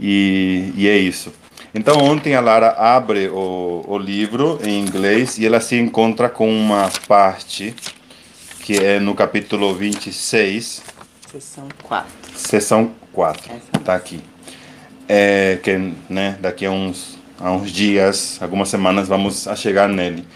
E, 0.00 0.72
e 0.76 0.88
é 0.88 0.96
isso. 0.96 1.32
Então, 1.74 1.98
ontem 1.98 2.34
a 2.34 2.40
Lara 2.40 2.70
abre 2.72 3.28
o, 3.28 3.84
o 3.86 3.98
livro 3.98 4.58
em 4.64 4.80
inglês 4.80 5.38
e 5.38 5.46
ela 5.46 5.60
se 5.60 5.76
encontra 5.76 6.28
com 6.28 6.48
uma 6.48 6.90
parte 7.06 7.74
que 8.60 8.78
é 8.78 8.98
no 8.98 9.14
capítulo 9.14 9.74
26, 9.74 10.82
Sessão 11.30 11.68
4. 11.82 12.10
Seção 12.34 12.90
4. 13.12 13.52
Essa. 13.52 13.84
Tá 13.84 13.94
aqui. 13.94 14.20
É, 15.08 15.58
que 15.62 15.92
né, 16.08 16.38
daqui 16.40 16.64
a 16.64 16.70
uns, 16.70 17.13
a 17.38 17.50
uns 17.50 17.70
dias, 17.70 18.38
algumas 18.40 18.68
semanas, 18.68 19.08
vamos 19.08 19.46
a 19.48 19.56
chegar 19.56 19.88
nele. 19.88 20.26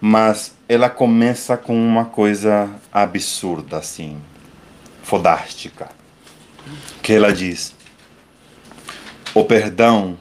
Mas 0.00 0.54
ela 0.68 0.90
começa 0.90 1.56
com 1.56 1.74
uma 1.76 2.04
coisa 2.04 2.70
absurda, 2.92 3.78
assim, 3.78 4.20
fodástica. 5.02 5.88
Que 7.02 7.12
ela 7.12 7.32
diz: 7.32 7.74
O 9.34 9.44
perdão 9.44 10.18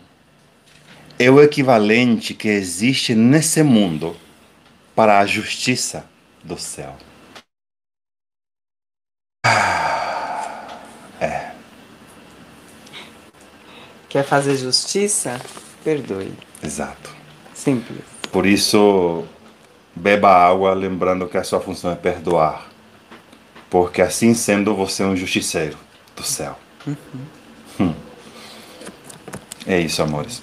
é 1.17 1.29
o 1.29 1.41
equivalente 1.41 2.33
que 2.33 2.47
existe 2.47 3.15
nesse 3.15 3.63
mundo 3.63 4.15
para 4.95 5.19
a 5.19 5.25
justiça 5.25 6.05
do 6.43 6.57
céu. 6.57 6.95
Quer 14.15 14.23
fazer 14.23 14.55
justiça? 14.55 15.41
Perdoe. 15.86 16.33
Exato. 16.61 17.11
Simples. 17.53 18.01
Por 18.31 18.45
isso, 18.45 19.23
beba 19.95 20.29
água 20.29 20.73
lembrando 20.73 21.27
que 21.27 21.38
a 21.38 21.43
sua 21.43 21.61
função 21.61 21.91
é 21.91 21.95
perdoar. 21.95 22.69
porque 23.69 24.01
assim 24.01 24.33
sendo 24.33 24.75
você 24.75 25.03
é 25.03 25.05
um 25.05 25.15
justiceiro 25.15 25.77
do 26.15 26.23
céu. 26.23 26.57
Hum. 27.79 27.93
É 29.67 29.79
isso, 29.79 30.01
amores. 30.01 30.41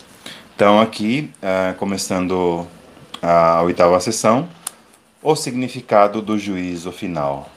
Então, 0.55 0.80
aqui, 0.80 1.30
uh, 1.43 1.74
começando 1.76 2.66
a 3.22 3.62
oitava 3.62 3.99
sessão, 4.01 4.49
o 5.22 5.34
significado 5.34 6.20
do 6.20 6.38
juízo 6.38 6.93
final. 6.93 7.51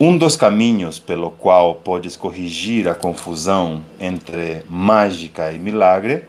Um 0.00 0.16
dos 0.16 0.36
caminhos 0.36 1.00
pelo 1.00 1.32
qual 1.32 1.74
podes 1.74 2.16
corrigir 2.16 2.86
a 2.86 2.94
confusão 2.94 3.84
entre 3.98 4.62
mágica 4.70 5.50
e 5.50 5.58
milagre 5.58 6.24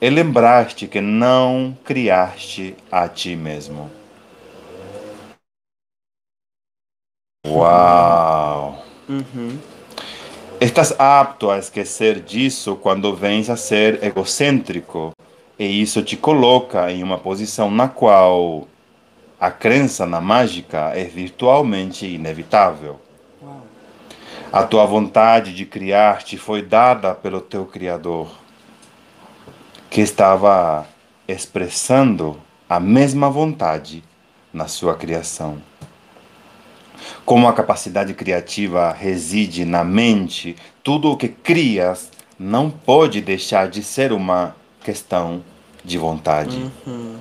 é 0.00 0.10
lembrar-te 0.10 0.88
que 0.88 1.00
não 1.00 1.78
criaste 1.84 2.74
a 2.90 3.06
ti 3.06 3.36
mesmo. 3.36 3.88
Uau! 7.46 8.84
Uhum. 9.08 9.60
Estás 10.60 10.92
apto 10.98 11.50
a 11.50 11.58
esquecer 11.58 12.18
disso 12.18 12.74
quando 12.74 13.14
vens 13.14 13.48
a 13.48 13.56
ser 13.56 14.02
egocêntrico, 14.02 15.12
e 15.56 15.80
isso 15.80 16.02
te 16.02 16.16
coloca 16.16 16.90
em 16.90 17.00
uma 17.04 17.18
posição 17.18 17.70
na 17.70 17.86
qual 17.86 18.66
a 19.38 19.52
crença 19.52 20.04
na 20.04 20.20
mágica 20.20 20.90
é 20.96 21.04
virtualmente 21.04 22.06
inevitável. 22.06 23.03
A 24.54 24.62
tua 24.62 24.86
vontade 24.86 25.52
de 25.52 25.66
criar 25.66 26.22
te 26.22 26.38
foi 26.38 26.62
dada 26.62 27.12
pelo 27.12 27.40
teu 27.40 27.66
Criador, 27.66 28.30
que 29.90 30.00
estava 30.00 30.86
expressando 31.26 32.40
a 32.70 32.78
mesma 32.78 33.28
vontade 33.28 34.04
na 34.52 34.68
sua 34.68 34.94
criação. 34.94 35.60
Como 37.24 37.48
a 37.48 37.52
capacidade 37.52 38.14
criativa 38.14 38.92
reside 38.92 39.64
na 39.64 39.82
mente, 39.82 40.54
tudo 40.84 41.10
o 41.10 41.16
que 41.16 41.26
crias 41.26 42.12
não 42.38 42.70
pode 42.70 43.20
deixar 43.20 43.68
de 43.68 43.82
ser 43.82 44.12
uma 44.12 44.54
questão 44.84 45.42
de 45.84 45.98
vontade. 45.98 46.70
Uhum. 46.86 47.16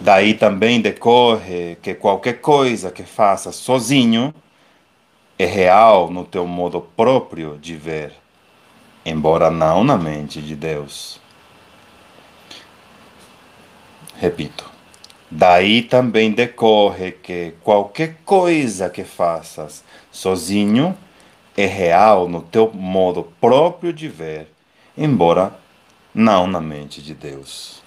Daí 0.00 0.32
também 0.32 0.80
decorre 0.80 1.76
que 1.82 1.92
qualquer 1.92 2.40
coisa 2.40 2.90
que 2.90 3.02
faças 3.02 3.54
sozinho 3.54 4.32
é 5.38 5.46
real 5.46 6.10
no 6.10 6.24
teu 6.24 6.46
modo 6.46 6.80
próprio 6.80 7.56
de 7.58 7.76
ver, 7.76 8.12
embora 9.06 9.50
não 9.50 9.84
na 9.84 9.96
mente 9.96 10.42
de 10.42 10.56
Deus. 10.56 11.20
Repito. 14.16 14.68
Daí 15.30 15.82
também 15.82 16.32
decorre 16.32 17.12
que 17.12 17.52
qualquer 17.62 18.16
coisa 18.24 18.88
que 18.88 19.04
faças 19.04 19.84
sozinho 20.10 20.96
é 21.56 21.66
real 21.66 22.28
no 22.28 22.40
teu 22.40 22.72
modo 22.72 23.30
próprio 23.40 23.92
de 23.92 24.08
ver, 24.08 24.48
embora 24.96 25.52
não 26.14 26.46
na 26.46 26.60
mente 26.60 27.02
de 27.02 27.14
Deus. 27.14 27.82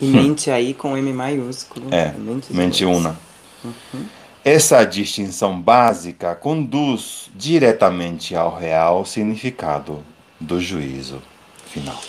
E 0.00 0.06
mente 0.06 0.50
aí 0.50 0.72
com 0.72 0.96
M 0.96 1.12
maiúsculo. 1.12 1.92
É, 1.92 2.12
mente, 2.12 2.52
mente 2.52 2.84
una. 2.84 3.16
Uhum. 3.64 4.06
Essa 4.50 4.82
distinção 4.82 5.60
básica 5.60 6.34
conduz 6.34 7.28
diretamente 7.34 8.34
ao 8.34 8.56
real 8.56 9.04
significado 9.04 10.02
do 10.40 10.58
juízo 10.58 11.20
final. 11.66 12.00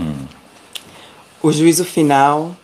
Hum. 0.00 0.26
O 1.40 1.52
juízo 1.52 1.84
final 1.84 2.56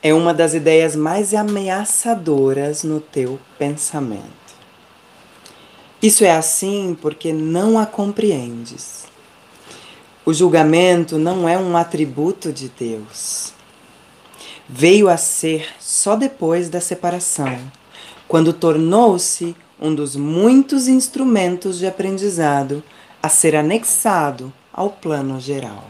é 0.00 0.14
uma 0.14 0.32
das 0.32 0.54
ideias 0.54 0.94
mais 0.94 1.34
ameaçadoras 1.34 2.84
no 2.84 3.00
teu 3.00 3.40
pensamento. 3.58 4.54
Isso 6.00 6.24
é 6.24 6.30
assim 6.30 6.96
porque 7.02 7.32
não 7.32 7.76
a 7.76 7.86
compreendes. 7.86 9.04
O 10.24 10.32
julgamento 10.32 11.18
não 11.18 11.48
é 11.48 11.58
um 11.58 11.76
atributo 11.76 12.52
de 12.52 12.68
Deus. 12.68 13.55
Veio 14.68 15.08
a 15.08 15.16
ser 15.16 15.68
só 15.78 16.16
depois 16.16 16.68
da 16.68 16.80
separação, 16.80 17.58
quando 18.26 18.52
tornou-se 18.52 19.54
um 19.80 19.94
dos 19.94 20.16
muitos 20.16 20.88
instrumentos 20.88 21.78
de 21.78 21.86
aprendizado 21.86 22.82
a 23.22 23.28
ser 23.28 23.54
anexado 23.54 24.52
ao 24.72 24.90
plano 24.90 25.38
geral. 25.38 25.84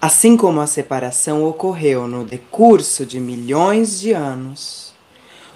Assim 0.00 0.36
como 0.36 0.60
a 0.60 0.66
separação 0.66 1.42
ocorreu 1.44 2.06
no 2.06 2.24
decurso 2.24 3.04
de 3.04 3.18
milhões 3.18 3.98
de 3.98 4.12
anos, 4.12 4.94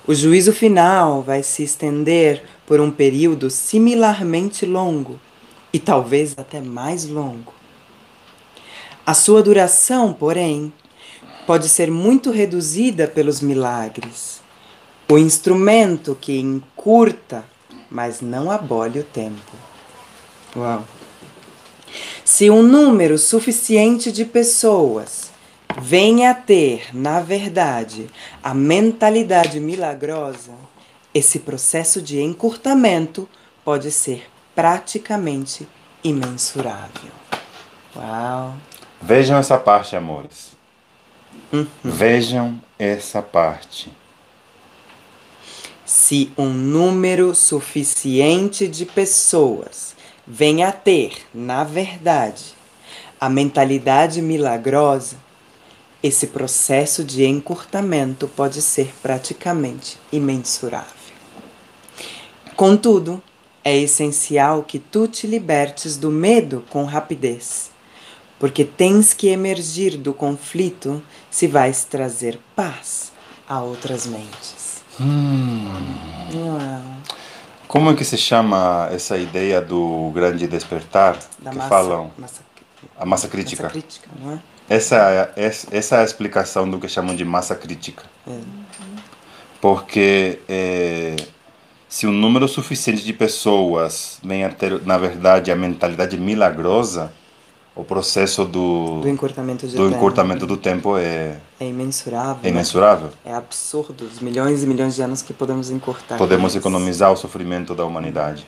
o 0.06 0.14
juízo 0.14 0.52
final 0.52 1.22
vai 1.22 1.42
se 1.42 1.62
estender 1.62 2.42
por 2.66 2.80
um 2.80 2.90
período 2.90 3.50
similarmente 3.50 4.66
longo 4.66 5.20
e 5.72 5.78
talvez 5.78 6.34
até 6.36 6.60
mais 6.60 7.06
longo. 7.06 7.52
A 9.06 9.14
sua 9.14 9.42
duração, 9.42 10.12
porém, 10.12 10.72
pode 11.50 11.68
ser 11.68 11.90
muito 11.90 12.30
reduzida 12.30 13.08
pelos 13.08 13.40
milagres, 13.40 14.40
o 15.10 15.18
instrumento 15.18 16.16
que 16.20 16.38
encurta, 16.38 17.44
mas 17.90 18.20
não 18.20 18.52
abole 18.52 19.00
o 19.00 19.02
tempo. 19.02 19.50
Uau! 20.54 20.84
Se 22.24 22.48
um 22.48 22.62
número 22.62 23.18
suficiente 23.18 24.12
de 24.12 24.24
pessoas 24.24 25.32
venha 25.82 26.30
a 26.30 26.34
ter, 26.34 26.96
na 26.96 27.18
verdade, 27.18 28.08
a 28.40 28.54
mentalidade 28.54 29.58
milagrosa, 29.58 30.52
esse 31.12 31.40
processo 31.40 32.00
de 32.00 32.22
encurtamento 32.22 33.28
pode 33.64 33.90
ser 33.90 34.30
praticamente 34.54 35.66
imensurável. 36.04 37.10
Uau! 37.96 38.54
Vejam 39.02 39.36
essa 39.36 39.58
parte, 39.58 39.96
amores. 39.96 40.59
Vejam 41.82 42.60
essa 42.78 43.20
parte. 43.20 43.90
Se 45.84 46.32
um 46.38 46.48
número 46.48 47.34
suficiente 47.34 48.68
de 48.68 48.86
pessoas 48.86 49.96
vem 50.24 50.62
a 50.62 50.70
ter, 50.70 51.26
na 51.34 51.64
verdade, 51.64 52.54
a 53.20 53.28
mentalidade 53.28 54.22
milagrosa, 54.22 55.16
esse 56.02 56.28
processo 56.28 57.02
de 57.02 57.24
encurtamento 57.24 58.28
pode 58.28 58.62
ser 58.62 58.94
praticamente 59.02 59.98
imensurável. 60.12 60.94
Contudo, 62.54 63.22
é 63.64 63.76
essencial 63.76 64.62
que 64.62 64.78
tu 64.78 65.08
te 65.08 65.26
libertes 65.26 65.96
do 65.96 66.10
medo 66.10 66.64
com 66.70 66.84
rapidez, 66.84 67.69
porque 68.40 68.64
tens 68.64 69.12
que 69.12 69.28
emergir 69.28 69.98
do 69.98 70.14
conflito 70.14 71.02
se 71.30 71.46
vais 71.46 71.84
trazer 71.84 72.40
paz 72.56 73.12
a 73.46 73.60
outras 73.60 74.06
mentes. 74.06 74.82
Hum. 74.98 75.68
Uau. 76.34 76.82
Como 77.68 77.90
é 77.90 77.94
que 77.94 78.04
se 78.04 78.16
chama 78.16 78.88
essa 78.90 79.16
ideia 79.18 79.60
do 79.60 80.10
grande 80.14 80.48
despertar 80.48 81.18
da 81.38 81.50
que 81.50 81.58
massa, 81.58 81.68
falam? 81.68 82.10
Massa, 82.18 82.40
a 82.98 83.04
massa 83.04 83.28
crítica. 83.28 83.64
Massa 83.64 83.72
crítica, 83.74 84.08
não 84.18 84.32
é? 84.32 84.38
Essa 84.68 85.32
é, 85.36 85.50
essa 85.70 85.96
é 85.96 86.00
a 86.00 86.04
explicação 86.04 86.68
do 86.68 86.78
que 86.78 86.88
chamam 86.88 87.14
de 87.14 87.24
massa 87.24 87.54
crítica. 87.54 88.04
É. 88.26 88.38
Porque 89.60 90.38
é, 90.48 91.16
se 91.88 92.06
um 92.06 92.12
número 92.12 92.48
suficiente 92.48 93.04
de 93.04 93.12
pessoas 93.12 94.18
vem 94.24 94.44
a 94.44 94.48
ter, 94.48 94.80
na 94.86 94.96
verdade, 94.96 95.50
a 95.52 95.56
mentalidade 95.56 96.16
milagrosa, 96.16 97.12
o 97.74 97.84
processo 97.84 98.44
do, 98.44 99.00
do 99.00 99.08
encurtamento, 99.08 99.66
do, 99.66 99.72
tempo. 99.72 99.96
encurtamento 99.96 100.46
do 100.46 100.56
tempo 100.56 100.96
é 100.96 101.38
é 101.58 101.66
imensurável. 101.66 102.40
É 102.42 102.48
imensurável. 102.48 103.10
É 103.24 103.32
absurdo 103.32 104.04
os 104.04 104.20
milhões 104.20 104.62
e 104.62 104.66
milhões 104.66 104.94
de 104.94 105.02
anos 105.02 105.22
que 105.22 105.32
podemos 105.32 105.70
encurtar. 105.70 106.16
Podemos 106.16 106.56
economizar 106.56 107.12
o 107.12 107.16
sofrimento 107.16 107.74
da 107.74 107.84
humanidade. 107.84 108.46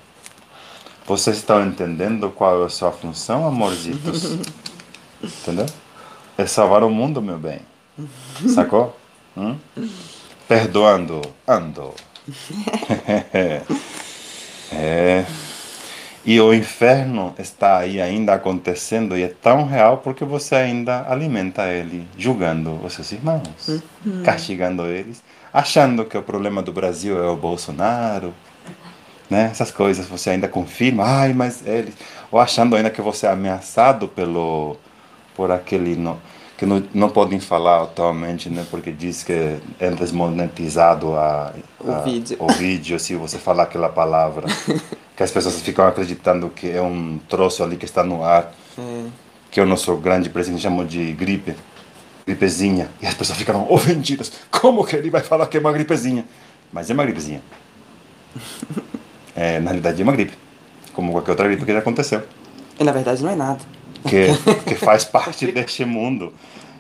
Vocês 1.07 1.37
estão 1.37 1.65
entendendo 1.67 2.31
qual 2.31 2.63
é 2.63 2.67
a 2.67 2.69
sua 2.69 2.91
função, 2.93 3.47
amorzitos? 3.47 4.39
Entendeu? 5.23 5.67
É 6.39 6.47
salvar 6.47 6.83
o 6.83 6.91
mundo, 6.91 7.21
meu 7.21 7.39
bem. 7.39 7.61
Sacou? 8.49 8.97
Hum? 9.37 9.57
Perdoando, 10.49 11.21
ando. 11.47 11.93
é. 14.73 15.27
E 16.25 16.41
o 16.41 16.55
inferno 16.55 17.35
está 17.37 17.79
aí 17.79 18.01
ainda 18.01 18.35
acontecendo 18.35 19.17
e 19.17 19.25
é 19.25 19.29
tão 19.29 19.67
real 19.67 19.99
porque 19.99 20.25
você 20.25 20.55
ainda 20.55 21.05
alimenta 21.09 21.67
ele, 21.69 22.07
julgando 22.17 22.79
os 22.85 22.93
seus 22.93 23.11
irmãos, 23.11 23.83
uhum. 24.07 24.23
castigando 24.25 24.87
eles, 24.87 25.21
achando 25.53 26.05
que 26.05 26.17
o 26.17 26.23
problema 26.23 26.63
do 26.63 26.73
Brasil 26.73 27.21
é 27.23 27.29
o 27.29 27.35
Bolsonaro, 27.37 28.33
né? 29.29 29.49
Essas 29.51 29.73
coisas 29.73 30.07
você 30.07 30.31
ainda 30.31 30.47
confirma, 30.47 31.03
ai, 31.05 31.33
mas 31.33 31.67
eles, 31.67 31.95
ou 32.31 32.39
achando 32.39 32.77
ainda 32.77 32.91
que 32.91 33.03
você 33.03 33.27
é 33.27 33.31
ameaçado 33.31 34.07
pelo 34.07 34.77
por 35.35 35.51
aquele 35.51 35.97
no, 35.97 36.21
que 36.57 36.65
não, 36.67 36.85
não 36.95 37.09
podem 37.09 37.41
falar 37.41 37.83
atualmente, 37.83 38.49
né? 38.49 38.65
Porque 38.71 38.93
diz 38.93 39.25
que 39.25 39.57
é 39.81 39.91
desmonetizado 39.91 41.17
a, 41.17 41.53
O 41.81 41.91
a- 41.91 42.01
vídeo. 42.03 42.37
o 42.39 42.47
vídeo 42.53 43.01
se 43.01 43.17
você 43.17 43.39
falar 43.39 43.65
aquela 43.65 43.89
palavra. 43.89 44.47
que 45.17 45.23
as 45.23 45.31
pessoas 45.31 45.61
ficam 45.61 45.87
acreditando 45.87 46.49
que 46.49 46.71
é 46.71 46.81
um 46.83 47.19
troço 47.29 47.63
ali 47.63 47.77
que 47.77 47.85
está 47.85 48.03
no 48.03 48.25
ar, 48.25 48.53
É. 48.79 49.05
que 49.51 49.61
é 49.61 49.63
o 49.63 49.67
nosso 49.67 49.95
grande 49.97 50.31
presente, 50.31 50.63
chamam 50.63 50.85
de 50.87 51.13
gripe, 51.13 51.55
gripezinha. 52.27 52.89
E 53.01 53.07
as 53.07 53.15
pessoas 53.15 53.39
ficam 53.39 53.67
ofendidas. 53.71 54.33
Como 54.51 54.85
que 54.85 54.97
ele 54.97 55.11
vai 55.11 55.21
falar 55.23 55.47
que 55.47 55.57
é 55.57 55.61
uma 55.61 55.73
gripezinha? 55.73 56.25
Mas 56.73 56.89
é 56.91 56.95
uma 56.95 57.05
gripezinha. 57.05 57.43
É, 59.37 59.59
na 59.61 59.71
realidade 59.71 60.01
é 60.01 60.05
uma 60.05 60.13
gripe, 60.13 60.33
como 60.93 61.13
qualquer 61.13 61.31
outra 61.33 61.47
gripe 61.49 61.65
que 61.65 61.73
já 61.73 61.79
aconteceu 61.79 62.23
E 62.79 62.85
na 62.85 62.93
verdade 62.93 63.23
não 63.23 63.31
é 63.31 63.35
nada. 63.37 63.61
que, 64.09 64.27
que 64.67 64.75
faz 64.75 65.05
parte 65.05 65.51
deste 65.53 65.85
mundo. 65.85 66.33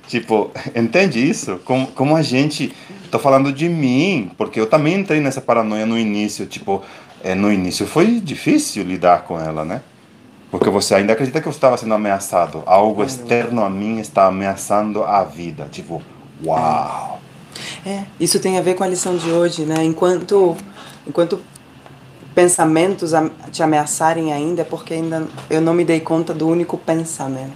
Tipo, 0.08 0.50
entende 0.74 1.18
isso? 1.26 1.58
Como, 1.64 1.86
como 1.88 2.16
a 2.16 2.22
gente. 2.22 2.72
Tô 3.10 3.18
falando 3.18 3.52
de 3.52 3.68
mim, 3.68 4.30
porque 4.38 4.58
eu 4.58 4.66
também 4.66 4.94
entrei 4.94 5.20
nessa 5.20 5.40
paranoia 5.40 5.84
no 5.84 5.98
início. 5.98 6.46
Tipo, 6.46 6.82
é, 7.22 7.34
no 7.34 7.52
início 7.52 7.86
foi 7.86 8.18
difícil 8.20 8.84
lidar 8.84 9.22
com 9.24 9.38
ela, 9.38 9.64
né? 9.64 9.82
Porque 10.50 10.68
você 10.70 10.94
ainda 10.94 11.12
acredita 11.12 11.40
que 11.40 11.46
você 11.46 11.56
estava 11.56 11.76
sendo 11.76 11.92
ameaçado. 11.94 12.62
Algo 12.66 13.02
externo 13.04 13.62
a 13.64 13.70
mim 13.70 13.98
está 14.00 14.26
ameaçando 14.26 15.02
a 15.02 15.24
vida. 15.24 15.66
Tipo, 15.70 16.02
uau! 16.44 17.20
É, 17.84 18.04
isso 18.18 18.38
tem 18.40 18.58
a 18.58 18.62
ver 18.62 18.74
com 18.74 18.84
a 18.84 18.86
lição 18.88 19.16
de 19.16 19.30
hoje, 19.30 19.62
né? 19.64 19.82
Enquanto, 19.84 20.56
enquanto 21.06 21.40
pensamentos 22.34 23.12
am- 23.14 23.30
te 23.50 23.62
ameaçarem 23.62 24.32
ainda, 24.32 24.62
é 24.62 24.64
porque 24.64 24.94
ainda 24.94 25.26
eu 25.50 25.60
não 25.60 25.74
me 25.74 25.84
dei 25.84 26.00
conta 26.00 26.32
do 26.32 26.48
único 26.48 26.78
pensamento 26.78 27.52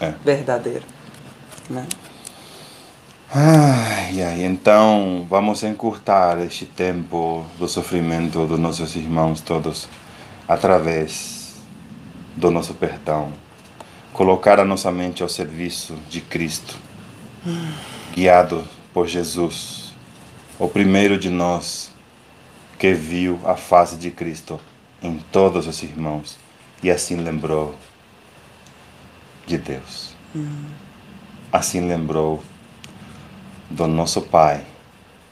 É. 0.00 0.12
verdadeiro, 0.24 0.84
né? 1.68 1.86
Ai, 3.32 4.22
ai, 4.22 4.44
então 4.44 5.26
vamos 5.28 5.62
encurtar 5.64 6.38
este 6.40 6.66
tempo 6.66 7.44
do 7.58 7.66
sofrimento 7.66 8.46
dos 8.46 8.58
nossos 8.58 8.94
irmãos 8.94 9.40
todos 9.40 9.88
através 10.46 11.56
do 12.36 12.50
nosso 12.50 12.74
perdão. 12.74 13.32
Colocar 14.12 14.60
a 14.60 14.64
nossa 14.64 14.92
mente 14.92 15.22
ao 15.22 15.28
serviço 15.28 15.96
de 16.08 16.20
Cristo, 16.20 16.76
guiado 18.14 18.64
por 18.92 19.08
Jesus, 19.08 19.92
o 20.58 20.68
primeiro 20.68 21.18
de 21.18 21.28
nós 21.28 21.90
que 22.78 22.92
viu 22.94 23.40
a 23.44 23.56
face 23.56 23.96
de 23.96 24.12
Cristo 24.12 24.60
em 25.02 25.18
todos 25.32 25.66
os 25.66 25.82
irmãos 25.82 26.38
e 26.82 26.90
assim 26.90 27.16
lembrou 27.16 27.74
de 29.46 29.58
Deus. 29.58 30.14
Assim 31.54 31.86
lembrou 31.86 32.42
do 33.70 33.86
nosso 33.86 34.20
Pai. 34.20 34.66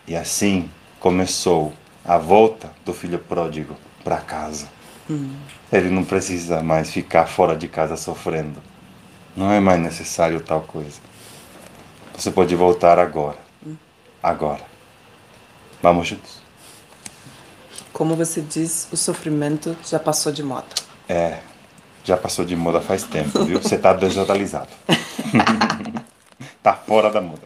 E 0.06 0.14
assim 0.14 0.70
começou 1.00 1.72
a 2.04 2.16
volta 2.16 2.70
do 2.84 2.94
filho 2.94 3.18
pródigo 3.18 3.76
para 4.04 4.18
casa. 4.18 4.68
Ele 5.72 5.90
não 5.90 6.04
precisa 6.04 6.62
mais 6.62 6.92
ficar 6.92 7.26
fora 7.26 7.56
de 7.56 7.66
casa 7.66 7.96
sofrendo. 7.96 8.62
Não 9.36 9.50
é 9.50 9.58
mais 9.58 9.80
necessário 9.80 10.40
tal 10.40 10.60
coisa. 10.60 11.00
Você 12.16 12.30
pode 12.30 12.54
voltar 12.54 13.00
agora. 13.00 13.38
Agora. 14.22 14.62
Vamos 15.82 16.06
juntos. 16.06 16.40
Como 17.92 18.14
você 18.14 18.40
diz, 18.40 18.86
o 18.92 18.96
sofrimento 18.96 19.76
já 19.84 19.98
passou 19.98 20.30
de 20.30 20.44
moda. 20.44 20.68
É, 21.08 21.40
já 22.04 22.16
passou 22.16 22.44
de 22.44 22.54
moda 22.54 22.80
faz 22.80 23.02
tempo, 23.02 23.44
viu? 23.44 23.60
Você 23.60 23.76
tá 23.76 23.92
desatualizado. 23.98 24.70
tá 26.62 26.74
fora 26.74 27.10
da 27.10 27.20
moda. 27.20 27.42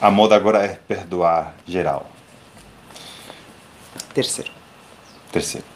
A 0.00 0.10
moda 0.10 0.36
agora 0.36 0.64
é 0.64 0.78
perdoar 0.88 1.54
geral. 1.66 2.10
Terceiro. 4.14 4.50
Terceiro. 5.30 5.66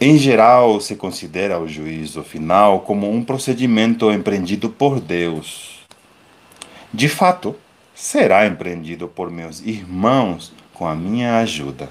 Em 0.00 0.18
geral, 0.18 0.80
se 0.80 0.96
considera 0.96 1.60
o 1.60 1.68
juízo 1.68 2.24
final 2.24 2.80
como 2.80 3.08
um 3.10 3.22
procedimento 3.24 4.10
empreendido 4.10 4.68
por 4.68 4.98
Deus. 4.98 5.80
De 6.92 7.08
fato, 7.08 7.54
será 7.94 8.46
empreendido 8.46 9.06
por 9.06 9.30
meus 9.30 9.60
irmãos 9.60 10.52
com 10.74 10.86
a 10.86 10.94
minha 10.94 11.38
ajuda. 11.38 11.88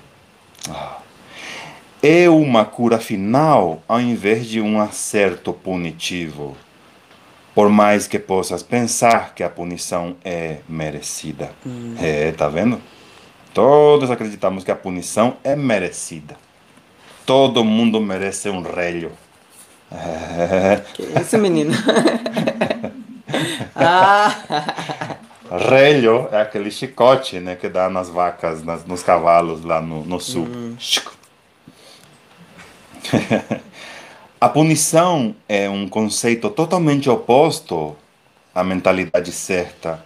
É 2.03 2.29
uma 2.29 2.65
cura 2.65 2.99
final 2.99 3.81
ao 3.87 4.01
invés 4.01 4.45
de 4.47 4.59
um 4.59 4.81
acerto 4.81 5.53
punitivo. 5.53 6.57
Por 7.53 7.69
mais 7.69 8.07
que 8.07 8.17
possas 8.17 8.63
pensar 8.63 9.33
que 9.35 9.43
a 9.43 9.49
punição 9.49 10.15
é 10.23 10.59
merecida. 10.69 11.51
É, 12.01 12.31
tá 12.31 12.47
vendo? 12.47 12.81
Todos 13.53 14.09
acreditamos 14.09 14.63
que 14.63 14.71
a 14.71 14.75
punição 14.75 15.35
é 15.43 15.55
merecida. 15.55 16.37
Todo 17.25 17.63
mundo 17.63 17.99
merece 17.99 18.49
um 18.49 18.61
relho. 18.61 19.11
É. 19.91 20.81
Que 20.93 21.03
isso, 21.19 21.37
menino? 21.37 21.73
ah, 23.75 25.17
Relho 25.51 26.29
é 26.31 26.41
aquele 26.41 26.71
chicote 26.71 27.41
né, 27.41 27.57
que 27.57 27.67
dá 27.67 27.89
nas 27.89 28.07
vacas, 28.07 28.63
nas, 28.63 28.85
nos 28.85 29.03
cavalos 29.03 29.65
lá 29.65 29.81
no, 29.81 30.05
no 30.05 30.17
sul. 30.17 30.47
Chico. 30.79 31.13
A 34.41 34.49
punição 34.49 35.35
é 35.47 35.69
um 35.69 35.87
conceito 35.87 36.49
totalmente 36.49 37.07
oposto 37.07 37.95
à 38.55 38.63
mentalidade 38.63 39.31
certa. 39.31 40.03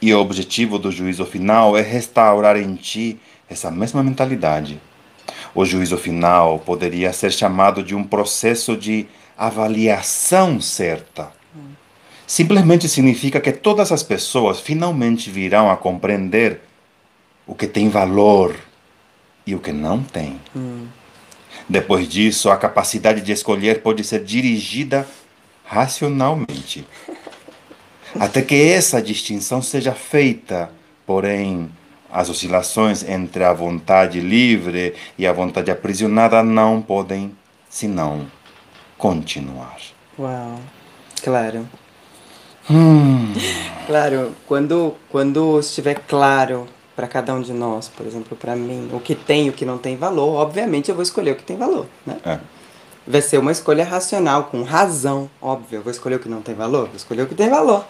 E 0.00 0.14
o 0.14 0.18
objetivo 0.18 0.78
do 0.78 0.90
juízo 0.90 1.26
final 1.26 1.76
é 1.76 1.82
restaurar 1.82 2.56
em 2.56 2.74
ti 2.76 3.20
essa 3.46 3.70
mesma 3.70 4.02
mentalidade. 4.02 4.80
O 5.54 5.66
juízo 5.66 5.98
final 5.98 6.58
poderia 6.60 7.12
ser 7.12 7.30
chamado 7.30 7.82
de 7.82 7.94
um 7.94 8.02
processo 8.02 8.74
de 8.74 9.06
avaliação 9.36 10.62
certa. 10.62 11.30
Simplesmente 12.26 12.88
significa 12.88 13.38
que 13.38 13.52
todas 13.52 13.92
as 13.92 14.02
pessoas 14.02 14.60
finalmente 14.60 15.28
virão 15.28 15.70
a 15.70 15.76
compreender 15.76 16.62
o 17.46 17.54
que 17.54 17.66
tem 17.66 17.90
valor 17.90 18.56
e 19.46 19.54
o 19.54 19.58
que 19.58 19.72
não 19.72 20.02
tem. 20.02 20.40
Depois 21.68 22.08
disso, 22.08 22.50
a 22.50 22.56
capacidade 22.56 23.20
de 23.20 23.32
escolher 23.32 23.82
pode 23.82 24.02
ser 24.02 24.24
dirigida 24.24 25.06
racionalmente. 25.64 26.86
Até 28.18 28.40
que 28.40 28.54
essa 28.70 29.02
distinção 29.02 29.60
seja 29.60 29.92
feita, 29.92 30.70
porém, 31.06 31.70
as 32.10 32.30
oscilações 32.30 33.02
entre 33.06 33.44
a 33.44 33.52
vontade 33.52 34.18
livre 34.18 34.94
e 35.18 35.26
a 35.26 35.32
vontade 35.32 35.70
aprisionada 35.70 36.42
não 36.42 36.80
podem, 36.80 37.36
senão, 37.68 38.26
continuar. 38.96 39.76
uau. 40.18 40.58
Claro. 41.22 41.68
Hum, 42.70 43.32
Claro, 43.86 44.34
quando, 44.46 44.94
quando 45.10 45.58
estiver 45.60 46.00
claro 46.06 46.66
para 46.98 47.06
cada 47.06 47.32
um 47.32 47.40
de 47.40 47.52
nós, 47.52 47.86
por 47.86 48.04
exemplo, 48.04 48.36
para 48.36 48.56
mim, 48.56 48.90
o 48.92 48.98
que 48.98 49.14
tem 49.14 49.46
e 49.46 49.50
o 49.50 49.52
que 49.52 49.64
não 49.64 49.78
tem 49.78 49.96
valor, 49.96 50.34
obviamente 50.34 50.88
eu 50.88 50.96
vou 50.96 51.04
escolher 51.04 51.30
o 51.30 51.36
que 51.36 51.44
tem 51.44 51.56
valor, 51.56 51.86
né? 52.04 52.16
é. 52.24 52.40
Vai 53.06 53.22
ser 53.22 53.38
uma 53.38 53.52
escolha 53.52 53.84
racional, 53.84 54.46
com 54.50 54.64
razão, 54.64 55.30
óbvio. 55.40 55.78
Eu 55.78 55.82
vou 55.82 55.92
escolher 55.92 56.16
o 56.16 56.18
que 56.18 56.28
não 56.28 56.42
tem 56.42 56.56
valor, 56.56 56.88
vou 56.88 56.96
escolher 56.96 57.22
o 57.22 57.28
que 57.28 57.36
tem 57.36 57.48
valor. 57.48 57.86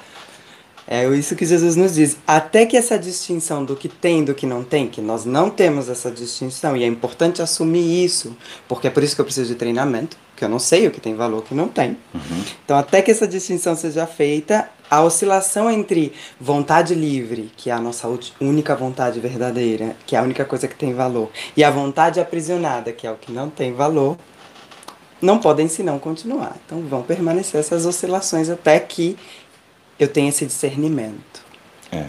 É 0.86 1.08
isso 1.08 1.34
que 1.34 1.46
Jesus 1.46 1.74
nos 1.74 1.94
diz. 1.94 2.18
Até 2.26 2.66
que 2.66 2.76
essa 2.76 2.98
distinção 2.98 3.64
do 3.64 3.74
que 3.74 3.88
tem 3.88 4.20
e 4.20 4.24
do 4.26 4.34
que 4.34 4.44
não 4.44 4.62
tem, 4.62 4.86
que 4.86 5.00
nós 5.00 5.24
não 5.24 5.48
temos 5.48 5.88
essa 5.88 6.10
distinção, 6.10 6.76
e 6.76 6.84
é 6.84 6.86
importante 6.86 7.40
assumir 7.40 8.04
isso, 8.04 8.36
porque 8.68 8.88
é 8.88 8.90
por 8.90 9.02
isso 9.02 9.14
que 9.14 9.22
eu 9.22 9.24
preciso 9.24 9.48
de 9.48 9.54
treinamento, 9.54 10.18
que 10.36 10.44
eu 10.44 10.50
não 10.50 10.58
sei 10.58 10.86
o 10.86 10.90
que 10.90 11.00
tem 11.00 11.14
valor 11.14 11.38
e 11.38 11.40
o 11.40 11.42
que 11.42 11.54
não 11.54 11.68
tem. 11.68 11.96
Então, 12.62 12.76
até 12.76 13.00
que 13.00 13.10
essa 13.10 13.26
distinção 13.26 13.74
seja 13.74 14.06
feita, 14.06 14.68
a 14.90 15.02
oscilação 15.02 15.70
entre 15.70 16.12
vontade 16.40 16.94
livre, 16.94 17.50
que 17.56 17.70
é 17.70 17.72
a 17.72 17.80
nossa 17.80 18.08
única 18.40 18.74
vontade 18.74 19.20
verdadeira, 19.20 19.96
que 20.06 20.16
é 20.16 20.18
a 20.18 20.22
única 20.22 20.44
coisa 20.44 20.66
que 20.66 20.74
tem 20.74 20.94
valor, 20.94 21.30
e 21.56 21.62
a 21.62 21.70
vontade 21.70 22.20
aprisionada, 22.20 22.92
que 22.92 23.06
é 23.06 23.10
o 23.10 23.16
que 23.16 23.32
não 23.32 23.50
tem 23.50 23.72
valor, 23.72 24.16
não 25.20 25.38
podem 25.38 25.68
senão 25.68 25.98
continuar. 25.98 26.56
Então 26.64 26.80
vão 26.82 27.02
permanecer 27.02 27.60
essas 27.60 27.84
oscilações 27.84 28.48
até 28.48 28.78
que 28.78 29.16
eu 29.98 30.08
tenha 30.08 30.28
esse 30.28 30.46
discernimento. 30.46 31.44
É. 31.90 32.06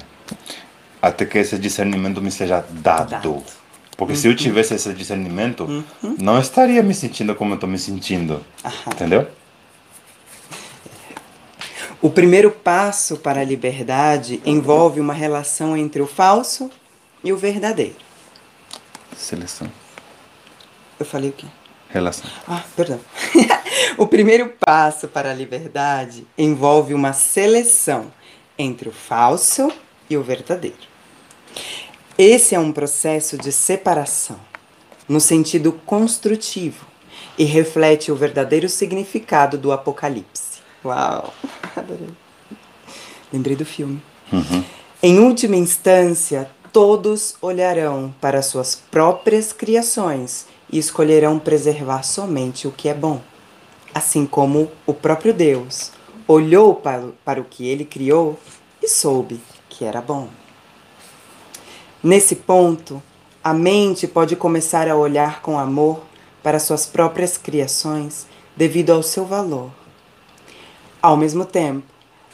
Até 1.01 1.25
que 1.25 1.37
esse 1.37 1.57
discernimento 1.57 2.21
me 2.21 2.31
seja 2.31 2.63
dado. 2.69 3.09
Dado. 3.09 3.43
Porque 3.97 4.15
se 4.15 4.27
eu 4.27 4.35
tivesse 4.35 4.73
esse 4.75 4.93
discernimento, 4.93 5.83
não 6.17 6.39
estaria 6.39 6.81
me 6.81 6.93
sentindo 6.93 7.35
como 7.35 7.51
eu 7.51 7.55
estou 7.55 7.69
me 7.69 7.77
sentindo. 7.77 8.45
Entendeu? 8.87 9.27
O 12.01 12.09
primeiro 12.09 12.51
passo 12.51 13.17
para 13.17 13.41
a 13.41 13.43
liberdade 13.43 14.41
envolve 14.45 14.99
uma 14.99 15.13
relação 15.13 15.75
entre 15.75 16.01
o 16.01 16.07
falso 16.07 16.71
e 17.23 17.33
o 17.33 17.37
verdadeiro. 17.37 17.95
Seleção. 19.15 19.69
Eu 20.99 21.05
falei 21.05 21.29
o 21.29 21.33
quê? 21.33 21.45
relação. 21.89 22.29
Ah, 22.47 22.63
perdão. 22.75 22.99
o 23.97 24.07
primeiro 24.07 24.53
passo 24.59 25.07
para 25.07 25.31
a 25.31 25.33
liberdade 25.33 26.25
envolve 26.37 26.93
uma 26.93 27.13
seleção 27.13 28.13
entre 28.57 28.87
o 28.87 28.91
falso 28.91 29.71
e 30.09 30.15
o 30.15 30.23
verdadeiro. 30.23 30.77
Esse 32.17 32.53
é 32.53 32.59
um 32.59 32.71
processo 32.71 33.37
de 33.37 33.51
separação, 33.51 34.39
no 35.07 35.19
sentido 35.19 35.73
construtivo, 35.85 36.85
e 37.37 37.43
reflete 37.43 38.11
o 38.11 38.15
verdadeiro 38.15 38.69
significado 38.69 39.57
do 39.57 39.71
Apocalipse. 39.71 40.58
Uau! 40.83 41.33
Adorei. 41.75 42.09
Lembrei 43.31 43.55
do 43.55 43.65
filme. 43.65 44.01
Uhum. 44.31 44.63
Em 45.01 45.19
última 45.19 45.55
instância, 45.55 46.49
todos 46.73 47.35
olharão 47.41 48.13
para 48.19 48.41
suas 48.41 48.75
próprias 48.75 49.53
criações 49.53 50.45
e 50.71 50.77
escolherão 50.77 51.39
preservar 51.39 52.03
somente 52.03 52.67
o 52.67 52.71
que 52.71 52.89
é 52.89 52.93
bom. 52.93 53.21
Assim 53.93 54.25
como 54.25 54.71
o 54.85 54.93
próprio 54.93 55.33
Deus 55.33 55.91
olhou 56.27 56.75
para, 56.75 57.09
para 57.25 57.41
o 57.41 57.45
que 57.45 57.67
ele 57.67 57.85
criou 57.85 58.37
e 58.81 58.87
soube 58.87 59.39
que 59.67 59.83
era 59.83 60.01
bom. 60.01 60.27
Nesse 62.03 62.35
ponto, 62.35 63.01
a 63.43 63.53
mente 63.53 64.07
pode 64.07 64.35
começar 64.35 64.87
a 64.87 64.95
olhar 64.95 65.41
com 65.41 65.57
amor 65.57 66.01
para 66.43 66.59
suas 66.59 66.85
próprias 66.85 67.37
criações 67.37 68.27
devido 68.55 68.91
ao 68.91 69.01
seu 69.01 69.25
valor. 69.25 69.78
Ao 71.01 71.15
mesmo 71.15 71.45
tempo, 71.45 71.83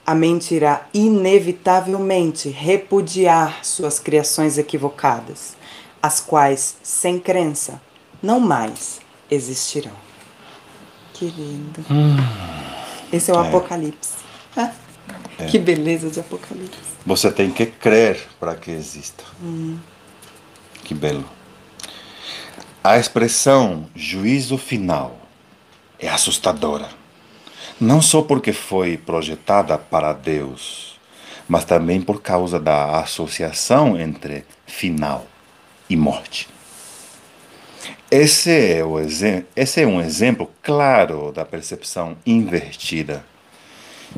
a 0.06 0.16
mente 0.16 0.54
irá 0.56 0.88
inevitavelmente 0.94 2.50
repudiar 2.50 3.64
suas 3.64 4.00
criações 4.00 4.58
equivocadas, 4.58 5.56
as 6.02 6.20
quais, 6.20 6.78
sem 6.84 7.20
crença, 7.20 7.82
não 8.22 8.40
mais 8.40 9.00
existirão. 9.30 9.92
Que 11.14 11.26
lindo. 11.26 11.84
Esse 13.12 13.32
é 13.32 13.34
o 13.34 13.44
É. 13.44 13.48
Apocalipse. 13.48 14.14
Que 15.50 15.60
beleza 15.60 16.10
de 16.10 16.20
Apocalipse. 16.20 16.80
Você 17.06 17.30
tem 17.30 17.52
que 17.52 17.66
crer 17.66 18.26
para 18.40 18.56
que 18.56 18.72
exista. 18.72 19.24
Que 20.84 20.94
belo. 20.94 21.26
A 22.82 22.98
expressão 22.98 23.86
juízo 23.94 24.58
final 24.58 25.20
é 26.00 26.08
assustadora. 26.08 26.90
Não 27.80 28.02
só 28.02 28.22
porque 28.22 28.54
foi 28.54 28.96
projetada 28.96 29.78
para 29.78 30.14
Deus, 30.14 30.98
mas 31.46 31.66
também 31.66 32.00
por 32.00 32.22
causa 32.22 32.58
da 32.58 33.00
associação 33.02 34.00
entre 34.00 34.46
final 34.66 35.28
e 35.90 35.98
morte. 35.98 36.48
Esse 38.10 38.50
é, 38.50 38.86
o 38.86 38.98
esse 39.56 39.82
é 39.82 39.86
um 39.86 40.00
exemplo 40.00 40.50
claro 40.64 41.34
da 41.34 41.44
percepção 41.44 42.16
invertida. 42.26 43.26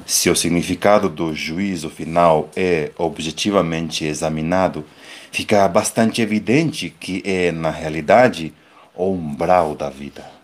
Se 0.05 0.29
o 0.29 0.35
significado 0.35 1.09
do 1.09 1.33
juízo 1.33 1.89
final 1.89 2.51
é 2.55 2.91
objetivamente 2.95 4.05
examinado, 4.05 4.85
fica 5.31 5.67
bastante 5.67 6.21
evidente 6.21 6.93
que 6.99 7.23
é, 7.25 7.51
na 7.51 7.71
realidade, 7.71 8.53
o 8.93 9.11
umbral 9.11 9.73
da 9.73 9.89
vida. 9.89 10.36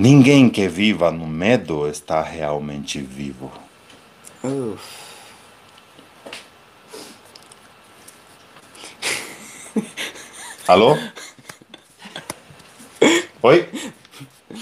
Ninguém 0.00 0.48
que 0.48 0.66
viva 0.66 1.10
no 1.10 1.26
medo 1.26 1.86
está 1.86 2.22
realmente 2.22 3.02
vivo. 3.02 3.52
Alô? 10.66 10.96
Oi? 13.42 13.68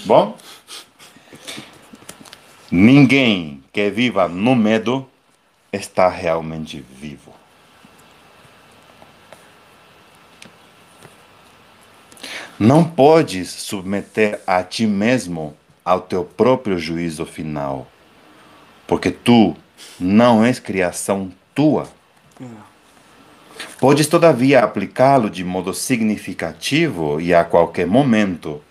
Bom? 0.03 0.37
Ninguém 2.69 3.63
que 3.71 3.89
viva 3.89 4.27
no 4.27 4.53
medo 4.53 5.09
está 5.71 6.09
realmente 6.09 6.81
vivo. 6.81 7.38
Não 12.59 12.83
podes 12.83 13.49
submeter 13.49 14.41
a 14.45 14.61
ti 14.61 14.85
mesmo 14.85 15.55
ao 15.85 16.01
teu 16.01 16.25
próprio 16.25 16.77
juízo 16.77 17.25
final, 17.25 17.87
porque 18.85 19.09
tu 19.11 19.55
não 19.97 20.43
és 20.43 20.59
criação 20.59 21.31
tua. 21.55 21.87
Podes, 23.79 24.07
todavia, 24.07 24.61
aplicá-lo 24.61 25.29
de 25.29 25.41
modo 25.41 25.73
significativo 25.73 27.21
e 27.21 27.33
a 27.33 27.45
qualquer 27.45 27.87
momento 27.87 28.61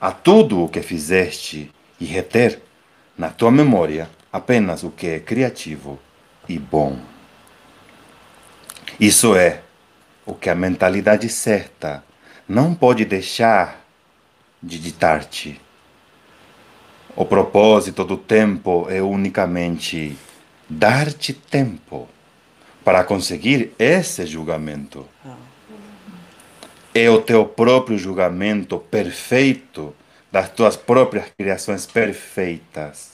a 0.00 0.12
tudo 0.12 0.62
o 0.62 0.68
que 0.68 0.80
fizeste 0.80 1.68
e 2.00 2.04
reter 2.04 2.62
na 3.18 3.28
tua 3.28 3.50
memória 3.50 4.08
apenas 4.32 4.84
o 4.84 4.90
que 4.90 5.08
é 5.08 5.18
criativo 5.18 5.98
e 6.48 6.60
bom. 6.60 6.96
Isso 9.00 9.34
é 9.34 9.62
o 10.24 10.32
que 10.32 10.48
a 10.48 10.54
mentalidade 10.54 11.28
certa 11.28 12.04
não 12.52 12.74
pode 12.74 13.06
deixar 13.06 13.82
de 14.62 14.78
ditar-te. 14.78 15.58
O 17.16 17.24
propósito 17.24 18.04
do 18.04 18.18
tempo 18.18 18.86
é 18.90 19.00
unicamente 19.00 20.18
dar-te 20.68 21.32
tempo 21.32 22.06
para 22.84 23.04
conseguir 23.04 23.72
esse 23.78 24.26
julgamento. 24.26 25.08
É 26.94 27.08
o 27.08 27.22
teu 27.22 27.46
próprio 27.46 27.96
julgamento 27.96 28.78
perfeito 28.78 29.94
das 30.30 30.50
tuas 30.50 30.76
próprias 30.76 31.24
criações 31.34 31.86
perfeitas. 31.86 33.12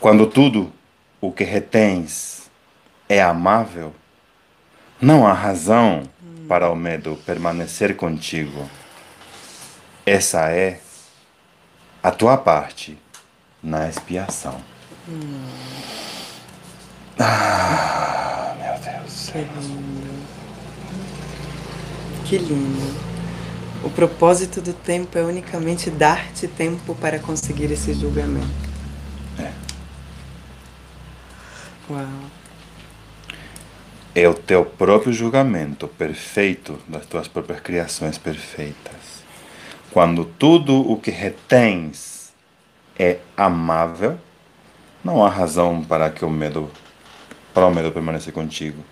Quando 0.00 0.26
tudo 0.26 0.72
o 1.20 1.30
que 1.30 1.44
retens 1.44 2.50
é 3.08 3.22
amável, 3.22 3.94
não 5.00 5.24
há 5.24 5.32
razão 5.32 6.02
para 6.48 6.70
o 6.70 6.76
medo 6.76 7.18
permanecer 7.26 7.96
contigo. 7.96 8.68
Essa 10.04 10.50
é 10.50 10.80
a 12.02 12.10
tua 12.10 12.36
parte 12.36 12.98
na 13.62 13.88
expiação. 13.88 14.60
Ah, 17.18 18.54
meu 18.58 18.78
Deus. 18.80 19.30
Que 19.30 19.38
lindo. 19.38 20.26
Que 22.24 22.38
lindo. 22.38 23.06
O 23.84 23.90
propósito 23.90 24.60
do 24.60 24.72
tempo 24.72 25.16
é 25.18 25.22
unicamente 25.22 25.90
dar-te 25.90 26.48
tempo 26.48 26.94
para 26.94 27.18
conseguir 27.18 27.70
esse 27.70 27.94
julgamento. 27.94 28.46
É. 29.38 29.52
Uau. 31.90 32.06
É 34.18 34.26
o 34.26 34.32
teu 34.32 34.64
próprio 34.64 35.12
julgamento 35.12 35.86
perfeito 35.86 36.78
das 36.88 37.04
tuas 37.04 37.28
próprias 37.28 37.60
criações 37.60 38.16
perfeitas. 38.16 39.22
Quando 39.90 40.24
tudo 40.24 40.90
o 40.90 40.98
que 40.98 41.10
retens 41.10 42.32
é 42.98 43.18
amável, 43.36 44.18
não 45.04 45.22
há 45.22 45.28
razão 45.28 45.84
para 45.84 46.08
que 46.08 46.24
o 46.24 46.30
medo 46.30 46.70
para 47.52 47.66
o 47.66 47.74
medo 47.74 47.92
permanecer 47.92 48.32
contigo. 48.32 48.82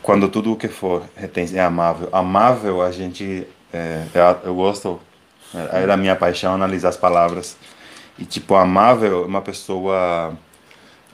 Quando 0.00 0.30
tudo 0.30 0.50
o 0.50 0.56
que 0.56 0.68
for 0.68 1.02
retens 1.14 1.54
é 1.54 1.60
amável, 1.60 2.08
amável 2.10 2.80
a 2.80 2.90
gente 2.90 3.46
é, 3.70 4.06
eu, 4.14 4.48
eu 4.48 4.54
gosto 4.54 4.98
é, 5.54 5.82
é 5.82 5.86
da 5.86 5.94
minha 5.94 6.16
paixão 6.16 6.54
analisar 6.54 6.88
as 6.88 6.96
palavras 6.96 7.54
e 8.18 8.24
tipo 8.24 8.54
amável 8.54 9.24
é 9.24 9.26
uma 9.26 9.42
pessoa 9.42 10.34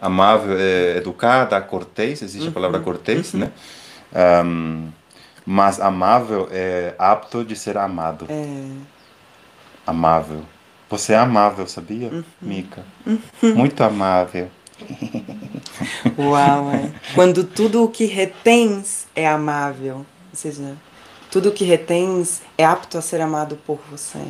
amável, 0.03 0.59
é, 0.59 0.97
educada, 0.97 1.61
cortês, 1.61 2.21
existe 2.23 2.49
a 2.49 2.53
palavra 2.53 2.81
cortês, 2.81 3.33
né? 3.33 3.53
Ahm, 4.13 4.89
mas 5.47 5.81
amável 5.81 6.49
é 6.51 6.95
apto 6.99 7.45
de 7.45 7.57
ser 7.57 7.79
amado. 7.79 8.27
É, 8.29 8.93
Amável. 9.87 10.43
Você 10.89 11.13
é 11.13 11.17
amável, 11.17 11.67
sabia, 11.67 12.25
Mica? 12.41 12.85
Muito 13.43 13.83
amável. 13.83 14.51
uau, 16.19 16.71
é. 16.71 16.93
Quando 17.15 17.45
tudo 17.45 17.83
o 17.83 17.89
que 17.89 18.05
retens 18.05 19.07
é 19.15 19.27
amável. 19.27 19.97
Ou 19.97 20.35
seja, 20.35 20.77
tudo 21.31 21.49
o 21.49 21.53
que 21.53 21.65
retens 21.65 22.43
é 22.59 22.65
apto 22.65 22.99
a 22.99 23.03
ser 23.03 23.21
amado 23.21 23.57
por 23.67 23.81
você. 23.91 24.23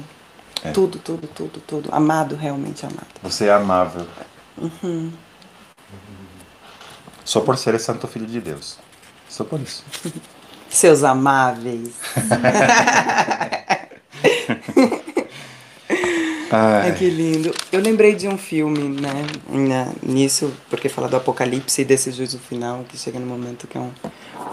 É. 0.62 0.70
Tudo, 0.70 0.98
tudo, 0.98 1.26
tudo, 1.26 1.60
tudo. 1.66 1.88
Amado, 1.92 2.36
realmente 2.36 2.86
amado. 2.86 3.08
Você 3.22 3.46
é 3.46 3.52
amável. 3.52 4.06
Só 7.24 7.40
por 7.40 7.56
ser 7.56 7.78
santo 7.78 8.06
filho 8.06 8.26
de 8.26 8.40
Deus. 8.40 8.78
Só 9.28 9.44
por 9.44 9.60
isso. 9.60 9.84
Seus 10.68 11.04
amáveis. 11.04 11.90
Ai, 16.54 16.90
Ai, 16.90 16.92
que 16.92 17.08
lindo. 17.08 17.54
Eu 17.72 17.80
lembrei 17.80 18.14
de 18.14 18.28
um 18.28 18.36
filme, 18.36 19.00
né? 19.00 19.90
nisso, 20.02 20.52
porque 20.68 20.86
fala 20.86 21.08
do 21.08 21.16
apocalipse 21.16 21.80
e 21.80 21.84
desse 21.84 22.12
juízo 22.12 22.38
final, 22.38 22.84
que 22.86 22.98
chega 22.98 23.18
no 23.18 23.24
momento 23.24 23.66
que 23.66 23.78
é 23.78 23.80
um, 23.80 23.90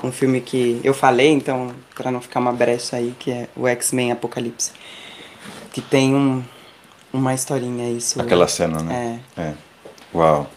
um 0.06 0.12
filme 0.12 0.40
que 0.40 0.80
eu 0.82 0.94
falei, 0.94 1.30
então, 1.30 1.76
para 1.94 2.10
não 2.10 2.22
ficar 2.22 2.40
uma 2.40 2.54
brecha 2.54 2.96
aí, 2.96 3.14
que 3.20 3.30
é 3.32 3.50
o 3.54 3.68
X-Men 3.68 4.14
Apocalipse. 4.14 4.72
Que 5.74 5.82
tem 5.82 6.16
um, 6.16 6.42
uma 7.12 7.34
historinha 7.34 7.86
aí 7.86 8.00
sobre... 8.00 8.28
Aquela 8.28 8.48
cena, 8.48 8.82
né? 8.82 9.20
É. 9.36 9.42
é. 9.42 9.54
Uau. 10.14 10.50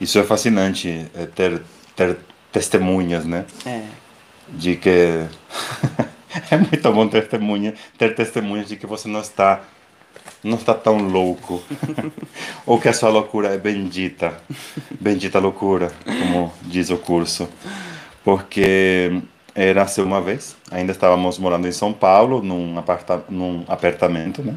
Isso 0.00 0.18
é 0.18 0.24
fascinante, 0.24 1.06
é 1.14 1.26
ter, 1.26 1.62
ter 1.94 2.16
testemunhas, 2.52 3.24
né? 3.24 3.44
É. 3.64 3.84
De 4.48 4.76
que... 4.76 4.88
é 6.50 6.56
muito 6.56 6.92
bom 6.92 7.08
ter 7.08 7.22
testemunha, 7.22 7.74
ter 7.96 8.14
testemunhas 8.14 8.68
de 8.68 8.76
que 8.76 8.86
você 8.86 9.08
não 9.08 9.20
está 9.20 9.62
não 10.42 10.58
está 10.58 10.74
tão 10.74 10.98
louco. 10.98 11.62
Ou 12.66 12.78
que 12.78 12.88
a 12.88 12.92
sua 12.92 13.08
loucura 13.08 13.48
é 13.48 13.58
bendita. 13.58 14.36
Bendita 15.00 15.38
loucura, 15.38 15.90
como 16.04 16.52
diz 16.62 16.90
o 16.90 16.98
curso. 16.98 17.48
Porque 18.22 19.22
era 19.54 19.82
nasceu 19.82 20.04
uma 20.04 20.20
vez, 20.20 20.56
ainda 20.70 20.90
estávamos 20.90 21.38
morando 21.38 21.68
em 21.68 21.72
São 21.72 21.92
Paulo, 21.92 22.42
num, 22.42 22.76
aparta, 22.76 23.24
num 23.28 23.64
apartamento, 23.68 24.42
né? 24.42 24.56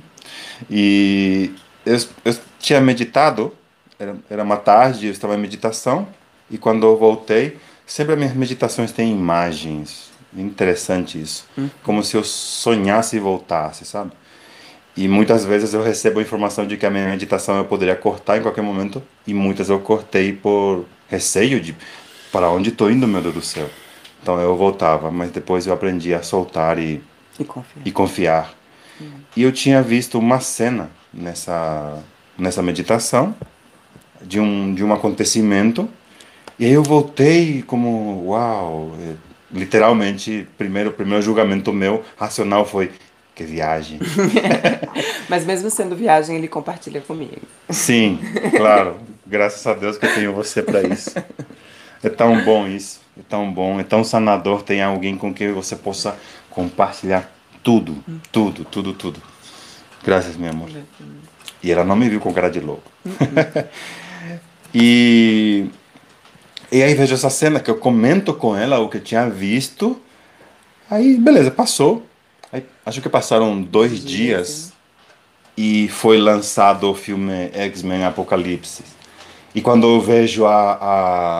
E 0.69 1.53
eu, 1.85 1.97
eu 2.25 2.35
tinha 2.59 2.81
meditado, 2.81 3.53
era, 3.99 4.15
era 4.29 4.43
uma 4.43 4.57
tarde, 4.57 5.07
eu 5.07 5.11
estava 5.11 5.35
em 5.35 5.39
meditação, 5.39 6.07
e 6.49 6.57
quando 6.57 6.85
eu 6.85 6.97
voltei, 6.97 7.57
sempre 7.85 8.13
as 8.13 8.19
minhas 8.19 8.33
meditações 8.35 8.91
têm 8.91 9.11
imagens. 9.11 10.11
Interessante 10.35 11.19
isso. 11.19 11.47
Hum. 11.57 11.69
Como 11.83 12.03
se 12.03 12.15
eu 12.15 12.23
sonhasse 12.23 13.15
e 13.15 13.19
voltasse, 13.19 13.85
sabe? 13.85 14.11
E 14.95 15.07
muitas 15.07 15.45
vezes 15.45 15.73
eu 15.73 15.83
recebo 15.83 16.19
a 16.19 16.21
informação 16.21 16.65
de 16.65 16.75
que 16.75 16.85
a 16.85 16.89
minha 16.89 17.07
meditação 17.07 17.57
eu 17.57 17.65
poderia 17.65 17.95
cortar 17.95 18.37
em 18.37 18.41
qualquer 18.41 18.61
momento, 18.61 19.01
e 19.25 19.33
muitas 19.33 19.69
eu 19.69 19.79
cortei 19.79 20.33
por 20.33 20.85
receio 21.07 21.59
de 21.59 21.75
para 22.31 22.49
onde 22.49 22.69
estou 22.69 22.91
indo, 22.91 23.07
meu 23.07 23.21
Deus 23.21 23.33
do 23.33 23.41
céu. 23.41 23.69
Então 24.21 24.39
eu 24.39 24.55
voltava, 24.55 25.09
mas 25.09 25.31
depois 25.31 25.65
eu 25.65 25.73
aprendi 25.73 26.13
a 26.13 26.21
soltar 26.21 26.77
e, 26.77 27.01
e 27.39 27.43
confiar. 27.45 27.81
E, 27.85 27.91
confiar. 27.91 28.53
Hum. 28.99 29.11
e 29.35 29.43
eu 29.43 29.51
tinha 29.51 29.81
visto 29.81 30.17
uma 30.17 30.39
cena 30.39 30.89
nessa, 31.13 32.03
nessa 32.37 32.63
meditação 32.63 33.35
de 34.21 34.39
um, 34.39 34.73
de 34.73 34.83
um 34.83 34.93
acontecimento, 34.93 35.89
e 36.59 36.65
aí 36.65 36.73
eu 36.73 36.83
voltei 36.83 37.61
como, 37.61 38.25
uau, 38.27 38.91
é, 38.99 39.13
literalmente, 39.51 40.47
primeiro, 40.57 40.91
primeiro 40.91 41.21
julgamento 41.21 41.71
meu 41.71 42.03
racional 42.17 42.65
foi 42.65 42.91
que 43.35 43.43
viagem. 43.43 43.99
Mas 45.29 45.45
mesmo 45.45 45.69
sendo 45.69 45.95
viagem, 45.95 46.35
ele 46.35 46.47
compartilha 46.47 47.01
comigo. 47.01 47.41
Sim, 47.69 48.19
claro. 48.55 48.97
Graças 49.25 49.65
a 49.67 49.73
Deus 49.73 49.97
que 49.97 50.05
eu 50.05 50.15
tenho 50.15 50.33
você 50.33 50.63
para 50.63 50.81
isso. 50.81 51.11
É 52.01 52.09
tão 52.09 52.43
bom 52.43 52.67
isso. 52.67 53.01
É 53.19 53.23
tão 53.27 53.51
bom, 53.51 53.79
é 53.79 53.83
tão 53.83 54.03
sanador 54.03 54.61
ter 54.63 54.79
alguém 54.81 55.17
com 55.17 55.33
quem 55.33 55.51
você 55.51 55.75
possa 55.75 56.15
compartilhar 56.49 57.29
tudo, 57.63 58.03
tudo, 58.31 58.63
tudo, 58.63 58.93
tudo. 58.93 59.21
Graças, 60.03 60.37
meu 60.37 60.49
amor. 60.49 60.69
E 61.61 61.71
ela 61.71 61.83
não 61.83 61.95
me 61.95 62.07
viu 62.07 62.19
com 62.19 62.33
cara 62.33 62.49
de 62.49 62.59
louco. 62.59 62.89
E, 64.73 65.65
e 66.71 66.83
aí 66.83 66.93
vejo 66.93 67.13
essa 67.13 67.29
cena 67.29 67.59
que 67.59 67.69
eu 67.69 67.77
comento 67.77 68.33
com 68.33 68.55
ela 68.55 68.79
o 68.79 68.89
que 68.89 68.99
tinha 68.99 69.29
visto. 69.29 69.99
Aí, 70.89 71.17
beleza, 71.17 71.51
passou. 71.51 72.05
Aí, 72.51 72.63
acho 72.85 73.01
que 73.01 73.09
passaram 73.09 73.61
dois 73.61 74.03
dias 74.03 74.73
e 75.57 75.87
foi 75.89 76.17
lançado 76.17 76.89
o 76.89 76.93
filme 76.93 77.49
X-Men 77.53 78.05
Apocalipse. 78.05 78.83
E 79.55 79.61
quando 79.61 79.87
eu 79.87 79.99
vejo 79.99 80.45
a, 80.45 80.77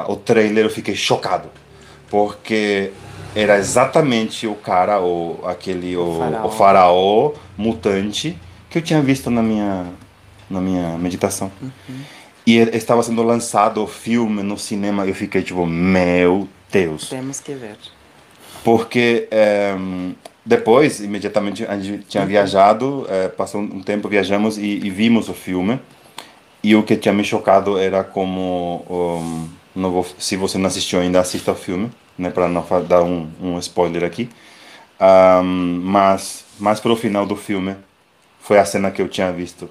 a, 0.03 0.11
o 0.11 0.15
trailer 0.15 0.65
eu 0.65 0.69
fiquei 0.69 0.95
chocado, 0.95 1.49
porque 2.09 2.91
era 3.36 3.57
exatamente 3.57 4.47
o 4.47 4.55
cara, 4.55 4.99
o, 4.99 5.39
aquele, 5.45 5.95
o, 5.95 6.09
o, 6.09 6.17
faraó. 6.17 6.47
o 6.47 6.49
faraó 6.49 7.34
mutante 7.55 8.38
que 8.69 8.80
eu 8.80 8.82
tinha 8.82 9.01
visto 9.01 9.30
na 9.30 9.43
minha, 9.43 9.86
na 10.49 10.59
minha 10.59 10.97
meditação. 10.97 11.51
Uhum. 11.61 11.69
E 12.48 12.60
estava 12.74 13.04
sendo 13.04 13.22
lançado 13.24 13.84
o 13.84 13.88
filme 13.88 14.41
no 14.41 14.58
cinema 14.58 15.06
e 15.06 15.10
eu 15.10 15.16
fiquei 15.16 15.43
tipo, 15.43 15.66
meu 15.66 16.48
Deus. 16.72 17.10
Temos 17.10 17.41
que 17.41 17.54
ver. 17.54 17.76
Porque 18.64 19.28
é, 19.30 19.76
depois, 20.45 21.02
imediatamente, 21.02 21.66
a 21.66 21.78
gente 21.78 22.06
tinha 22.06 22.26
viajado, 22.26 23.06
é, 23.10 23.28
passou 23.28 23.60
um 23.60 23.82
tempo, 23.82 24.08
viajamos 24.08 24.58
e, 24.58 24.80
e, 24.82 24.89
vimos 24.89 25.28
o 25.28 25.34
filme. 25.34 25.78
E 26.64 26.74
o 26.74 26.84
que 26.84 26.95
tinha 26.95 27.14
me 27.14 27.22
chocado 27.22 27.78
era 27.78 28.02
como, 28.02 28.86
um, 28.89 29.50
não 29.76 29.91
vou, 29.91 30.08
se 30.18 30.38
você 30.38 30.58
não 30.58 30.68
assistiu 30.68 31.02
ainda, 31.02 31.20
assista 31.20 31.52
o 31.52 31.56
filme, 31.56 31.91
né, 32.18 32.30
para 32.30 32.48
não 32.48 32.66
dar 32.88 33.04
um, 33.04 33.30
um 33.41 33.60
spoiler 33.60 34.06
aqui. 34.06 34.30
Um, 35.02 35.82
mas, 35.84 36.45
mais 36.58 36.80
para 36.80 36.93
o 36.93 36.95
final 36.95 37.26
do 37.26 37.36
filme, 37.36 37.76
foi 38.39 38.58
a 38.58 38.64
cena 38.64 38.89
que 38.89 39.02
eu 39.02 39.10
tinha 39.10 39.34
visto. 39.34 39.70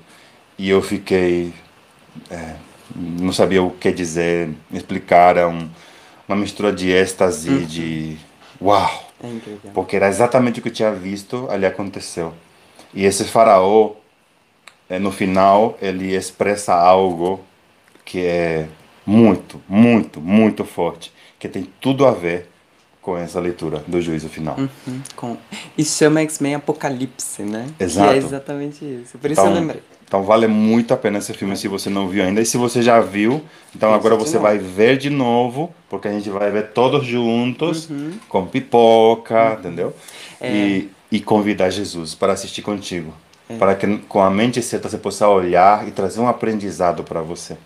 E 0.59 0.69
eu 0.69 0.83
fiquei, 0.83 1.55
é, 2.31 2.57
não 2.97 3.33
sabia 3.33 3.63
o 3.63 3.71
que 3.71 3.93
dizer, 3.93 4.51
explicar, 4.73 5.37
um, 5.47 5.69
uma 6.29 6.37
mistura 6.37 6.73
de 6.73 6.91
êxtase, 6.91 7.51
uhum. 7.51 7.65
de 7.65 8.17
uau! 8.61 9.07
É. 9.23 9.69
Porque 9.73 9.97
era 9.97 10.09
exatamente 10.09 10.61
o 10.61 10.63
que 10.63 10.69
eu 10.69 10.73
tinha 10.73 10.93
visto, 10.93 11.49
ali 11.51 11.67
aconteceu. 11.67 12.33
E 12.93 13.05
esse 13.05 13.25
faraó, 13.25 13.93
é, 14.89 14.99
no 14.99 15.11
final, 15.11 15.77
ele 15.81 16.15
expressa 16.15 16.75
algo 16.75 17.41
que 18.05 18.25
é 18.25 18.69
muito, 19.05 19.61
muito, 19.69 20.21
muito 20.21 20.65
forte, 20.65 21.13
que 21.39 21.49
tem 21.49 21.69
tudo 21.81 22.07
a 22.07 22.11
ver 22.11 22.49
com 23.01 23.17
essa 23.17 23.39
leitura 23.39 23.83
do 23.87 24.01
juízo 24.01 24.29
final. 24.29 24.57
Uhum, 24.59 25.01
com... 25.15 25.37
E 25.79 25.85
chama 25.85 26.21
X-Men 26.23 26.57
Apocalipse, 26.57 27.43
né? 27.43 27.69
Exato. 27.79 28.09
Que 28.09 28.15
é 28.15 28.19
exatamente 28.19 28.85
isso. 28.85 29.19
Por 29.19 29.31
isso 29.31 29.41
então, 29.41 29.55
eu 29.55 29.61
lembrei. 29.61 29.83
Então 30.07 30.23
vale 30.23 30.47
muito 30.47 30.95
a 30.95 30.97
pena 30.97 31.19
esse 31.19 31.33
filme 31.33 31.57
se 31.57 31.67
você 31.67 31.91
não 31.91 32.09
viu 32.09 32.25
ainda. 32.25 32.41
E 32.41 32.47
se 32.47 32.57
você 32.57 32.81
já 32.81 33.01
viu, 33.01 33.43
então 33.75 33.93
agora 33.93 34.15
você 34.15 34.39
vai 34.39 34.57
ver 34.57 34.97
de 34.97 35.11
novo, 35.11 35.75
porque 35.91 36.07
a 36.07 36.13
gente 36.13 36.31
vai 36.31 36.51
ver 36.51 36.69
todos 36.69 37.05
juntos, 37.05 37.91
uhum. 37.91 38.13
com 38.29 38.47
pipoca, 38.47 39.51
uhum. 39.51 39.53
entendeu? 39.55 39.95
É. 40.41 40.49
E, 40.49 40.91
e 41.11 41.21
convidar 41.21 41.71
Jesus 41.71 42.15
para 42.15 42.33
assistir 42.33 42.63
contigo. 42.63 43.13
É. 43.49 43.57
Para 43.57 43.75
que 43.75 43.99
com 44.09 44.21
a 44.21 44.31
mente 44.31 44.63
certa 44.63 44.89
você 44.89 44.99
possa 44.99 45.29
olhar 45.29 45.87
e 45.87 45.91
trazer 45.91 46.21
um 46.21 46.29
aprendizado 46.29 47.03
para 47.03 47.21
você. 47.21 47.57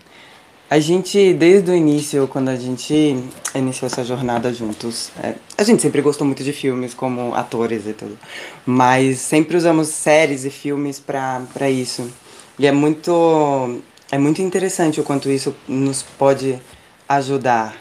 A 0.69 0.79
gente, 0.79 1.33
desde 1.33 1.69
o 1.69 1.75
início, 1.75 2.27
quando 2.29 2.47
a 2.47 2.55
gente 2.55 3.21
iniciou 3.53 3.87
essa 3.87 4.05
jornada 4.05 4.53
juntos, 4.53 5.11
é, 5.21 5.35
a 5.57 5.63
gente 5.63 5.81
sempre 5.81 6.01
gostou 6.01 6.25
muito 6.25 6.45
de 6.45 6.53
filmes 6.53 6.93
como 6.93 7.35
atores 7.35 7.85
e 7.85 7.91
tudo, 7.91 8.17
mas 8.65 9.19
sempre 9.19 9.57
usamos 9.57 9.89
séries 9.89 10.45
e 10.45 10.49
filmes 10.49 10.97
para 10.97 11.69
isso. 11.69 12.09
E 12.57 12.67
é 12.67 12.71
muito, 12.71 13.81
é 14.11 14.17
muito 14.17 14.41
interessante 14.41 14.99
o 14.99 15.03
quanto 15.03 15.29
isso 15.29 15.55
nos 15.67 16.03
pode 16.03 16.59
ajudar 17.07 17.75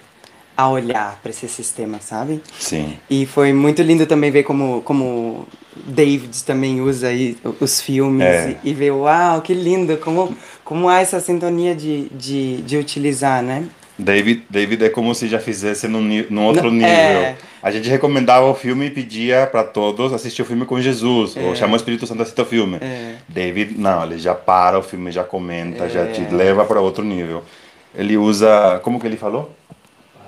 a 0.56 0.68
olhar 0.68 1.18
para 1.22 1.30
esse 1.30 1.48
sistema, 1.48 2.00
sabe? 2.00 2.42
Sim. 2.58 2.98
E 3.08 3.24
foi 3.24 3.52
muito 3.52 3.80
lindo 3.82 4.06
também 4.06 4.30
ver 4.30 4.42
como, 4.42 4.82
como 4.82 5.46
David 5.74 6.44
também 6.44 6.80
usa 6.82 7.08
aí 7.08 7.38
os 7.60 7.80
filmes 7.80 8.26
é. 8.26 8.58
e, 8.62 8.70
e 8.70 8.74
ver, 8.74 8.90
uau, 8.90 9.40
que 9.40 9.54
lindo, 9.54 9.96
como, 9.96 10.36
como 10.62 10.88
há 10.88 11.00
essa 11.00 11.18
sintonia 11.18 11.74
de, 11.74 12.10
de, 12.10 12.60
de 12.62 12.76
utilizar, 12.76 13.42
né? 13.42 13.66
David, 14.01 14.44
David 14.48 14.84
é 14.84 14.88
como 14.88 15.14
se 15.14 15.28
já 15.28 15.38
fizesse 15.38 15.86
num, 15.86 16.03
num 16.30 16.46
outro 16.46 16.70
nível. 16.70 16.88
É. 16.88 17.36
A 17.62 17.70
gente 17.70 17.88
recomendava 17.88 18.46
o 18.46 18.55
filme 18.55 18.86
e 18.86 18.90
pedia 18.90 19.46
para 19.46 19.62
todos 19.62 20.12
assistir 20.12 20.42
o 20.42 20.44
filme 20.44 20.64
com 20.64 20.80
Jesus, 20.80 21.36
é. 21.36 21.42
ou 21.42 21.55
chamar 21.55 21.74
o 21.74 21.76
Espírito 21.76 22.07
Santo 22.07 22.20
a 22.20 22.22
assistir 22.22 22.40
o 22.40 22.46
filme. 22.46 22.78
É. 22.80 23.16
David, 23.28 23.78
não, 23.78 24.05
ele 24.05 24.18
já 24.18 24.34
para 24.34 24.78
o 24.78 24.82
filme, 24.82 25.12
já 25.12 25.22
comenta, 25.22 25.88
já 25.88 26.07
te 26.07 26.22
é. 26.22 26.28
leva 26.30 26.64
para 26.64 26.80
outro 26.80 27.05
nível. 27.05 27.44
Ele 27.94 28.16
usa, 28.16 28.80
como 28.82 28.98
que 28.98 29.07
ele 29.07 29.16
falou? 29.16 29.51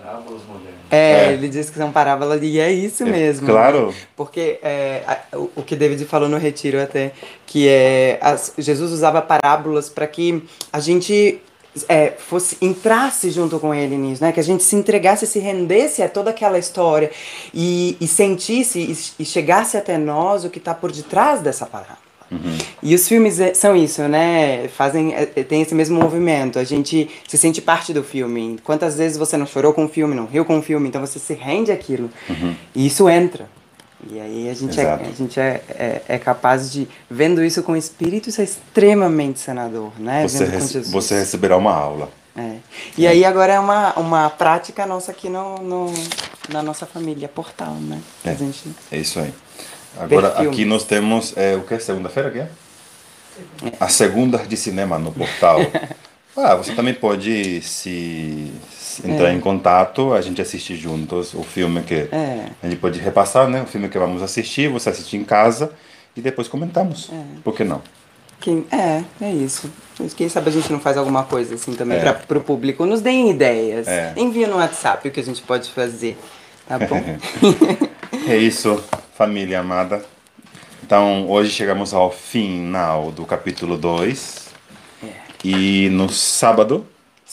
Parábolas 0.03 0.43
modernas. 0.47 0.73
É, 0.91 1.31
é, 1.31 1.33
ele 1.33 1.49
diz 1.49 1.71
que 1.71 1.79
são 1.79 1.91
parábolas 1.91 2.43
e 2.43 2.61
é 2.61 2.71
isso 2.71 3.05
é, 3.05 3.07
mesmo. 3.07 3.47
Claro. 3.47 3.87
Né? 3.87 3.95
Porque 4.15 4.59
é, 4.63 5.03
a, 5.07 5.39
o, 5.39 5.51
o 5.57 5.63
que 5.63 5.75
David 5.75 6.05
falou 6.05 6.29
no 6.29 6.37
retiro 6.37 6.83
até, 6.83 7.13
que 7.47 7.67
é 7.67 8.19
as, 8.21 8.53
Jesus 8.59 8.93
usava 8.93 9.23
parábolas 9.23 9.89
para 9.89 10.07
que 10.07 10.43
a 10.71 10.81
gente 10.81 11.41
é, 11.89 12.11
fosse 12.11 12.57
entrasse 12.61 13.31
junto 13.31 13.59
com 13.59 13.75
ele 13.75 13.97
nisso, 13.97 14.23
né? 14.23 14.33
Que 14.33 14.41
a 14.41 14.45
gente 14.45 14.63
se 14.63 14.77
entregasse, 14.77 15.27
se 15.27 15.39
rendesse 15.39 16.03
a 16.03 16.09
toda 16.09 16.31
aquela 16.31 16.59
história 16.59 17.11
e, 17.53 17.97
e 18.01 18.07
sentisse 18.07 18.79
e, 18.79 19.23
e 19.23 19.25
chegasse 19.25 19.77
até 19.77 19.97
nós 19.97 20.45
o 20.45 20.51
que 20.51 20.59
está 20.59 20.75
por 20.75 20.93
detrás 20.93 21.41
dessa 21.41 21.67
palavra. 21.67 21.99
Uhum. 22.31 22.59
E 22.83 22.95
os 22.95 23.07
filmes 23.07 23.39
é, 23.39 23.53
são 23.53 23.77
isso, 23.77 24.03
né? 24.09 24.69
Fazem, 24.69 25.15
é, 25.15 25.27
tem 25.27 25.63
esse 25.63 25.75
mesmo 25.75 26.01
movimento. 26.01 26.59
A 26.59 26.65
gente 26.65 27.11
se 27.29 27.37
sente 27.37 27.61
parte 27.61 27.93
do 27.93 28.03
filme. 28.03 28.59
Quantas 28.65 28.97
vezes 28.97 29.19
você 29.19 29.37
não 29.37 29.47
chorou 29.47 29.73
com 29.73 29.85
o 29.85 29.89
filme, 29.89 30.15
não 30.15 30.27
riu 30.27 30.45
com 30.45 30.59
o 30.59 30.63
filme, 30.63 30.89
então 30.89 31.01
você 31.01 31.19
se 31.19 31.35
rende 31.35 31.71
àquilo. 31.71 32.11
Uhum. 32.29 32.55
E 32.75 32.87
isso 32.87 33.09
entra. 33.09 33.49
E 34.11 34.21
aí 34.21 34.51
a 34.51 34.55
gente, 34.55 34.81
é, 34.81 34.91
a 34.91 35.13
gente 35.17 35.39
é, 35.39 35.63
é, 35.71 36.03
é, 36.09 36.19
capaz 36.19 36.73
de, 36.73 36.89
vendo 37.09 37.43
isso 37.45 37.63
com 37.63 37.73
o 37.73 37.77
espírito, 37.77 38.29
isso 38.29 38.41
é 38.41 38.45
extremamente 38.45 39.39
sanador, 39.39 39.93
né? 39.99 40.27
Você, 40.27 40.45
rece 40.45 40.81
você 40.81 41.21
receberá 41.21 41.57
uma 41.57 41.73
aula. 41.73 42.11
É. 42.37 42.57
E 42.97 43.07
aí 43.07 43.25
agora 43.25 43.53
é 43.53 43.61
uma, 43.61 43.93
uma 43.95 44.31
prática 44.31 44.87
nossa 44.87 45.13
aqui 45.13 45.29
no, 45.29 45.59
no 45.59 45.93
na 46.49 46.63
nossa 46.63 46.85
família, 46.87 47.29
portal, 47.29 47.75
né? 47.75 48.01
É. 48.25 48.31
A 48.31 48.35
gente... 48.35 48.75
É 48.91 48.99
isso 48.99 49.21
aí. 49.21 49.33
Agora, 49.99 50.29
aqui 50.41 50.65
nós 50.65 50.85
temos, 50.85 51.37
é, 51.37 51.55
o 51.55 51.63
que? 51.63 51.79
Segunda-feira 51.79 52.31
que 52.31 52.39
é? 52.41 52.49
A 53.79 53.89
segunda 53.89 54.39
de 54.39 54.57
cinema 54.57 54.99
no 54.99 55.13
portal. 55.13 55.61
Ah, 56.35 56.55
você 56.55 56.75
também 56.75 56.95
pode 56.95 57.61
se 57.61 58.51
entrar 59.05 59.29
É. 59.29 59.33
em 59.33 59.41
contato, 59.41 60.13
a 60.13 60.21
gente 60.21 60.41
assiste 60.43 60.75
juntos 60.77 61.35
o 61.35 61.43
filme 61.43 61.83
que 61.83 62.09
É. 62.13 62.47
a 62.63 62.69
gente 62.69 62.79
pode 62.79 62.99
repassar, 63.01 63.49
né? 63.49 63.63
O 63.63 63.67
filme 63.67 63.89
que 63.89 63.99
vamos 63.99 64.23
assistir, 64.23 64.69
você 64.69 64.91
assiste 64.91 65.17
em 65.17 65.25
casa 65.25 65.71
e 66.17 66.21
depois 66.21 66.49
comentamos. 66.49 67.11
É. 67.13 67.23
Por 67.43 67.55
que 67.55 67.65
não? 67.65 67.81
Quem, 68.41 68.67
é, 68.73 69.03
é 69.21 69.31
isso. 69.31 69.71
Quem 70.17 70.29
sabe 70.29 70.49
a 70.49 70.53
gente 70.53 70.71
não 70.73 70.81
faz 70.81 70.97
alguma 70.97 71.23
coisa 71.23 71.55
assim 71.55 71.75
também 71.75 71.99
É. 71.99 72.13
para 72.13 72.39
o 72.39 72.41
público. 72.41 72.85
Nos 72.85 73.01
deem 73.01 73.31
ideias. 73.31 73.87
É. 73.87 74.13
Envia 74.17 74.49
no 74.49 74.57
WhatsApp 74.57 75.07
o 75.07 75.11
que 75.13 75.21
a 75.21 75.23
gente 75.25 75.41
pode 75.43 75.71
fazer. 75.71 76.19
Tá 76.67 76.79
bom? 76.79 77.01
É 78.29 78.37
isso, 78.37 78.83
família 79.17 79.61
amada. 79.61 80.05
Então, 80.85 81.29
hoje 81.29 81.51
chegamos 81.51 81.95
ao 81.95 82.11
final 82.11 83.11
do 83.11 83.25
capítulo 83.25 83.77
2. 83.79 84.49
É. 85.03 85.07
E 85.45 85.89
no 85.89 86.09
sábado 86.11 86.87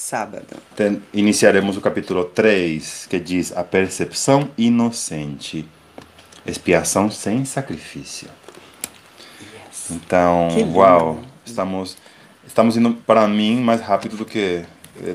Sábado. 0.09 0.45
Ten- 0.77 1.01
iniciaremos 1.13 1.75
o 1.75 1.81
capítulo 1.81 2.23
3, 2.23 3.05
que 3.09 3.19
diz 3.19 3.51
a 3.55 3.65
percepção 3.65 4.49
inocente, 4.57 5.67
expiação 6.47 7.11
sem 7.11 7.43
sacrifício. 7.43 8.29
Então, 9.91 10.47
Que 10.51 10.63
lindo. 10.63 10.77
uau, 10.77 11.19
estamos 11.45 11.97
estamos 12.47 12.77
indo 12.77 12.93
para 12.93 13.27
mim 13.27 13.59
mais 13.59 13.81
rápido 13.81 14.15
do 14.15 14.23
que 14.23 14.63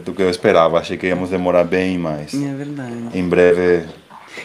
do 0.05 0.13
que 0.13 0.21
eu 0.21 0.29
esperava. 0.29 0.79
Achei 0.79 0.99
que 0.99 1.07
íamos 1.07 1.31
demorar 1.31 1.65
bem 1.65 1.97
mais. 1.97 2.35
É 2.35 2.55
verdade. 2.55 2.95
Em 3.15 3.27
breve, 3.27 3.87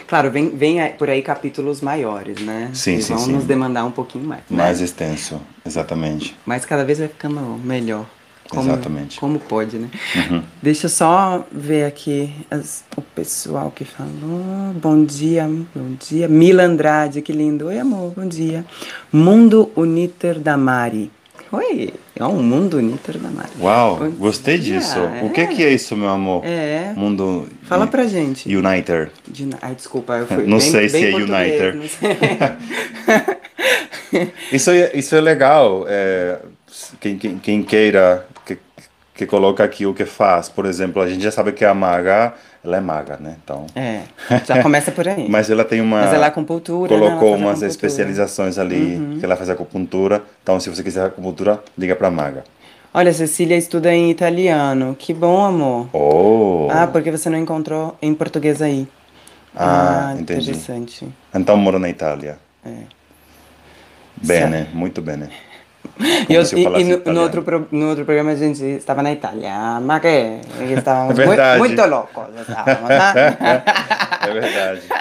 Claro, 0.08 0.30
vem, 0.30 0.56
vem 0.56 0.80
aí- 0.80 0.92
por 0.94 1.10
aí 1.10 1.20
capítulos 1.20 1.82
maiores, 1.82 2.40
né? 2.40 2.70
Sim, 2.72 2.96
que 2.96 3.02
sim, 3.02 3.12
vão 3.14 3.24
sim. 3.26 3.32
nos 3.32 3.44
demandar 3.44 3.84
um 3.84 3.90
pouquinho 3.90 4.24
mais. 4.24 4.40
né? 4.48 4.56
mais 4.56 4.80
extenso, 4.80 5.38
exatamente. 5.66 6.34
Mas 6.46 6.64
cada 6.64 6.82
vez 6.84 6.98
vai 6.98 7.08
ficando 7.08 7.40
melhor. 7.62 8.06
Como, 8.50 8.62
Exatamente. 8.68 9.18
Como 9.20 9.38
pode, 9.38 9.78
né? 9.78 9.88
Uhum. 10.16 10.42
Deixa 10.60 10.86
eu 10.86 10.90
só 10.90 11.46
ver 11.52 11.84
aqui 11.84 12.34
as- 12.50 12.84
o 12.96 13.00
pessoal 13.02 13.70
que 13.70 13.84
falou. 13.84 14.74
Bom 14.74 15.04
dia, 15.04 15.48
bom 15.74 15.94
dia. 16.08 16.26
Mila 16.28 16.64
Andrade, 16.64 17.22
que 17.22 17.32
lindo. 17.32 17.66
Oi, 17.66 17.78
amor, 17.78 18.12
bom 18.16 18.26
dia. 18.26 18.64
Mundo 19.12 19.70
Uniter 19.76 20.38
da 20.38 20.56
Mari. 20.56 21.10
Oi, 21.52 21.92
é 22.14 22.24
um 22.24 22.42
Mundo 22.42 22.76
Uniter 22.76 23.18
da. 23.18 23.28
Uau, 23.60 23.96
Bom 23.96 24.10
gostei 24.12 24.56
dia, 24.56 24.78
disso. 24.78 24.98
é. 24.98 25.24
O 25.24 25.30
que 25.30 25.48
que 25.48 25.64
é 25.64 25.72
isso, 25.72 25.96
meu 25.96 26.08
amor? 26.08 26.44
É. 26.46 26.92
Mundo 26.96 27.48
Fala 27.62 27.88
pra 27.88 28.04
gente. 28.06 28.54
Uniter. 28.54 29.10
De 29.26 29.48
Ai, 29.60 29.74
desculpa, 29.74 30.12
eu 30.14 30.26
fui 30.28 30.46
Não 30.46 30.58
bem, 30.58 30.70
sei 30.70 30.88
se 30.88 30.92
bem 30.92 31.04
é 31.06 31.10
português, 31.10 31.50
Uniter. 31.50 31.74
não 31.74 31.88
sei. 31.88 32.16
Isso 34.52 34.70
é, 34.70 34.90
isso 34.94 35.14
é 35.14 35.20
legal. 35.20 35.84
é, 35.88 36.38
quem, 37.00 37.16
quem, 37.18 37.38
quem 37.38 37.62
queira 37.62 38.26
que, 38.44 38.58
que 39.14 39.26
coloca 39.26 39.62
aqui 39.64 39.86
o 39.86 39.94
que 39.94 40.04
faz. 40.04 40.48
Por 40.48 40.66
exemplo, 40.66 41.00
a 41.02 41.08
gente 41.08 41.22
já 41.22 41.30
sabe 41.30 41.52
que 41.52 41.64
a 41.64 41.74
maga, 41.74 42.34
ela 42.62 42.76
é 42.76 42.80
maga, 42.80 43.16
né? 43.18 43.36
Então, 43.42 43.66
É, 43.74 44.02
já 44.44 44.62
começa 44.62 44.92
por 44.92 45.08
aí. 45.08 45.26
mas 45.30 45.48
ela 45.50 45.64
tem 45.64 45.80
uma 45.80 46.02
Mas 46.02 46.12
ela 46.12 46.26
é 46.26 46.28
acupuntura, 46.28 46.94
né? 46.94 47.00
Colocou 47.00 47.30
faz 47.30 47.42
umas. 47.42 47.62
Uhum. 47.62 47.68
especializações 47.68 48.58
ali 48.58 49.16
que 49.18 49.24
ela 49.24 49.36
faz 49.36 49.48
acupuntura. 49.48 50.22
Então, 50.42 50.60
se 50.60 50.68
você 50.68 50.82
quiser 50.82 51.06
acupuntura, 51.06 51.62
liga 51.76 51.96
para 51.96 52.10
maga. 52.10 52.44
Olha, 52.92 53.12
Cecília 53.12 53.56
estuda 53.56 53.94
em 53.94 54.10
italiano. 54.10 54.96
Que 54.98 55.14
bom, 55.14 55.44
amor. 55.44 55.88
Oh. 55.92 56.68
Ah, 56.70 56.86
porque 56.86 57.10
você 57.10 57.30
não 57.30 57.38
encontrou 57.38 57.96
em 58.02 58.12
português 58.12 58.60
aí. 58.60 58.86
Ah, 59.54 60.12
entendi. 60.14 60.50
interessante. 60.50 61.08
Então 61.34 61.56
moro 61.56 61.78
na 61.78 61.88
Itália. 61.88 62.38
É. 62.64 62.82
Bene, 64.16 64.68
muito 64.74 65.00
bene. 65.00 65.28
E, 66.28 66.34
eu- 66.34 66.42
e- 66.42 66.80
e 66.80 66.84
no, 66.84 67.12
no 67.12 67.20
outro, 67.22 67.68
no 67.70 67.88
outro 67.90 68.04
programa 68.04 68.32
a 68.32 68.36
gente 68.36 68.64
estava 68.64 69.02
na 69.02 69.12
Itália. 69.12 69.78
Ma 69.80 70.00
che? 70.00 70.40
Che 70.66 70.80
stavamo 70.80 71.10
É 71.12 71.14
verdade. 71.14 71.58
mu- 71.58 71.64
muito 71.66 71.86
loucos. 71.86 72.26
É 74.22 74.32
verdade. 74.32 74.80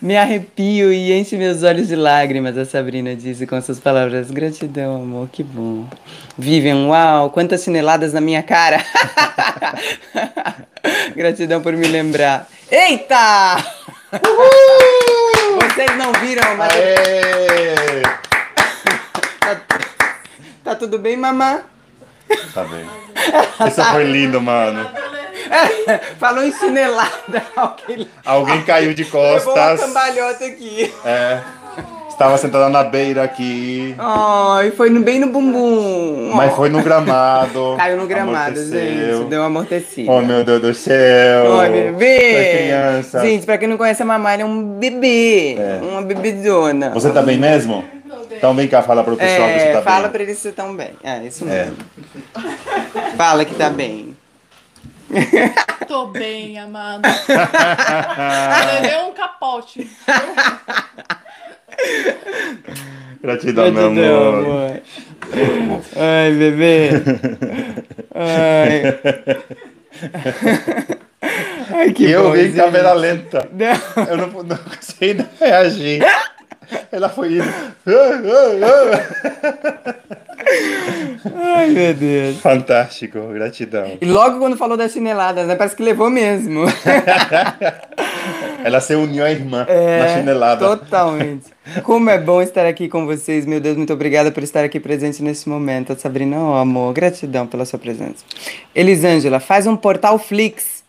Me 0.00 0.16
arrepio 0.18 0.92
e 0.92 1.12
enche 1.18 1.36
meus 1.36 1.62
olhos 1.62 1.88
de 1.88 1.96
lágrimas, 1.96 2.56
a 2.58 2.64
Sabrina 2.66 3.14
disse 3.16 3.46
com 3.46 3.60
suas 3.62 3.80
palavras. 3.80 4.30
Gratidão, 4.30 4.96
amor, 4.96 5.28
que 5.32 5.42
bom. 5.42 5.86
Vivian, 6.36 6.86
uau, 6.88 7.30
quantas 7.30 7.62
chineladas 7.64 8.12
na 8.12 8.20
minha 8.20 8.42
cara. 8.42 8.84
Gratidão 11.16 11.62
por 11.62 11.72
me 11.72 11.88
lembrar. 11.88 12.46
Eita! 12.70 13.56
Vocês 15.56 15.96
não 15.96 16.12
viram, 16.12 16.54
mas 16.56 16.72
Aê! 16.74 18.02
Tá 20.64 20.74
tudo 20.74 20.98
bem, 20.98 21.16
mamã? 21.16 21.60
Tá 22.54 22.64
bem. 22.64 22.86
Isso 23.68 23.84
foi 23.84 24.04
lindo, 24.04 24.40
mano. 24.40 24.88
Falou 26.18 26.42
em 26.42 26.52
chinelada. 26.52 27.42
Alguém 27.54 28.08
Alguém 28.24 28.62
caiu 28.62 28.94
de 28.94 29.04
levou 29.04 29.20
uma 29.22 29.40
costas. 29.40 29.80
cambalhota 29.80 30.44
aqui. 30.46 30.92
É. 31.04 31.40
Estava 32.08 32.38
sentada 32.38 32.68
na 32.68 32.84
beira 32.84 33.24
aqui. 33.24 33.94
Ai, 33.98 34.70
foi 34.70 34.88
no- 34.88 35.00
bem 35.02 35.18
no 35.18 35.26
bumbum. 35.26 36.30
Mas 36.32 36.54
foi 36.54 36.68
no 36.68 36.80
gramado. 36.80 37.74
Caiu 37.76 37.96
no 37.96 38.06
gramado, 38.06 38.60
amorteceu. 38.60 38.80
gente. 39.18 39.24
Deu 39.28 39.40
uma 39.40 39.46
amortecida. 39.48 40.12
Oh, 40.12 40.20
meu 40.22 40.44
Deus 40.44 40.60
do 40.62 40.72
céu. 40.74 41.44
Oi, 41.56 41.68
bebê! 41.70 42.56
Criança. 42.58 43.20
Gente, 43.20 43.44
pra 43.44 43.58
quem 43.58 43.66
não 43.66 43.76
conhece 43.76 44.00
a 44.00 44.06
mamãe, 44.06 44.40
é 44.40 44.44
um 44.44 44.62
bebê. 44.78 45.56
É. 45.58 45.80
Uma 45.82 46.02
bebezona. 46.02 46.90
Você 46.90 47.10
tá 47.10 47.20
bem 47.20 47.36
mesmo? 47.36 47.84
Então 48.30 48.54
vem 48.54 48.68
cá 48.68 48.82
falar 48.82 49.04
pro 49.04 49.16
pessoal 49.16 49.48
que 49.48 49.58
você 49.60 49.66
É, 49.68 49.72
tá 49.72 49.82
fala 49.82 50.02
bem. 50.02 50.10
pra 50.12 50.22
eles 50.22 50.40
que 50.40 50.48
estão 50.48 50.76
bem. 50.76 50.90
É, 51.02 51.24
isso 51.24 51.44
É. 51.48 51.64
mesmo. 51.66 51.76
Fala 53.16 53.44
que 53.44 53.54
tá 53.54 53.70
bem. 53.70 54.16
Tô 55.86 56.06
bem, 56.06 56.58
amado. 56.58 57.02
Levei 58.82 58.98
um 59.02 59.12
capote. 59.12 59.88
Gratidão, 63.22 63.70
meu 63.92 64.28
amor. 64.34 64.82
Ai, 65.96 66.32
bebê. 66.32 66.90
Ai. 68.14 68.98
Ai, 71.74 71.92
que 71.92 72.04
e 72.06 72.12
eu 72.12 72.24
bom, 72.24 72.32
vi 72.32 72.48
em 72.48 72.52
câmera 72.52 72.92
lenta. 72.92 73.48
Não. 73.52 74.04
Eu 74.04 74.16
não, 74.18 74.42
não 74.42 74.56
consegui 74.58 75.24
reagir. 75.40 76.02
Ela 76.90 77.08
foi 77.08 77.34
indo. 77.34 77.44
Ai, 81.34 81.68
meu 81.70 81.94
Deus. 81.94 82.38
Fantástico, 82.38 83.18
gratidão. 83.32 83.98
E 84.00 84.04
logo 84.04 84.38
quando 84.38 84.56
falou 84.56 84.76
das 84.76 84.92
chineladas, 84.92 85.46
né? 85.46 85.56
Parece 85.56 85.76
que 85.76 85.82
levou 85.82 86.10
mesmo. 86.10 86.64
Ela 88.64 88.80
se 88.80 88.94
uniu 88.94 89.24
à 89.24 89.30
irmã 89.30 89.66
É, 89.68 89.98
na 90.00 90.08
chinelada. 90.16 90.66
Totalmente. 90.66 91.52
Como 91.82 92.08
é 92.08 92.18
bom 92.18 92.40
estar 92.40 92.64
aqui 92.66 92.88
com 92.88 93.04
vocês. 93.04 93.44
Meu 93.44 93.60
Deus, 93.60 93.76
muito 93.76 93.92
obrigada 93.92 94.30
por 94.32 94.42
estar 94.42 94.64
aqui 94.64 94.80
presente 94.80 95.22
nesse 95.22 95.48
momento. 95.48 95.98
Sabrina, 95.98 96.38
oh, 96.38 96.54
amor, 96.54 96.92
gratidão 96.94 97.46
pela 97.46 97.64
sua 97.64 97.78
presença. 97.78 98.24
Elisângela, 98.74 99.38
faz 99.40 99.66
um 99.66 99.76
portal 99.76 100.18
Flix. 100.18 100.82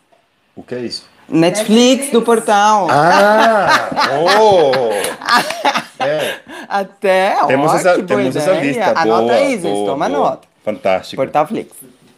O 0.56 0.64
que 0.64 0.76
é 0.76 0.80
isso? 0.80 1.10
Netflix, 1.30 2.12
do 2.12 2.22
portal. 2.22 2.88
Ah! 2.90 3.90
Oh! 4.30 4.72
É, 5.98 6.36
Até, 6.68 7.36
temos 7.48 7.72
ó, 7.72 7.76
essa, 7.76 7.94
que 7.96 8.02
boa 8.02 8.20
temos 8.20 8.36
essa 8.36 8.52
lista. 8.52 8.92
Anota 9.00 9.04
boa, 9.22 9.32
aí, 9.34 9.52
gente, 9.54 9.62
boa, 9.62 9.86
toma 9.92 10.10
boa. 10.10 10.20
nota. 10.20 10.48
Fantástico. 10.64 11.16
Portal 11.22 11.48
Flix. 11.48 11.72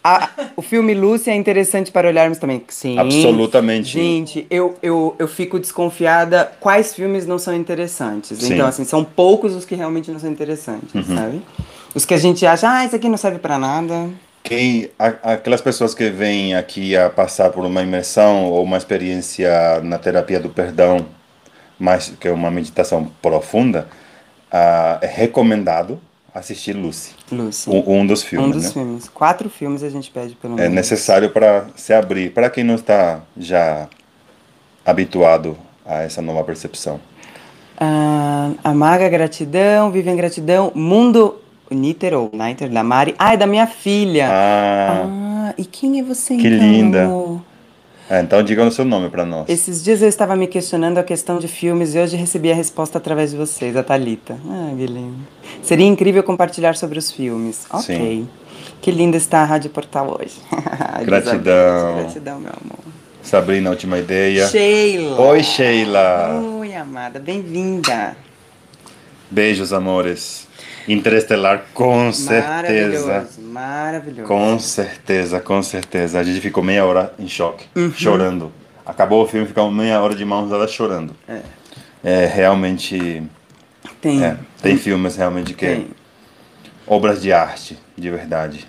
A- 0.03 0.29
o 0.55 0.61
filme 0.63 0.93
Lucy 0.95 1.29
é 1.29 1.35
interessante 1.35 1.91
para 1.91 2.07
olharmos 2.07 2.37
também. 2.39 2.63
Sim. 2.67 2.97
Absolutamente. 2.97 3.89
Gente, 3.89 4.47
eu, 4.49 4.75
eu, 4.81 5.15
eu 5.19 5.27
fico 5.27 5.59
desconfiada 5.59 6.51
quais 6.59 6.93
filmes 6.93 7.27
não 7.27 7.37
são 7.37 7.55
interessantes. 7.55 8.37
Sim. 8.39 8.47
Uhum. 8.47 8.53
Então, 8.55 8.67
assim, 8.67 8.83
são 8.83 9.03
poucos 9.03 9.53
os 9.53 9.63
que 9.63 9.75
realmente 9.75 10.09
não 10.11 10.19
são 10.19 10.29
interessantes, 10.29 10.89
sabe? 11.05 11.41
Os 11.93 12.03
que 12.03 12.13
a 12.15 12.17
gente 12.17 12.45
acha, 12.45 12.67
ah, 12.69 12.83
isso 12.83 12.95
aqui 12.95 13.07
não 13.07 13.17
serve 13.17 13.37
pra 13.37 13.59
nada. 13.59 14.09
Quem, 14.47 14.89
aquelas 14.97 15.59
pessoas 15.59 15.93
que 15.93 16.09
vêm 16.09 16.55
aqui 16.55 16.95
a 16.95 17.09
passar 17.09 17.49
por 17.49 17.65
uma 17.65 17.83
imersão 17.83 18.45
ou 18.45 18.63
uma 18.63 18.77
experiência 18.77 19.81
na 19.83 19.97
terapia 19.97 20.39
do 20.39 20.47
perdão, 20.49 21.05
mais 21.77 22.13
que 22.17 22.29
é 22.29 22.31
uma 22.31 22.49
meditação 22.49 23.11
profunda, 23.21 23.89
ah, 24.49 24.99
é 25.01 25.05
recomendado 25.05 25.99
assistir 26.33 26.71
Lucy, 26.71 27.11
Lucy. 27.29 27.69
um, 27.69 27.99
um 27.99 28.07
dos 28.07 28.23
um 28.23 28.25
filmes, 28.25 28.53
dos 28.53 28.63
né? 28.63 28.71
filmes. 28.71 29.09
Quatro 29.09 29.49
filmes 29.49 29.83
a 29.83 29.89
gente 29.89 30.09
pede 30.09 30.33
pelo 30.35 30.53
É 30.53 30.61
menos. 30.61 30.75
necessário 30.75 31.29
para 31.29 31.65
se 31.75 31.91
abrir, 31.91 32.31
para 32.31 32.49
quem 32.49 32.63
não 32.63 32.75
está 32.75 33.19
já 33.35 33.89
habituado 34.85 35.57
a 35.85 36.03
essa 36.03 36.21
nova 36.21 36.41
percepção. 36.45 37.01
Ah, 37.77 38.51
Amaga, 38.63 39.09
gratidão. 39.09 39.91
Vivian, 39.91 40.15
gratidão. 40.15 40.71
Mundo 40.73 41.35
Niter 41.71 42.13
ou 42.13 42.29
Niter 42.33 42.69
da 42.69 42.83
Mari. 42.83 43.15
Ah, 43.19 43.33
é 43.33 43.37
da 43.37 43.47
minha 43.47 43.67
filha. 43.67 44.27
Ah, 44.29 45.03
Ah, 45.49 45.53
e 45.57 45.65
quem 45.65 45.99
é 45.99 46.03
você 46.03 46.35
Que 46.37 46.47
então, 46.47 46.59
linda. 46.67 47.05
amor? 47.05 47.41
É, 48.09 48.21
então 48.21 48.41
diga 48.41 48.63
o 48.65 48.71
seu 48.71 48.85
nome 48.85 49.09
para 49.09 49.25
nós. 49.25 49.49
Esses 49.49 49.83
dias 49.83 50.01
eu 50.01 50.07
estava 50.07 50.33
me 50.35 50.47
questionando 50.47 50.97
a 50.97 51.03
questão 51.03 51.39
de 51.39 51.47
filmes 51.47 51.93
e 51.93 51.99
hoje 51.99 52.15
recebi 52.15 52.49
a 52.51 52.55
resposta 52.55 52.97
através 52.97 53.31
de 53.31 53.37
vocês, 53.37 53.75
a 53.75 53.83
Thalita. 53.83 54.37
Ah, 54.49 54.71
que 54.77 54.85
lindo. 54.85 55.17
Seria 55.61 55.85
incrível 55.85 56.23
compartilhar 56.23 56.75
sobre 56.75 56.97
os 56.99 57.11
filmes. 57.11 57.65
Ok. 57.69 57.83
Sim. 57.97 58.29
Que 58.81 58.91
linda 58.91 59.17
está 59.17 59.41
a 59.41 59.45
Rádio 59.45 59.69
Portal 59.71 60.17
hoje. 60.21 60.35
Gratidão. 61.05 61.95
Gratidão, 61.97 62.39
meu 62.39 62.51
amor. 62.51 62.79
Sabrina, 63.21 63.69
última 63.69 63.97
ideia. 63.99 64.47
Sheila. 64.47 65.19
Oi, 65.19 65.43
Sheila. 65.43 66.41
Oi, 66.59 66.73
amada. 66.75 67.19
Bem-vinda. 67.19 68.15
Beijos, 69.29 69.73
amores. 69.73 70.46
Interestelar, 70.87 71.65
com 71.73 72.11
certeza. 72.13 73.07
Maravilhoso, 73.07 73.41
maravilhoso. 73.41 74.27
Com 74.27 74.57
certeza, 74.59 75.39
com 75.39 75.61
certeza. 75.61 76.19
A 76.19 76.23
gente 76.23 76.39
ficou 76.39 76.63
meia 76.63 76.85
hora 76.85 77.13
em 77.19 77.27
choque, 77.27 77.65
Uhum. 77.75 77.91
chorando. 77.93 78.51
Acabou 78.85 79.23
o 79.23 79.27
filme, 79.27 79.45
ficamos 79.45 79.73
meia 79.73 79.99
hora 80.01 80.15
de 80.15 80.23
mãos 80.23 80.49
dadas 80.49 80.71
chorando. 80.71 81.13
É. 81.27 81.41
É, 82.03 82.25
realmente. 82.25 83.21
Tem. 83.99 84.23
É, 84.23 84.37
tem 84.61 84.77
filmes 84.77 85.15
realmente 85.17 85.53
que. 85.53 85.65
Tem. 85.65 85.87
Obras 86.85 87.21
de 87.21 87.33
arte, 87.33 87.77
de 87.97 88.09
verdade. 88.09 88.65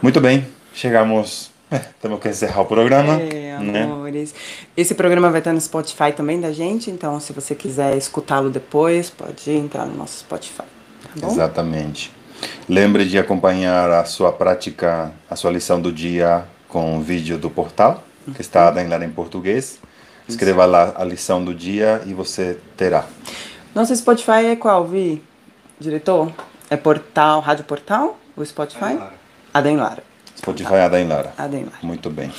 Muito 0.00 0.20
bem, 0.20 0.46
chegamos. 0.72 1.50
é, 1.68 1.80
temos 2.00 2.20
que 2.20 2.28
encerrar 2.28 2.60
o 2.60 2.66
programa. 2.66 3.14
É, 3.20 3.58
né? 3.58 3.82
amores. 3.82 4.32
Esse 4.76 4.94
programa 4.94 5.30
vai 5.30 5.40
estar 5.40 5.52
no 5.52 5.60
Spotify 5.60 6.12
também 6.16 6.40
da 6.40 6.52
gente, 6.52 6.90
então 6.92 7.18
se 7.18 7.32
você 7.32 7.56
quiser 7.56 7.96
escutá-lo 7.96 8.50
depois, 8.50 9.10
pode 9.10 9.50
entrar 9.50 9.84
no 9.84 9.96
nosso 9.96 10.18
Spotify. 10.20 10.62
Tá 11.18 11.26
bom? 11.26 11.32
Exatamente. 11.32 12.12
Lembre 12.68 13.04
de 13.04 13.18
acompanhar 13.18 13.90
a 13.90 14.04
sua 14.04 14.32
prática, 14.32 15.12
a 15.28 15.36
sua 15.36 15.50
lição 15.50 15.80
do 15.80 15.92
dia 15.92 16.44
com 16.68 16.98
o 16.98 17.00
vídeo 17.00 17.38
do 17.38 17.48
portal, 17.48 18.02
que 18.34 18.40
está 18.40 18.72
ainda 18.72 19.02
em 19.04 19.10
português. 19.10 19.78
Escreva 20.28 20.64
lá 20.64 20.94
a 20.96 21.04
lição 21.04 21.44
do 21.44 21.54
dia 21.54 22.02
e 22.06 22.14
você 22.14 22.58
terá. 22.76 23.04
Nosso 23.74 23.94
Spotify 23.94 24.46
é 24.46 24.56
qual, 24.56 24.86
Vi? 24.86 25.22
Diretor? 25.78 26.32
É 26.70 26.76
Portal, 26.76 27.40
Rádio 27.40 27.64
Portal? 27.64 28.18
O 28.36 28.44
Spotify? 28.44 28.98
Adem 29.52 29.76
Lara. 29.76 30.02
Spotify 30.36 30.74
Ada 30.74 31.04
Lara. 31.04 31.34
Adem 31.36 31.64
Lara. 31.64 31.76
Muito 31.82 32.08
bem. 32.08 32.32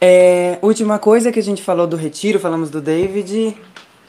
É, 0.00 0.58
última 0.62 0.98
coisa 0.98 1.32
que 1.32 1.38
a 1.38 1.42
gente 1.42 1.62
falou 1.62 1.86
do 1.86 1.96
retiro, 1.96 2.38
falamos 2.38 2.70
do 2.70 2.80
David. 2.80 3.56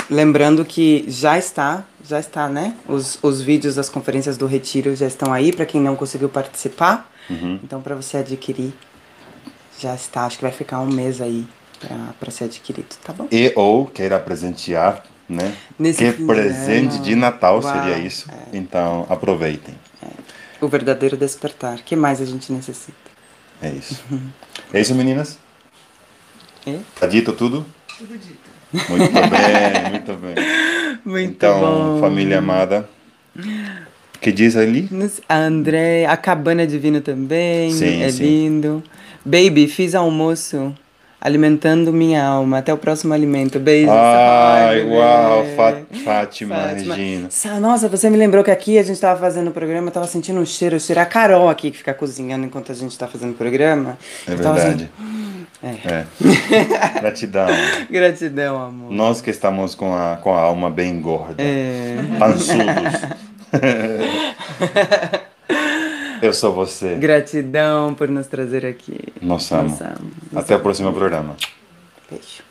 Lembrando 0.10 0.66
que 0.66 1.06
já 1.08 1.38
está, 1.38 1.86
já 2.04 2.20
está, 2.20 2.48
né? 2.50 2.76
Os, 2.88 3.20
os 3.22 3.42
vídeos 3.42 3.76
das 3.76 3.90
conferências 3.90 4.38
do 4.38 4.48
retiro 4.48 4.96
já 4.96 5.06
estão 5.06 5.32
aí 5.32 5.54
para 5.54 5.66
quem 5.66 5.80
não 5.80 5.96
conseguiu 5.96 6.30
participar. 6.30 7.12
Então, 7.64 7.80
para 7.80 7.94
você 7.94 8.18
adquirir, 8.18 8.74
já 9.78 9.94
está. 9.94 10.26
Acho 10.26 10.38
que 10.38 10.42
vai 10.42 10.52
ficar 10.52 10.80
um 10.80 10.88
mês 10.88 11.22
aí 11.22 11.46
para 12.20 12.32
ser 12.32 12.46
adquirido, 12.46 12.88
tá 13.04 13.14
bom? 13.14 13.28
E 13.32 13.54
ou 13.56 13.86
queira 13.86 14.20
presentear, 14.20 15.04
né? 15.28 15.56
Nesse 15.78 16.00
que 16.00 16.12
fim 16.12 16.18
de 16.22 16.26
presente 16.26 16.96
ano. 16.96 17.04
de 17.04 17.16
Natal 17.16 17.62
Uau, 17.62 17.74
seria 17.74 18.00
isso. 18.00 18.28
Então, 18.52 19.06
aproveitem. 19.08 19.76
O 20.60 20.68
verdadeiro 20.68 21.16
despertar. 21.16 21.78
O 21.78 21.84
que 21.84 21.96
mais 21.96 22.20
a 22.20 22.26
gente 22.26 22.52
necessita? 22.52 22.98
É 23.62 23.70
isso. 23.70 24.04
É 24.74 24.82
isso, 24.82 24.96
meninas? 24.96 25.38
É? 26.66 26.80
Tá 27.00 27.08
dito 27.08 27.32
tudo? 27.34 27.66
Tudo 27.98 28.18
dito. 28.18 28.49
Muito 28.72 29.12
bem, 29.12 29.92
muito 29.92 30.14
bem. 30.14 30.36
Muito 31.06 31.32
Então, 31.32 31.60
bom. 31.60 32.00
família 32.02 32.40
amada, 32.40 32.88
que 34.22 34.32
diz 34.32 34.56
ali? 34.58 34.90
André, 35.30 36.06
a 36.06 36.18
cabana 36.18 36.68
divina 36.68 37.00
também, 37.02 37.72
Sim, 37.72 38.04
é 38.04 38.10
sim. 38.12 38.24
lindo. 38.24 38.84
Baby, 39.26 39.68
fiz 39.68 39.96
almoço, 39.96 40.76
alimentando 41.22 41.92
minha 41.94 42.24
alma. 42.24 42.58
Até 42.60 42.74
o 42.74 42.78
próximo 42.78 43.14
alimento. 43.14 43.60
Beijos. 43.60 43.90
Ai, 43.92 44.82
bebê. 44.84 44.96
uau, 44.96 45.46
Fátima, 45.56 46.04
Fátima. 46.04 46.56
Regina. 46.96 47.28
Sa- 47.32 47.60
Nossa, 47.60 47.88
você 47.88 48.10
me 48.10 48.18
lembrou 48.18 48.44
que 48.44 48.52
aqui 48.52 48.78
a 48.78 48.84
gente 48.84 49.00
tava 49.00 49.20
fazendo 49.20 49.48
o 49.48 49.52
programa, 49.52 49.88
eu 49.88 49.92
tava 49.92 50.08
sentindo 50.08 50.40
um 50.40 50.46
cheiro, 50.46 50.76
o 50.76 50.80
cheiro. 50.80 51.00
A 51.02 51.06
Carol 51.06 51.50
aqui 51.50 51.72
que 51.72 51.78
fica 51.78 51.94
cozinhando 51.94 52.46
enquanto 52.46 52.72
a 52.72 52.76
gente 52.76 52.98
tá 52.98 53.08
fazendo 53.08 53.32
o 53.32 53.36
programa. 53.36 53.98
É 54.28 54.34
Eu 54.34 54.38
verdade. 54.38 54.90
assim, 55.00 55.39
É. 55.64 56.06
Gratidão. 57.02 57.48
Gratidão, 57.90 58.62
amor. 58.62 58.92
Nós 58.92 59.22
que 59.22 59.30
estamos 59.30 59.76
com 59.76 59.94
a, 59.94 60.18
com 60.18 60.34
a 60.34 60.40
alma 60.40 60.70
bem 60.70 61.02
gorda. 61.02 61.36
É. 61.44 61.98
Pançudos. 62.18 63.02
Eu 66.22 66.34
sou 66.34 66.54
você. 66.54 66.96
Gratidão 66.96 67.94
por 67.94 68.10
nos 68.10 68.28
trazer 68.28 68.66
aqui. 68.66 69.00
Nós 69.22 69.52
amamos. 69.52 69.80
Até 70.36 70.56
o 70.56 70.60
próximo 70.60 70.94
programa. 70.94 71.36
Beijo. 72.10 72.49